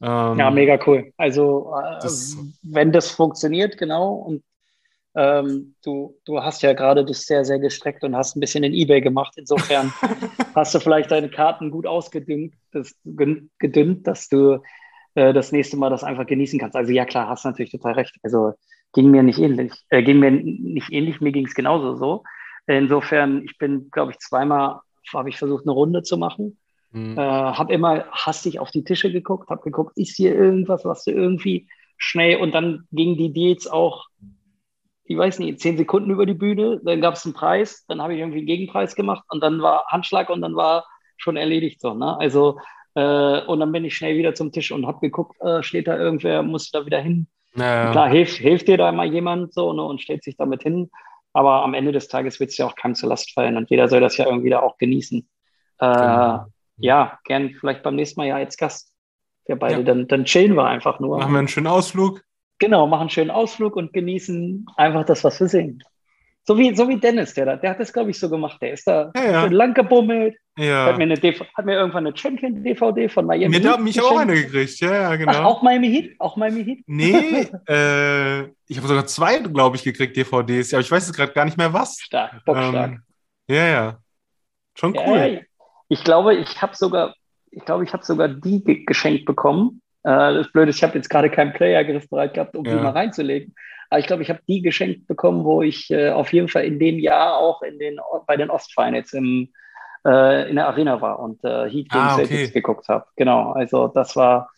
Ähm, 0.00 0.38
Ja, 0.38 0.52
mega 0.52 0.78
cool. 0.86 1.12
Also, 1.16 1.74
äh, 1.76 1.94
Das- 2.00 2.36
wenn 2.62 2.92
das 2.92 3.10
funktioniert, 3.10 3.76
genau, 3.76 4.12
und 4.12 4.44
ähm, 5.14 5.74
du, 5.84 6.18
du 6.24 6.42
hast 6.42 6.62
ja 6.62 6.72
gerade 6.72 7.04
das 7.04 7.26
sehr, 7.26 7.44
sehr 7.44 7.58
gestreckt 7.58 8.02
und 8.04 8.16
hast 8.16 8.36
ein 8.36 8.40
bisschen 8.40 8.64
in 8.64 8.72
Ebay 8.72 9.00
gemacht. 9.00 9.34
Insofern 9.36 9.92
hast 10.54 10.74
du 10.74 10.80
vielleicht 10.80 11.10
deine 11.10 11.28
Karten 11.28 11.70
gut 11.70 11.86
ausgedüngt, 11.86 12.54
das, 12.72 12.94
gedünnt, 13.04 14.06
dass 14.06 14.28
du 14.28 14.62
äh, 15.14 15.32
das 15.32 15.52
nächste 15.52 15.76
Mal 15.76 15.90
das 15.90 16.04
einfach 16.04 16.26
genießen 16.26 16.58
kannst. 16.58 16.76
Also 16.76 16.92
ja, 16.92 17.04
klar, 17.04 17.28
hast 17.28 17.44
natürlich 17.44 17.72
total 17.72 17.92
recht. 17.92 18.16
Also 18.22 18.54
ging 18.92 19.10
mir 19.10 19.22
nicht 19.22 19.38
ähnlich. 19.38 19.72
Äh, 19.90 20.02
ging 20.02 20.18
mir 20.18 20.30
nicht 20.30 20.90
ähnlich, 20.90 21.20
mir 21.20 21.32
ging 21.32 21.46
es 21.46 21.54
genauso 21.54 21.94
so. 21.96 22.24
Insofern, 22.66 23.42
ich 23.44 23.58
bin, 23.58 23.90
glaube 23.90 24.12
ich, 24.12 24.18
zweimal 24.18 24.80
habe 25.12 25.28
ich 25.28 25.36
versucht, 25.36 25.64
eine 25.64 25.72
Runde 25.72 26.02
zu 26.02 26.16
machen. 26.16 26.58
hm. 26.92 27.18
Äh, 27.18 27.20
habe 27.20 27.72
immer 27.72 28.06
hastig 28.10 28.60
auf 28.60 28.70
die 28.70 28.84
Tische 28.84 29.12
geguckt, 29.12 29.50
habe 29.50 29.62
geguckt, 29.62 29.96
ist 29.96 30.16
hier 30.16 30.34
irgendwas, 30.34 30.84
was 30.84 31.04
du 31.04 31.10
irgendwie 31.10 31.68
schnell 31.98 32.38
und 32.38 32.52
dann 32.52 32.86
gingen 32.92 33.16
die 33.16 33.32
Deals 33.32 33.66
auch, 33.66 34.06
ich 35.12 35.18
weiß 35.18 35.38
nicht, 35.38 35.60
zehn 35.60 35.76
Sekunden 35.76 36.10
über 36.10 36.26
die 36.26 36.34
Bühne, 36.34 36.80
dann 36.84 37.00
gab 37.00 37.14
es 37.14 37.24
einen 37.24 37.34
Preis, 37.34 37.84
dann 37.88 38.00
habe 38.02 38.14
ich 38.14 38.20
irgendwie 38.20 38.38
einen 38.38 38.46
Gegenpreis 38.46 38.94
gemacht 38.94 39.24
und 39.28 39.42
dann 39.42 39.60
war 39.62 39.86
Handschlag 39.88 40.30
und 40.30 40.40
dann 40.42 40.56
war 40.56 40.84
schon 41.16 41.36
erledigt 41.36 41.80
so. 41.80 41.94
Ne? 41.94 42.16
Also 42.18 42.58
äh, 42.94 43.40
und 43.46 43.60
dann 43.60 43.72
bin 43.72 43.84
ich 43.84 43.96
schnell 43.96 44.16
wieder 44.16 44.34
zum 44.34 44.52
Tisch 44.52 44.70
und 44.72 44.86
habe 44.86 45.00
geguckt, 45.00 45.40
äh, 45.40 45.62
steht 45.62 45.86
da 45.86 45.96
irgendwer, 45.96 46.42
muss 46.42 46.70
da 46.70 46.84
wieder 46.84 47.00
hin. 47.00 47.26
Naja. 47.54 47.90
Klar, 47.92 48.08
hilft, 48.08 48.36
hilft 48.38 48.68
dir 48.68 48.78
da 48.78 48.92
mal 48.92 49.06
jemand 49.12 49.52
so 49.54 49.72
ne, 49.72 49.82
und 49.82 50.00
stellt 50.00 50.24
sich 50.24 50.36
damit 50.36 50.62
hin. 50.62 50.90
Aber 51.34 51.62
am 51.62 51.74
Ende 51.74 51.92
des 51.92 52.08
Tages 52.08 52.40
wird 52.40 52.50
es 52.50 52.58
ja 52.58 52.66
auch 52.66 52.74
keinem 52.74 52.94
zur 52.94 53.08
Last 53.08 53.32
fallen 53.32 53.56
und 53.56 53.70
jeder 53.70 53.88
soll 53.88 54.00
das 54.00 54.16
ja 54.16 54.26
irgendwie 54.26 54.50
da 54.50 54.60
auch 54.60 54.78
genießen. 54.78 55.20
Äh, 55.78 55.86
Genau. 55.86 56.46
ja, 56.78 57.18
gern 57.24 57.50
vielleicht 57.58 57.82
beim 57.82 57.96
nächsten 57.96 58.20
Mal 58.20 58.26
ja 58.26 58.36
als 58.36 58.56
Gast. 58.56 58.92
Wir 59.46 59.56
beide, 59.56 59.78
Ja. 59.78 59.82
dann, 59.82 60.06
dann 60.08 60.24
chillen 60.24 60.54
wir 60.54 60.66
einfach 60.66 61.00
nur. 61.00 61.18
Machen 61.18 61.32
wir 61.32 61.38
einen 61.38 61.48
schönen 61.48 61.66
Ausflug. 61.66 62.22
Genau, 62.62 62.86
machen 62.86 63.00
einen 63.02 63.10
schönen 63.10 63.30
Ausflug 63.32 63.74
und 63.74 63.92
genießen 63.92 64.66
einfach 64.76 65.04
das, 65.04 65.24
was 65.24 65.40
wir 65.40 65.48
sehen. 65.48 65.82
So 66.44 66.56
wie, 66.58 66.74
so 66.76 66.88
wie 66.88 66.96
Dennis, 66.96 67.34
der, 67.34 67.56
der 67.56 67.70
hat 67.70 67.80
das, 67.80 67.92
glaube 67.92 68.10
ich, 68.10 68.18
so 68.20 68.28
gemacht. 68.30 68.58
Der 68.62 68.72
ist 68.72 68.86
da 68.86 69.10
Ja, 69.16 69.30
ja. 69.32 69.44
lang 69.46 69.74
gebummelt, 69.74 70.36
Ja. 70.56 70.86
hat, 70.86 70.96
mir 70.96 71.04
eine 71.04 71.14
DV 71.18 71.44
hat 71.56 71.64
mir 71.64 71.74
irgendwann 71.74 72.06
eine 72.06 72.16
Champion-DVD 72.16 73.08
von 73.08 73.26
Miami 73.26 73.48
Mir 73.56 73.60
da 73.62 73.72
Heat 73.72 73.80
mich 73.80 74.00
auch 74.00 74.16
eine 74.16 74.34
gekriegt, 74.34 74.78
ja, 74.80 74.92
ja, 74.94 75.10
Ach, 75.10 75.18
genau. 75.18 75.42
auch 75.44 75.62
Miami 75.62 75.88
Heat? 75.88 76.14
Auch 76.20 76.36
Miami 76.36 76.64
Heat? 76.64 76.78
Nee, 76.86 77.48
äh, 77.68 78.42
ich 78.68 78.76
habe 78.76 78.86
sogar 78.88 79.06
zwei, 79.06 79.38
glaube 79.40 79.76
ich, 79.76 79.82
gekriegt, 79.82 80.16
DVDs. 80.16 80.70
Ja, 80.70 80.78
aber 80.78 80.84
ich 80.84 80.90
weiß 80.90 81.08
jetzt 81.08 81.16
gerade 81.16 81.32
gar 81.32 81.44
nicht 81.44 81.58
mehr 81.58 81.72
was. 81.72 81.98
Stark, 82.00 82.44
bockstark. 82.44 82.90
Ähm, 82.92 83.02
ja, 83.48 83.66
ja. 83.66 83.98
Schon 84.76 84.96
cool. 84.96 85.44
ich 85.88 86.02
glaube, 86.04 86.34
ich 86.36 86.62
habe 86.62 86.74
sogar, 86.76 87.14
ich 87.50 87.64
glaube, 87.64 87.82
ich 87.84 87.92
habe 87.92 88.04
sogar 88.04 88.28
die 88.28 88.62
ge- 88.64 88.84
geschenkt 88.84 89.26
bekommen. 89.26 89.81
Äh, 90.04 90.34
das 90.34 90.50
Blöde 90.52 90.70
ist, 90.70 90.76
ich 90.76 90.82
habe 90.82 90.96
jetzt 90.96 91.08
gerade 91.10 91.30
keinen 91.30 91.52
Player 91.52 91.84
griffbereit 91.84 92.34
gehabt, 92.34 92.56
um 92.56 92.64
Ja. 92.64 92.74
die 92.76 92.80
mal 92.82 92.90
reinzulegen. 92.90 93.54
Aber 93.90 93.98
ich 94.00 94.06
glaube, 94.06 94.22
ich 94.22 94.30
habe 94.30 94.40
die 94.48 94.62
geschenkt 94.62 95.06
bekommen, 95.06 95.44
wo 95.44 95.62
ich 95.62 95.90
äh, 95.90 96.10
auf 96.10 96.32
jeden 96.32 96.48
Fall 96.48 96.64
in 96.64 96.78
dem 96.78 96.98
Jahr 96.98 97.36
auch 97.36 97.62
in 97.62 97.78
den, 97.78 97.98
bei 98.26 98.36
den 98.36 98.48
Ostfinals 98.50 99.12
im, 99.12 99.48
äh, 100.06 100.48
in 100.48 100.56
der 100.56 100.66
Arena 100.66 101.00
war 101.00 101.18
und 101.20 101.44
äh, 101.44 101.64
Heat 101.68 101.90
gegen 101.90 101.90
Ah, 102.04 102.14
okay. 102.14 102.26
Celtics 102.26 102.52
geguckt 102.54 102.88
habe. 102.88 103.04
Genau, 103.16 103.52
also 103.52 103.88
das 103.88 104.16
war, 104.16 104.50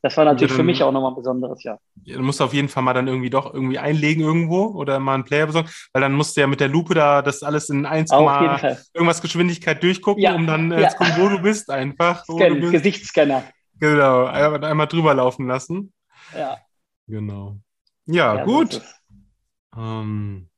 das 0.00 0.16
war 0.16 0.24
natürlich 0.24 0.50
Ja, 0.50 0.54
für 0.54 0.58
dann- 0.60 0.66
mich 0.66 0.82
auch 0.82 0.90
nochmal 0.92 1.10
ein 1.12 1.16
besonderes 1.16 1.62
Jahr. 1.64 1.78
Ja, 2.04 2.16
Du 2.16 2.22
musst 2.22 2.40
auf 2.40 2.54
jeden 2.54 2.68
Fall 2.68 2.82
mal 2.82 2.94
dann 2.94 3.08
irgendwie 3.08 3.28
doch 3.30 3.52
irgendwie 3.52 3.78
einlegen 3.78 4.22
irgendwo 4.22 4.68
oder 4.68 4.98
mal 5.00 5.14
einen 5.14 5.24
Player 5.24 5.46
besorgen, 5.46 5.68
weil 5.92 6.00
dann 6.00 6.14
musst 6.14 6.36
du 6.36 6.40
ja 6.40 6.46
mit 6.46 6.60
der 6.60 6.68
Lupe 6.68 6.94
da 6.94 7.20
das 7.20 7.42
alles 7.42 7.68
in 7.68 7.84
1, 7.84 8.10
Auf 8.10 8.40
jeden 8.40 8.56
Fall. 8.58 8.78
irgendwas 8.94 9.20
Geschwindigkeit 9.20 9.82
durchgucken, 9.82 10.22
Ja, 10.22 10.34
um 10.34 10.46
dann 10.46 10.72
äh, 10.72 10.80
ja. 10.82 10.88
zu 10.88 10.96
gucken, 10.96 11.12
wo 11.18 11.28
du 11.28 11.42
bist 11.42 11.70
einfach. 11.70 12.24
Scan, 12.30 12.58
bist. 12.60 12.72
Gesichtsscanner. 12.72 13.42
Genau, 13.80 14.24
einmal, 14.26 14.86
drüber 14.86 15.14
laufen 15.14 15.46
lassen. 15.46 15.92
Ja, 16.36 16.58
Genau. 17.06 17.56
Ja, 18.06 18.36
ja, 18.36 18.44
gut. 18.44 18.82
Ähm, 19.76 20.48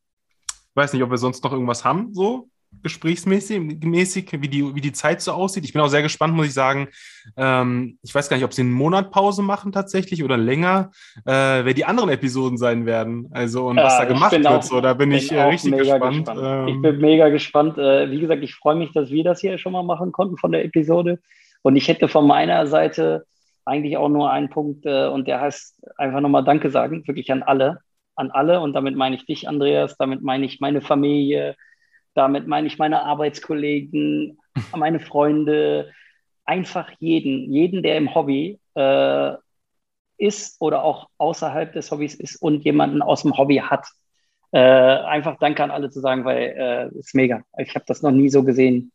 weiß 0.74 0.92
nicht, 0.92 1.02
ob 1.02 1.11
wir 1.11 1.18
sonst 1.18 1.42
noch 1.44 1.52
irgendwas 1.52 1.85
haben, 1.85 2.12
so 2.14 2.48
gesprächsmäßig, 2.83 3.80
mäßig, 3.85 4.30
wie 4.40 4.48
die, 4.48 4.74
wie 4.74 4.80
die 4.80 4.92
Zeit 4.92 5.20
so 5.20 5.33
aussieht. 5.33 5.64
Ich 5.64 5.72
bin 5.72 5.83
auch 5.83 5.88
sehr 5.88 6.02
gespannt, 6.02 6.35
muss 6.35 6.46
ich 6.46 6.54
sagen. 6.54 6.88
Ähm, 7.37 7.98
ich 8.02 8.14
weiß 8.14 8.28
gar 8.28 8.37
nicht, 8.37 8.44
ob 8.44 8.52
sie 8.52 8.62
einen 8.62 8.70
Monat 8.72 9.11
Pause 9.11 9.42
machen 9.42 9.72
tatsächlich 9.72 10.22
oder 10.22 10.37
länger, 10.37 10.90
äh, 11.26 11.64
wer 11.64 11.74
die 11.74 11.85
anderen 11.85 12.11
Episoden 12.11 12.59
sein 12.59 12.87
werden. 12.87 13.28
Also 13.33 13.66
und 13.66 13.76
was 13.78 13.94
Ja, 13.94 13.98
da 13.98 14.02
ich 14.04 14.09
gemacht 14.14 14.30
bin 14.30 14.44
wird. 14.44 14.52
auch- 14.52 14.62
so, 14.62 14.80
da 14.80 14.94
bin, 14.94 15.11
ich 15.11 15.33
äh, 15.33 15.42
richtig 15.42 15.72
mega 15.72 15.98
gespannt. 15.98 16.28
Ähm, 16.40 16.68
Ich 16.68 16.80
bin 16.83 16.98
mega 17.00 17.28
gespannt. 17.28 17.76
Äh, 17.76 18.11
wie 18.12 18.20
gesagt, 18.20 18.42
ich 18.44 18.54
freue 18.54 18.76
mich, 18.76 18.92
dass 18.92 19.11
wir 19.11 19.24
das 19.24 19.40
hier 19.40 19.59
schon 19.59 19.72
mal 19.72 19.83
machen 19.83 20.12
konnten 20.12 20.37
von 20.37 20.52
der 20.52 20.64
Episode. 20.64 21.20
Und 21.62 21.77
ich 21.77 21.88
hätte 21.88 22.09
von 22.09 22.27
meiner 22.27 22.66
Seite 22.66 23.25
eigentlich 23.64 23.96
auch 23.96 24.09
nur 24.09 24.31
einen 24.31 24.51
Punkt 24.51 24.87
äh, 24.87 25.07
und 25.07 25.29
der 25.29 25.40
heißt 25.40 25.81
einfach 25.96 26.20
nochmal 26.20 26.44
Danke 26.44 26.70
sagen, 26.70 27.07
wirklich 27.07 27.31
an 27.33 27.42
alle. 27.42 27.81
an 28.16 28.31
alle 28.31 28.61
und 28.61 28.75
damit 28.75 28.96
meine 28.96 29.16
ich 29.16 29.27
dich, 29.27 29.49
Andreas, 29.49 29.96
damit 29.96 30.23
meine 30.23 30.44
ich 30.46 30.61
meine 30.61 30.81
Familie, 30.81 31.57
damit 32.14 32.46
meine 32.46 32.66
ich 32.66 32.79
meine 32.79 33.03
Arbeitskollegen, 33.03 34.38
meine 34.77 35.01
Freunde, 35.01 35.92
einfach 36.44 36.90
jeden, 36.99 37.53
jeden, 37.53 37.83
der 37.83 37.96
im 37.96 38.14
Hobby 38.14 38.59
äh, 38.75 39.35
ist 40.18 40.61
oder 40.61 40.85
auch 40.85 41.09
außerhalb 41.18 41.73
des 41.73 41.90
Hobbys 41.90 42.14
ist 42.14 42.37
und 42.42 42.64
jemanden 42.64 43.03
aus 43.03 43.23
dem 43.23 43.37
Hobby 43.38 43.59
hat. 43.59 43.87
Äh, 44.53 44.59
einfach 44.59 45.38
Danke 45.38 45.62
an 45.62 45.70
alle 45.70 45.90
zu 45.90 46.01
sagen, 46.01 46.25
weil 46.25 46.90
äh, 46.92 46.99
ist 46.99 47.14
mega. 47.14 47.42
Ich 47.59 47.75
habe 47.75 47.85
das 47.87 48.03
noch 48.03 48.11
nie 48.11 48.29
so 48.29 48.42
gesehen, 48.42 48.92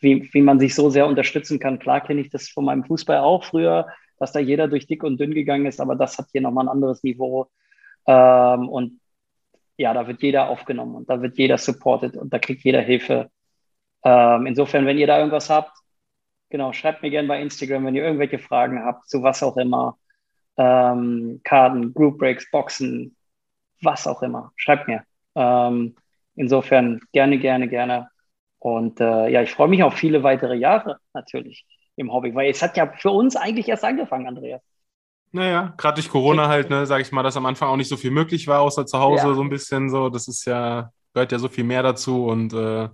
wie, 0.00 0.28
wie 0.32 0.42
man 0.42 0.60
sich 0.60 0.74
so 0.74 0.90
sehr 0.90 1.06
unterstützen 1.06 1.58
kann. 1.58 1.78
Klar 1.78 2.00
kenne 2.00 2.20
ich 2.20 2.30
das 2.30 2.48
von 2.48 2.64
meinem 2.64 2.84
Fußball 2.84 3.18
auch 3.18 3.44
früher, 3.44 3.88
dass 4.18 4.32
da 4.32 4.40
jeder 4.40 4.68
durch 4.68 4.86
dick 4.86 5.04
und 5.04 5.18
dünn 5.18 5.34
gegangen 5.34 5.66
ist, 5.66 5.80
aber 5.80 5.96
das 5.96 6.18
hat 6.18 6.26
hier 6.32 6.40
nochmal 6.40 6.66
ein 6.66 6.70
anderes 6.70 7.02
Niveau. 7.02 7.48
Ähm, 8.06 8.68
und 8.68 9.00
ja, 9.76 9.94
da 9.94 10.06
wird 10.08 10.22
jeder 10.22 10.48
aufgenommen 10.48 10.96
und 10.96 11.08
da 11.08 11.22
wird 11.22 11.38
jeder 11.38 11.58
supported 11.58 12.16
und 12.16 12.32
da 12.32 12.38
kriegt 12.38 12.64
jeder 12.64 12.80
Hilfe. 12.80 13.30
Ähm, 14.04 14.46
insofern, 14.46 14.86
wenn 14.86 14.98
ihr 14.98 15.06
da 15.06 15.18
irgendwas 15.18 15.50
habt, 15.50 15.76
genau, 16.50 16.72
schreibt 16.72 17.02
mir 17.02 17.10
gerne 17.10 17.28
bei 17.28 17.40
Instagram, 17.40 17.86
wenn 17.86 17.94
ihr 17.94 18.04
irgendwelche 18.04 18.38
Fragen 18.38 18.84
habt, 18.84 19.08
zu 19.08 19.22
was 19.22 19.42
auch 19.42 19.56
immer. 19.56 19.98
Ähm, 20.56 21.40
Karten, 21.44 21.94
Group 21.94 22.18
Breaks, 22.18 22.50
Boxen, 22.50 23.16
was 23.82 24.06
auch 24.06 24.22
immer. 24.22 24.52
Schreibt 24.56 24.88
mir. 24.88 25.04
Ähm, 25.36 25.94
insofern 26.34 27.00
gerne, 27.12 27.38
gerne, 27.38 27.68
gerne. 27.68 28.08
Und 28.58 29.00
äh, 29.00 29.28
ja, 29.28 29.42
ich 29.42 29.50
freue 29.52 29.68
mich 29.68 29.82
auf 29.82 29.94
viele 29.94 30.22
weitere 30.22 30.54
Jahre 30.56 30.98
natürlich 31.14 31.64
im 31.96 32.12
Hobby, 32.12 32.34
weil 32.34 32.50
es 32.50 32.62
hat 32.62 32.76
ja 32.76 32.92
für 32.96 33.10
uns 33.10 33.36
eigentlich 33.36 33.68
erst 33.68 33.84
angefangen, 33.84 34.26
Andreas. 34.28 34.62
Naja, 35.30 35.74
gerade 35.76 35.96
durch 35.96 36.08
Corona 36.08 36.48
halt, 36.48 36.70
ne, 36.70 36.86
sage 36.86 37.02
ich 37.02 37.12
mal, 37.12 37.22
dass 37.22 37.36
am 37.36 37.44
Anfang 37.46 37.68
auch 37.68 37.76
nicht 37.76 37.88
so 37.88 37.96
viel 37.96 38.10
möglich 38.10 38.46
war, 38.48 38.60
außer 38.62 38.86
zu 38.86 38.98
Hause 38.98 39.28
Ja. 39.28 39.34
so 39.34 39.42
ein 39.42 39.50
bisschen 39.50 39.90
so. 39.90 40.08
Das 40.08 40.26
ist 40.26 40.44
ja, 40.46 40.90
gehört 41.12 41.32
ja 41.32 41.38
so 41.38 41.48
viel 41.48 41.64
mehr 41.64 41.82
dazu 41.82 42.26
und 42.26 42.52
äh, 42.54 42.88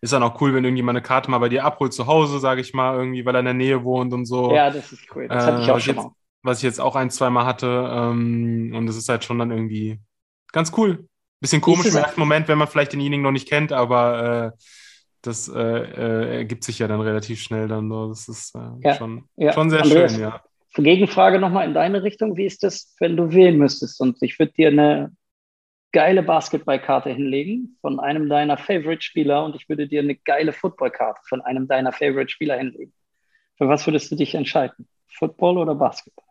ist 0.00 0.12
dann 0.12 0.22
auch 0.22 0.40
cool, 0.40 0.54
wenn 0.54 0.64
irgendjemand 0.64 0.96
eine 0.96 1.02
Karte 1.02 1.30
mal 1.30 1.38
bei 1.38 1.48
dir 1.48 1.64
abholt 1.64 1.92
zu 1.92 2.06
Hause, 2.06 2.38
sage 2.38 2.60
ich 2.60 2.72
mal, 2.74 2.96
irgendwie, 2.96 3.24
weil 3.26 3.34
er 3.34 3.40
in 3.40 3.44
der 3.46 3.54
Nähe 3.54 3.82
wohnt 3.84 4.12
und 4.12 4.24
so. 4.24 4.54
Ja, 4.54 4.70
das 4.70 4.92
ist 4.92 5.04
cool. 5.14 5.26
Das 5.28 5.44
hatte 5.46 5.62
ich 5.62 5.68
Äh, 5.68 5.72
auch 5.72 5.80
schon 5.80 5.94
jetzt- 5.96 6.04
mal. 6.04 6.12
Was 6.42 6.58
ich 6.58 6.62
jetzt 6.64 6.80
auch 6.80 6.96
ein, 6.96 7.10
zwei 7.10 7.28
Mal 7.28 7.44
hatte. 7.44 7.66
Ähm, 7.92 8.72
und 8.74 8.86
das 8.86 8.96
ist 8.96 9.08
halt 9.10 9.24
schon 9.24 9.38
dann 9.38 9.50
irgendwie 9.50 10.00
ganz 10.52 10.72
cool. 10.78 11.06
Bisschen 11.40 11.60
komisch 11.60 11.86
im 11.86 11.96
ersten 11.96 12.18
Moment, 12.20 12.48
wenn 12.48 12.56
man 12.56 12.66
vielleicht 12.68 12.92
denjenigen 12.92 13.22
noch 13.22 13.30
nicht 13.32 13.48
kennt, 13.48 13.72
aber 13.72 14.54
äh, 14.56 14.62
das 15.22 15.48
äh, 15.48 15.60
äh, 15.60 16.36
ergibt 16.38 16.64
sich 16.64 16.78
ja 16.78 16.88
dann 16.88 17.00
relativ 17.00 17.40
schnell 17.40 17.68
dann. 17.68 17.88
So. 17.90 18.08
Das 18.08 18.28
ist 18.28 18.54
äh, 18.54 18.58
Ja, 18.80 18.94
schon, 18.94 19.28
schon 19.52 19.70
sehr 19.70 19.82
Andreas, 19.82 20.12
schön, 20.12 20.20
ja. 20.22 20.42
Gegenfrage 20.74 21.38
nochmal 21.38 21.66
in 21.66 21.74
deine 21.74 22.02
Richtung. 22.02 22.36
Wie 22.36 22.46
ist 22.46 22.62
das, 22.62 22.94
wenn 23.00 23.16
du 23.16 23.32
wählen 23.32 23.58
müsstest? 23.58 24.00
Und 24.00 24.22
ich 24.22 24.38
würde 24.38 24.52
dir 24.52 24.68
eine 24.68 25.12
geile 25.92 26.22
Basketballkarte 26.22 27.10
hinlegen 27.10 27.76
von 27.80 27.98
einem 27.98 28.28
deiner 28.28 28.56
Favorite-Spieler 28.56 29.44
und 29.44 29.56
ich 29.56 29.68
würde 29.68 29.88
dir 29.88 30.00
eine 30.00 30.14
geile 30.14 30.52
Footballkarte 30.52 31.20
von 31.28 31.40
einem 31.40 31.66
deiner 31.66 31.92
Favorite-Spieler 31.92 32.56
hinlegen. 32.56 32.92
Für 33.58 33.68
was 33.68 33.86
würdest 33.86 34.10
du 34.10 34.16
dich 34.16 34.34
entscheiden? 34.34 34.88
Football 35.08 35.58
oder 35.58 35.74
Basketball? 35.74 36.24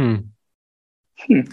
Hm. 0.00 0.32
Hm. 1.20 1.48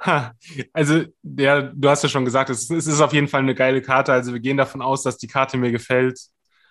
Ha, 0.00 0.32
also, 0.72 1.04
ja, 1.22 1.62
du 1.62 1.88
hast 1.88 2.02
ja 2.02 2.08
schon 2.08 2.24
gesagt, 2.24 2.50
es, 2.50 2.68
es 2.68 2.86
ist 2.86 3.00
auf 3.00 3.12
jeden 3.12 3.28
Fall 3.28 3.42
eine 3.42 3.54
geile 3.54 3.80
Karte. 3.80 4.12
Also, 4.12 4.32
wir 4.32 4.40
gehen 4.40 4.56
davon 4.56 4.82
aus, 4.82 5.02
dass 5.02 5.16
die 5.18 5.28
Karte 5.28 5.56
mir 5.56 5.70
gefällt. 5.70 6.18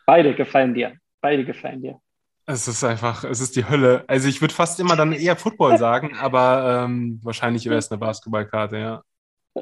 Beide 0.05 0.35
gefallen 0.35 0.73
dir. 0.73 0.93
Beide 1.21 1.45
gefallen 1.45 1.81
dir. 1.81 1.99
Es 2.45 2.67
ist 2.67 2.83
einfach, 2.83 3.23
es 3.23 3.39
ist 3.39 3.55
die 3.55 3.67
Hölle. 3.67 4.03
Also, 4.07 4.27
ich 4.27 4.41
würde 4.41 4.53
fast 4.53 4.79
immer 4.79 4.95
dann 4.97 5.13
eher 5.13 5.37
Football 5.37 5.77
sagen, 5.77 6.15
aber 6.19 6.83
ähm, 6.85 7.19
wahrscheinlich 7.23 7.65
wäre 7.65 7.77
es 7.77 7.89
eine 7.91 7.97
Basketballkarte, 7.99 8.77
ja. 8.77 9.01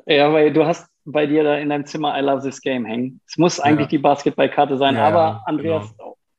Ja, 0.06 0.32
weil 0.34 0.52
du 0.54 0.66
hast 0.66 0.88
bei 1.04 1.26
dir 1.28 1.44
da 1.44 1.58
in 1.58 1.70
deinem 1.70 1.86
Zimmer 1.86 2.18
I 2.18 2.22
Love 2.22 2.42
This 2.42 2.62
Game 2.62 2.86
hängen. 2.86 3.22
Es 3.28 3.38
muss 3.38 3.60
eigentlich 3.60 3.88
Ja. 3.88 3.90
die 3.90 3.98
Basketballkarte 4.00 4.78
sein, 4.78 4.96
Ja, 4.96 5.08
aber 5.08 5.44
Andreas, 5.46 5.94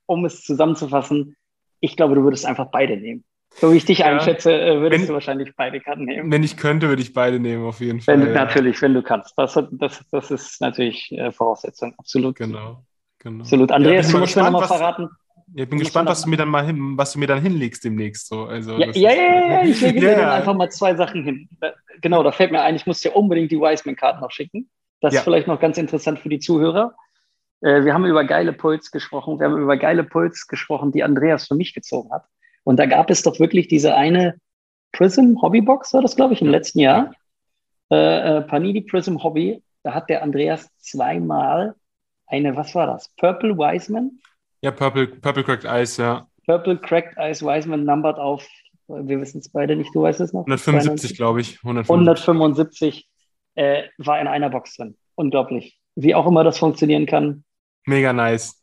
um 0.07 0.25
es 0.25 0.43
zusammenzufassen, 0.43 1.37
ich 1.81 1.97
glaube, 1.97 2.15
du 2.15 2.23
würdest 2.23 2.47
einfach 2.47 2.71
beide 2.71 2.97
nehmen. 2.97 3.25
So 3.57 3.73
wie 3.73 3.77
ich 3.77 3.85
dich 3.85 3.99
Ja. 3.99 4.07
einschätze, 4.07 4.53
äh, 4.53 4.81
würdest 4.81 5.03
Wenn- 5.03 5.09
du 5.09 5.15
wahrscheinlich 5.15 5.53
beide 5.57 5.81
Karten 5.81 6.05
nehmen. 6.05 6.31
Wenn 6.33 6.43
ich 6.43 6.57
könnte, 6.57 6.89
würde 6.89 7.03
ich 7.03 7.13
beide 7.13 7.39
nehmen, 7.39 7.65
auf 7.65 7.81
jeden 7.81 8.01
Fall. 8.01 8.19
Wenn, 8.21 8.29
ja. 8.29 8.35
Natürlich, 8.35 8.81
wenn 8.83 8.95
du 8.95 9.03
kannst. 9.03 9.35
Das, 9.37 9.59
das, 9.73 10.01
das 10.11 10.31
ist 10.31 10.61
natürlich 10.61 11.13
äh, 11.13 11.31
Voraussetzung. 11.33 11.95
Absolut. 11.99 12.37
Genau. 12.37 12.83
genau. 13.19 13.41
Absolut. 13.41 13.71
Ja, 13.71 13.77
Andreas, 13.77 14.07
bin 14.07 14.15
du 14.15 14.21
musst 14.21 14.37
mir 14.37 14.43
nochmal 14.45 14.67
verraten. 14.67 15.09
Ja, 15.55 15.65
ich 15.65 15.69
bin 15.71 15.79
gespannt, 15.79 16.09
was 16.09 16.23
du 16.23 16.31
mir 16.31 16.39
dann 16.39 16.49
mal 16.49 16.65
hin, 16.65 16.97
was 16.97 17.13
du 17.13 17.19
mir 17.19 17.27
dann 17.27 17.43
hinlegst 17.43 17.85
demnächst. 17.85 18.27
So. 18.29 18.45
Also, 18.45 18.79
Ja, 18.79 18.91
ja, 18.93 19.13
ja, 19.13 19.13
ja, 19.13 19.47
ja, 19.53 19.65
ich 19.65 19.81
lege 19.83 20.01
dir 20.01 20.11
Ja. 20.13 20.19
dann 20.19 20.31
einfach 20.31 20.55
mal 20.55 20.71
zwei 20.71 20.95
Sachen 20.95 21.23
hin. 21.23 21.49
Genau, 22.01 22.23
da 22.23 22.33
fällt 22.33 22.53
mir 22.53 22.63
ein, 22.63 22.75
ich 22.75 22.87
muss 22.87 23.01
dir 23.01 23.15
unbedingt 23.15 23.51
die 23.53 23.59
Wiseman-Karten 23.61 24.21
noch 24.21 24.31
schicken. 24.31 24.71
Das 25.03 25.13
Ja. 25.13 25.21
ist 25.21 25.25
vielleicht 25.25 25.47
noch 25.49 25.61
ganz 25.61 25.77
interessant 25.79 26.21
für 26.21 26.31
die 26.31 26.39
Zuhörer. 26.39 26.95
Äh, 27.61 27.85
wir 27.85 27.93
haben 27.93 28.07
über 28.07 28.25
geile 28.25 28.53
Puls 28.55 28.91
gesprochen. 28.91 29.39
Wir 29.39 29.47
haben 29.47 29.59
über 29.61 29.77
geile 29.77 30.05
Puls 30.05 30.47
gesprochen, 30.47 30.91
die 30.91 31.05
Andreas 31.05 31.47
für 31.49 31.55
mich 31.55 31.75
gezogen 31.75 32.11
hat. 32.13 32.25
Und 32.65 32.79
da 32.79 32.87
gab 32.87 33.11
es 33.11 33.23
doch 33.23 33.39
wirklich 33.41 33.69
diese 33.69 33.95
eine 33.95 34.37
Prism 34.93 35.41
Hobbybox, 35.41 35.95
war 35.95 36.03
das, 36.03 36.17
glaube 36.17 36.35
ich, 36.35 36.43
im 36.43 36.49
letzten 36.49 36.81
Jahr. 36.81 37.13
Äh, 37.91 38.39
äh, 38.39 38.43
Panini 38.43 38.83
Prism 38.83 39.23
Hobby. 39.23 39.63
Da 39.83 39.95
hat 39.95 40.09
der 40.09 40.23
Andreas 40.23 40.69
zweimal 40.79 41.75
eine, 42.27 42.57
was 42.57 42.75
war 42.75 42.87
das? 42.87 43.09
Purple 43.17 43.57
Wiseman? 43.57 44.21
Ja, 44.61 44.71
Purple, 44.71 45.09
Purple 45.09 45.45
Cracked 45.45 45.65
Ice, 45.65 46.01
ja. 46.01 46.27
Purple 46.47 46.79
Cracked 46.79 47.17
Ice 47.19 47.45
Wiseman 47.45 47.85
numbered 47.85 48.19
auf, 48.19 48.47
wir 48.87 49.21
wissen 49.21 49.39
es 49.39 49.49
beide 49.49 49.77
nicht, 49.77 49.95
du 49.95 50.03
weißt 50.03 50.21
es 50.21 50.33
noch? 50.33 50.47
175, 50.47 51.17
glaube 51.17 51.41
ich. 51.41 51.59
175. 51.63 52.29
175 52.29 53.09
äh, 53.55 53.83
war 53.99 54.21
in 54.21 54.29
einer 54.29 54.51
Box 54.51 54.77
drin. 54.77 54.97
Unglaublich. 55.15 55.79
Wie 55.95 56.15
auch 56.15 56.27
immer 56.27 56.45
das 56.45 56.59
funktionieren 56.59 57.07
kann. 57.07 57.45
Mega 57.85 58.13
nice. 58.13 58.62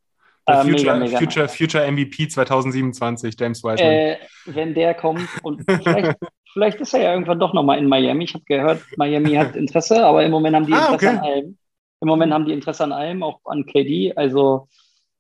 Der 0.50 0.62
Äh, 0.62 0.64
mega, 0.66 0.78
Future, 0.78 0.98
mega 1.00 1.18
Future, 1.20 1.46
nice. 1.46 1.56
Future 1.56 1.92
MVP 1.92 2.28
2027, 2.28 3.36
James 3.40 3.64
Wiseman. 3.64 3.92
Äh, 3.92 4.18
wenn 4.46 4.74
der 4.74 4.94
kommt 4.94 5.28
und 5.44 5.64
vielleicht, 5.70 6.18
vielleicht 6.54 6.82
ist 6.82 6.94
er 6.94 7.02
ja 7.02 7.14
irgendwann 7.14 7.40
doch 7.40 7.54
nochmal 7.54 7.78
in 7.80 7.88
Miami. 7.88 8.24
Ich 8.26 8.34
habe 8.34 8.44
gehört, 8.46 8.82
Miami 8.98 9.34
hat 9.36 9.56
Interesse, 9.56 10.06
aber 10.06 10.24
im 10.24 10.32
Moment 10.32 10.56
haben 10.56 10.66
die 10.66 10.74
Ah, 10.74 10.94
Interesse 10.94 11.08
okay. 11.08 11.18
an 11.18 11.24
allem. 11.24 11.58
Im 12.02 12.08
Moment 12.08 12.34
haben 12.34 12.46
die 12.46 12.54
Interesse 12.54 12.84
an 12.84 12.94
allem, 12.94 13.24
auch 13.24 13.40
an 13.46 13.66
KD. 13.66 14.14
Also, 14.16 14.68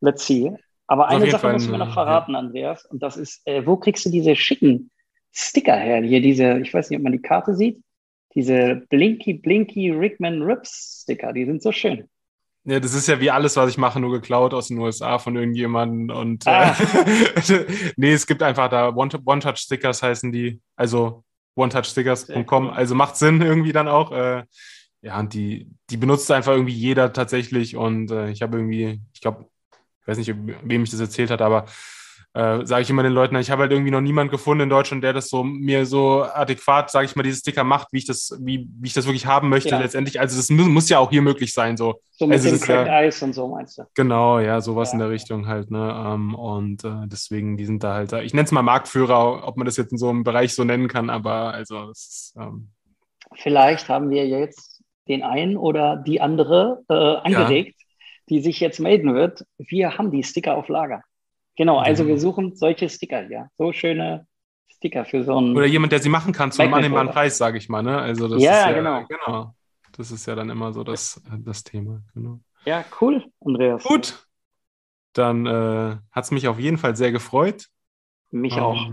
let's 0.02 0.26
see. 0.26 0.52
Aber 0.88 1.08
eine 1.10 1.30
Sache 1.30 1.42
Fall 1.42 1.54
musst 1.54 1.68
du 1.68 1.72
mir 1.72 1.78
noch 1.78 1.94
verraten, 1.94 2.36
Andreas. 2.36 2.86
Und 2.86 3.04
das 3.04 3.18
ist, 3.18 3.46
äh, 3.46 3.65
wo 3.65 3.76
kriegst 3.78 4.06
du 4.06 4.10
diese 4.10 4.36
schicken 4.36 4.89
Sticker 5.32 5.76
her? 5.76 6.02
Hier 6.02 6.22
diese, 6.22 6.60
ich 6.60 6.74
weiß 6.74 6.89
nicht, 6.89 6.98
ob 6.98 7.04
man 7.04 7.12
die 7.12 7.22
Karte 7.22 7.54
sieht. 7.54 7.84
Diese 8.34 8.84
Blinky 8.89 9.34
Blinky 9.34 9.92
Rickman 9.92 10.42
Rips 10.42 11.02
Sticker, 11.04 11.34
die 11.34 11.46
sind 11.46 11.62
so 11.62 11.72
schön. 11.72 12.08
Ja, 12.69 12.79
das 12.79 12.93
ist 12.93 13.08
ja 13.08 13.19
wie 13.19 13.32
alles, 13.32 13.55
was 13.55 13.69
ich 13.69 13.77
mache, 13.77 13.99
nur 13.99 14.12
geklaut 14.12 14.53
aus 14.53 14.67
den 14.67 14.77
USA 14.77 15.17
von 15.17 15.36
irgendjemandem. 15.36 16.15
Und 16.15 16.45
Ah. 16.47 16.71
äh, 16.73 17.65
nee, 17.97 18.12
es 18.13 18.27
gibt 18.27 18.43
einfach 18.43 18.69
da 18.69 18.89
One- 18.95 19.19
One-Touch-Stickers 19.25 20.03
heißen 20.03 20.32
die. 20.32 20.60
Also 20.75 21.23
one-touch-stickers.com. 21.55 22.65
Cool. 22.67 22.69
Also 22.73 22.95
macht 22.95 23.15
Sinn 23.17 23.41
irgendwie 23.41 23.71
dann 23.71 23.88
auch. 23.88 24.12
Äh, 24.12 24.43
ja, 25.01 25.19
und 25.19 25.34
die, 25.34 25.69
die 25.89 25.97
benutzt 25.97 26.29
einfach 26.32 26.51
irgendwie 26.51 26.73
jeder 26.73 27.12
tatsächlich. 27.13 27.75
Und 27.75 28.12
äh, 28.12 28.29
ich 28.29 28.41
habe 28.41 28.58
irgendwie, 28.58 29.01
ich 29.13 29.21
glaube, 29.21 29.45
ich 30.01 30.08
weiß 30.08 30.17
nicht, 30.17 30.34
wem 30.63 30.84
ich 30.84 30.91
das 30.91 30.99
erzählt 30.99 31.32
hat, 31.32 31.41
aber 31.41 31.65
äh, 32.34 32.65
sage 32.65 32.84
ich 32.84 32.89
immer 32.89 33.02
den 33.04 33.13
Leuten, 33.13 33.36
ich 33.38 33.50
habe 33.50 33.63
halt 33.63 33.72
irgendwie 33.72 33.89
noch 33.92 34.02
niemand 34.02 34.30
gefunden 34.30 34.63
in 34.63 34.70
Deutschland, 34.70 35.04
der 35.04 35.13
das 35.13 35.30
so 35.30 35.44
mir 35.44 35.86
so 35.88 36.24
adäquat, 36.24 36.92
sage 36.92 37.06
ich 37.06 37.15
mal, 37.15 37.24
diese 37.24 37.39
Sticker 37.39 37.63
macht, 37.63 37.88
wie 37.92 37.98
ich 37.98 38.06
das, 38.06 38.38
wie, 38.42 38.68
wie 38.80 38.88
ich 38.88 38.94
das 38.94 39.06
wirklich 39.08 39.26
haben 39.26 39.50
möchte 39.50 39.70
Ja. 39.70 39.80
letztendlich. 39.80 40.20
Also 40.20 40.38
das 40.38 40.50
muss, 40.50 40.68
muss 40.68 40.89
ja 40.89 41.00
auch 41.00 41.10
hier 41.10 41.22
möglich 41.24 41.54
sein, 41.54 41.76
so. 41.76 42.02
So 42.12 42.28
mit 42.28 42.36
Also 42.38 42.50
dem 42.50 42.56
ist 42.56 42.68
ja- 42.68 42.84
Cracked 42.84 43.08
Ice 43.08 43.26
und 43.26 43.34
so 43.34 43.48
meinst 43.48 43.78
du? 43.80 43.84
Genau, 43.96 44.39
ja, 44.39 44.62
sowas 44.62 44.89
Ja. 44.89 44.94
in 44.94 45.00
der 45.00 45.10
Richtung 45.10 45.48
halt, 45.48 45.72
ne? 45.72 46.04
Ähm, 46.08 46.36
und 46.36 46.84
äh, 46.84 47.08
deswegen, 47.08 47.58
die 47.58 47.65
sind 47.65 47.84
da 47.84 47.96
halt, 47.96 48.12
da- 48.12 48.22
ich 48.22 48.34
nenne 48.34 48.46
es 48.46 48.52
mal 48.52 48.62
Marktführer, 48.62 49.48
ob 49.48 49.58
man 49.58 49.65
das 49.65 49.78
jetzt 49.78 49.92
in 49.92 49.98
so 49.98 50.10
einem 50.10 50.24
Bereich 50.24 50.54
so 50.54 50.63
nennen 50.63 50.88
kann, 50.88 51.10
aber 51.10 51.54
also 51.54 51.89
es 51.89 52.34
ist, 52.34 52.38
ähm, 52.39 52.70
Vielleicht 53.36 53.89
haben 53.89 54.10
wir 54.10 54.28
jetzt 54.28 54.82
den 55.08 55.24
einen 55.24 55.56
oder 55.58 55.97
die 55.97 56.20
andere 56.22 56.84
äh, 56.89 56.93
angeregt, 56.93 57.80
die 58.30 58.41
sich 58.41 58.60
jetzt 58.60 58.80
melden 58.80 59.14
wird. 59.16 59.45
Wir 59.58 59.97
haben 59.97 60.12
die 60.12 60.24
Sticker 60.24 60.56
auf 60.56 60.68
Lager. 60.68 61.01
Genau, 61.60 61.78
also 61.78 62.03
Genau. 62.03 62.16
wir 62.16 62.22
suchen 62.22 62.55
solche 62.55 62.88
Sticker 62.88 63.28
hier. 63.28 63.49
So 63.57 63.74
schöne 63.74 64.26
Sticker 64.70 65.03
für 65.03 65.26
so 65.26 65.38
ein. 65.39 65.55
oder 65.57 65.66
jemand, 65.66 65.91
der 65.91 65.99
sie 65.99 66.07
machen 66.07 66.32
kann 66.32 66.53
zu 66.53 66.62
einem 66.62 66.72
Magnet 66.72 66.86
annehmbaren. 66.86 67.10
Preis, 67.12 67.38
sage 67.38 67.57
ich 67.57 67.68
mal, 67.68 67.84
ne? 67.84 67.99
Also 67.99 68.30
das 68.30 68.41
Ja, 68.41 68.51
ist 68.62 68.66
ja, 68.68 68.72
genau. 68.72 69.05
genau. 69.07 69.55
Das 69.97 70.10
ist 70.10 70.26
ja 70.26 70.36
dann 70.36 70.49
immer 70.49 70.72
so 70.72 70.86
das, 70.86 71.22
das 71.39 71.66
Thema, 71.66 72.01
genau. 72.14 72.39
Ja, 72.64 72.86
cool, 73.01 73.26
Andreas. 73.45 73.84
Gut, 73.84 74.26
dann 75.12 75.45
äh, 75.45 75.97
hat 76.12 76.24
es 76.24 76.32
mich 76.32 76.47
auf 76.47 76.60
jeden 76.60 76.78
Fall 76.78 76.95
sehr 76.95 77.12
gefreut. 77.12 77.66
Mich 78.32 78.55
Ähm, 78.55 78.64
auch. 78.64 78.88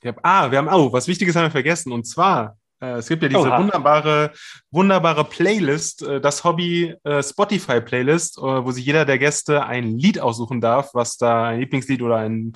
Ich 0.00 0.08
hab, 0.08 0.18
ah, 0.24 0.50
wir 0.50 0.58
haben, 0.58 0.68
oh, 0.68 0.92
was 0.92 1.06
Wichtiges 1.06 1.36
haben 1.36 1.44
wir 1.44 1.50
vergessen. 1.52 1.92
Und 1.92 2.04
zwar, 2.08 2.44
äh, 2.50 2.54
es 2.98 3.08
gibt 3.08 3.22
ja 3.22 3.28
diese 3.28 3.40
Oha. 3.40 3.58
wunderbare, 3.58 4.32
wunderbare 4.70 5.24
Playlist, 5.24 6.02
äh, 6.02 6.20
das 6.20 6.44
Hobby 6.44 6.94
äh, 7.04 7.22
Spotify 7.22 7.80
Playlist, 7.80 8.38
äh, 8.38 8.40
wo 8.42 8.70
sich 8.72 8.84
jeder 8.84 9.04
der 9.04 9.18
Gäste 9.18 9.64
ein 9.64 9.98
Lied 9.98 10.18
aussuchen 10.20 10.60
darf, 10.60 10.90
was 10.94 11.16
da 11.16 11.48
ein 11.48 11.60
Lieblingslied 11.60 12.02
oder 12.02 12.16
ein 12.16 12.52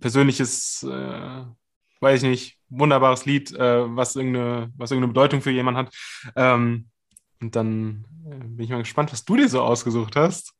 persönliches, 0.00 0.82
äh, 0.82 1.42
weiß 2.00 2.22
ich 2.22 2.28
nicht, 2.28 2.58
wunderbares 2.68 3.24
Lied, 3.26 3.52
äh, 3.54 3.96
was, 3.96 4.16
irgendeine, 4.16 4.70
was 4.76 4.90
irgendeine 4.90 5.12
Bedeutung 5.12 5.40
für 5.40 5.50
jemanden 5.50 5.78
hat. 5.78 5.94
Ähm, 6.36 6.88
und 7.40 7.54
dann 7.54 8.04
äh, 8.30 8.34
bin 8.44 8.64
ich 8.64 8.70
mal 8.70 8.78
gespannt, 8.78 9.12
was 9.12 9.24
du 9.24 9.36
dir 9.36 9.48
so 9.48 9.62
ausgesucht 9.62 10.16
hast. 10.16 10.52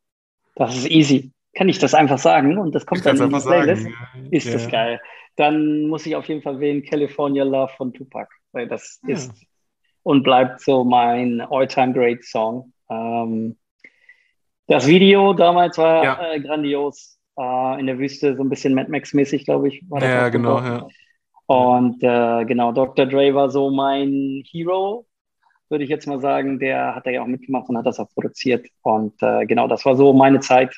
Das 0.54 0.76
ist 0.76 0.88
easy. 0.90 1.32
Kann 1.54 1.68
ich 1.68 1.78
das 1.78 1.94
einfach 1.94 2.18
sagen 2.18 2.58
und 2.58 2.74
das 2.74 2.84
kommt 2.86 3.00
Ich 3.00 3.04
dann 3.04 3.16
in 3.20 3.30
die 3.30 3.40
Playlist? 3.40 3.82
sagen. 3.84 4.28
Ist 4.30 4.46
Ja. 4.46 4.52
das 4.52 4.68
geil. 4.68 5.00
Dann 5.36 5.88
muss 5.88 6.06
ich 6.06 6.16
auf 6.16 6.26
jeden 6.28 6.42
Fall 6.42 6.60
wählen 6.60 6.82
California 6.82 7.44
Love 7.44 7.72
von 7.76 7.92
Tupac, 7.92 8.28
weil 8.56 8.66
das 8.66 8.98
Ja. 9.06 9.14
ist 9.14 9.32
und 10.02 10.22
bleibt 10.22 10.60
so 10.60 10.82
mein 10.84 11.40
all-time 11.42 11.92
great 11.92 12.24
Song. 12.24 12.72
Ähm, 12.90 13.56
das 14.66 14.86
Video 14.86 15.32
damals 15.34 15.78
war 15.78 16.02
Ja. 16.04 16.32
äh, 16.32 16.40
grandios. 16.40 17.12
Äh, 17.38 17.80
in 17.80 17.86
der 17.86 17.98
Wüste, 17.98 18.34
so 18.34 18.42
ein 18.42 18.48
bisschen 18.48 18.72
Mad 18.74 18.90
Max-mäßig, 18.90 19.44
glaube 19.44 19.68
ich. 19.68 19.84
War 19.90 20.00
das 20.00 20.08
Ja, 20.08 20.28
genau, 20.30 20.58
ja. 20.58 20.88
Und 21.46 22.02
äh, 22.02 22.44
genau, 22.46 22.72
Dr. 22.72 23.04
Dre 23.06 23.34
war 23.34 23.50
so 23.50 23.70
mein 23.70 24.42
Hero, 24.50 25.06
würde 25.68 25.84
ich 25.84 25.90
jetzt 25.90 26.06
mal 26.06 26.18
sagen. 26.18 26.58
Der 26.58 26.94
hat 26.94 27.06
da 27.06 27.10
ja 27.10 27.22
auch 27.22 27.26
mitgemacht 27.26 27.68
und 27.68 27.76
hat 27.76 27.84
das 27.86 28.00
auch 28.00 28.08
produziert. 28.14 28.66
Und 28.82 29.22
äh, 29.22 29.44
genau, 29.44 29.68
das 29.68 29.84
war 29.84 29.96
so 29.96 30.14
meine 30.14 30.40
Zeit. 30.40 30.74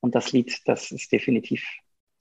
Und 0.00 0.14
das 0.14 0.30
Lied, 0.32 0.56
das 0.66 0.92
ist 0.92 1.10
definitiv 1.10 1.66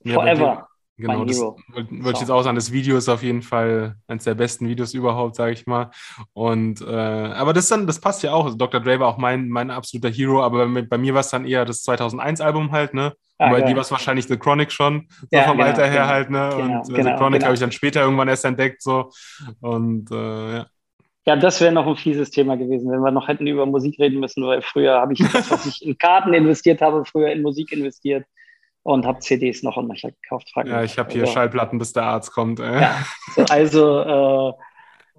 Forever. 0.04 0.68
Genau, 1.00 1.26
das 1.26 1.40
wollte 1.40 2.12
ich 2.14 2.20
jetzt 2.22 2.32
auch 2.32 2.42
sagen. 2.42 2.56
Das 2.56 2.72
Video 2.72 2.98
ist 2.98 3.08
auf 3.08 3.22
jeden 3.22 3.44
Fall 3.44 3.98
eines 4.08 4.24
der 4.24 4.34
besten 4.34 4.68
Videos 4.68 4.96
überhaupt, 4.96 5.36
sage 5.36 5.54
ich 5.54 5.68
mal. 5.68 5.92
Und 6.34 6.82
äh, 6.82 6.86
aber 6.86 7.54
das 7.54 7.68
dann, 7.68 7.86
das 7.86 8.02
passt 8.02 8.24
ja 8.24 8.34
auch. 8.34 8.46
Also 8.46 8.58
Dr. 8.58 8.80
Dre 8.80 9.00
war 9.00 9.08
auch 9.08 9.20
mein, 9.20 9.48
mein 9.48 9.70
absoluter 9.70 10.10
Hero, 10.10 10.42
aber 10.42 10.68
bei, 10.68 10.82
bei 10.82 10.98
mir 10.98 11.14
war 11.14 11.22
es 11.22 11.30
dann 11.30 11.46
eher 11.46 11.66
das 11.66 11.84
2001-Album 11.86 12.72
halt, 12.72 12.96
ne? 12.96 13.14
Ah, 13.38 13.52
bei 13.52 13.60
geil. 13.60 13.70
dir 13.70 13.76
war 13.76 13.82
es 13.84 13.92
wahrscheinlich 13.92 14.26
The 14.26 14.38
Chronic 14.38 14.72
schon, 14.72 15.08
so 15.10 15.28
Ja, 15.32 15.44
vom 15.44 15.58
genau, 15.58 15.70
Alter 15.70 15.86
her 15.86 15.92
genau. 15.92 16.08
halt, 16.08 16.30
ne? 16.32 16.50
Genau, 16.58 16.80
und 16.80 16.90
äh, 16.90 16.94
genau, 16.94 17.12
The 17.12 17.18
Chronic 17.18 17.40
genau. 17.40 17.46
habe 17.46 17.54
ich 17.54 17.60
dann 17.60 17.72
später 17.72 18.02
irgendwann 18.02 18.28
erst 18.28 18.46
entdeckt, 18.46 18.82
so. 18.82 19.12
Und 19.62 20.10
äh, 20.12 20.58
ja. 20.58 20.68
Ja, 21.28 21.36
das 21.36 21.60
wäre 21.60 21.74
noch 21.74 21.86
ein 21.86 21.98
fieses 21.98 22.32
Thema 22.32 22.56
gewesen, 22.56 22.90
wenn 22.90 23.02
wir 23.02 23.12
noch 23.12 23.28
hätten 23.28 23.46
über 23.46 23.66
Musik 23.66 24.00
reden 24.00 24.22
müssen, 24.22 24.46
weil 24.46 24.62
früher 24.62 24.94
habe 24.94 25.12
ich 25.14 25.20
das, 25.20 25.52
was 25.52 25.66
ich 25.66 25.86
in 25.86 25.98
Karten 25.98 26.34
investiert 26.34 26.82
habe, 26.82 27.04
früher 27.06 27.32
in 27.32 27.42
Musik 27.42 27.72
investiert 27.74 28.26
und 28.88 29.06
habe 29.06 29.20
CDs 29.20 29.64
noch 29.64 29.76
und 29.76 29.90
nöcher 29.90 30.12
gekauft. 30.12 30.50
Frag 30.54 30.64
mich 30.64 30.74
ja, 30.74 30.82
ich 30.82 30.98
habe 30.98 31.12
hier 31.12 31.24
Also, 31.24 31.34
Schallplatten, 31.34 31.78
bis 31.78 31.92
der 31.92 32.04
Arzt 32.04 32.32
kommt. 32.32 32.62
Äh. 32.62 32.82
Ja, 32.82 33.04
so, 33.36 33.42
also 33.50 34.00
äh, 34.00 34.54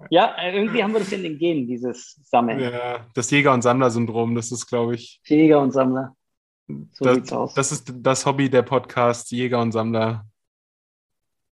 ja, 0.09 0.33
irgendwie 0.43 0.83
haben 0.83 0.91
wir 0.93 0.99
das 1.01 1.11
in 1.11 1.21
den 1.21 1.37
Genen, 1.37 1.67
dieses 1.67 2.19
Sammeln. 2.23 2.59
Ja, 2.59 3.05
das 3.13 3.29
Jäger- 3.29 3.53
und 3.53 3.61
Sammler-Syndrom, 3.61 4.33
das 4.33 4.51
ist, 4.51 4.65
glaube 4.65 4.95
ich, 4.95 5.21
Jäger 5.23 5.59
und 5.59 5.71
Sammler. 5.71 6.15
So 6.93 7.05
das, 7.05 7.15
sieht's 7.15 7.31
aus. 7.33 7.53
das 7.53 7.71
ist 7.71 7.93
das 7.95 8.25
Hobby 8.25 8.49
der 8.49 8.63
Podcast, 8.63 9.29
Jäger 9.31 9.59
und 9.61 9.71
Sammler. 9.71 10.25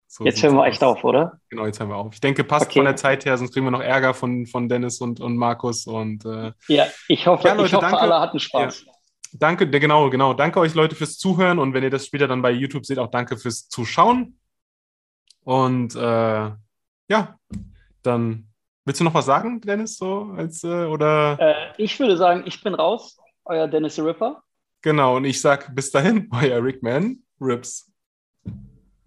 So 0.07 0.25
Jetzt 0.25 0.43
hören 0.43 0.55
wir 0.57 0.65
echt 0.67 0.83
auf, 0.83 1.05
oder? 1.05 1.39
Genau, 1.51 1.67
jetzt 1.67 1.81
hören 1.81 1.91
wir 1.91 1.97
auf. 1.97 2.15
Ich 2.15 2.21
denke, 2.21 2.45
passt 2.45 2.67
Okay. 2.67 2.79
von 2.79 2.85
der 2.87 2.97
Zeit 2.97 3.27
her, 3.27 3.37
sonst 3.37 3.53
kriegen 3.53 3.67
wir 3.67 3.71
noch 3.71 3.83
Ärger 3.83 4.15
von, 4.15 4.47
von 4.47 4.69
Dennis 4.71 5.03
und, 5.03 5.21
und 5.21 5.37
Markus. 5.37 5.87
Und 5.87 6.25
äh, 6.25 6.53
Ja, 6.69 6.87
ich 7.09 7.27
hoffe, 7.27 7.49
Ja, 7.49 7.53
Leute, 7.55 7.67
ich 7.67 7.75
hoffe 7.75 7.83
danke. 7.91 8.01
alle 8.01 8.21
hatten 8.21 8.39
Spaß. 8.41 8.87
Danke, 9.33 9.69
genau, 9.69 10.11
genau. 10.11 10.35
Danke 10.35 10.61
euch, 10.61 10.75
Leute, 10.75 10.95
fürs 10.95 11.19
Zuhören. 11.19 11.59
Und 11.59 11.75
wenn 11.75 11.83
ihr 11.83 11.91
das 11.91 12.07
später 12.07 12.29
dann 12.29 12.43
bei 12.43 12.51
YouTube 12.51 12.87
seht, 12.87 12.99
auch 12.99 13.11
danke 13.11 13.37
fürs 13.37 13.69
Zuschauen. 13.69 14.39
Und 15.45 15.95
äh, 15.95 15.99
ja, 17.09 17.39
dann 18.03 18.49
willst 18.85 19.01
du 19.01 19.05
noch 19.05 19.15
was 19.15 19.27
sagen, 19.27 19.61
Dennis? 19.61 19.97
So 19.97 20.33
als 20.37 20.65
äh, 20.65 20.87
oder 20.87 21.39
Äh, 21.41 21.83
ich 21.83 21.99
würde 22.01 22.17
sagen, 22.17 22.43
ich 22.47 22.63
bin 22.63 22.75
raus, 22.75 23.19
euer 23.45 23.69
Dennis 23.69 23.99
Ripper. 23.99 24.43
genau, 24.83 25.17
und 25.17 25.25
ich 25.25 25.41
sag 25.41 25.75
bis 25.75 25.91
dahin, 25.91 26.29
euer 26.33 26.63
Rickman 26.63 27.23
Rips. 27.41 27.93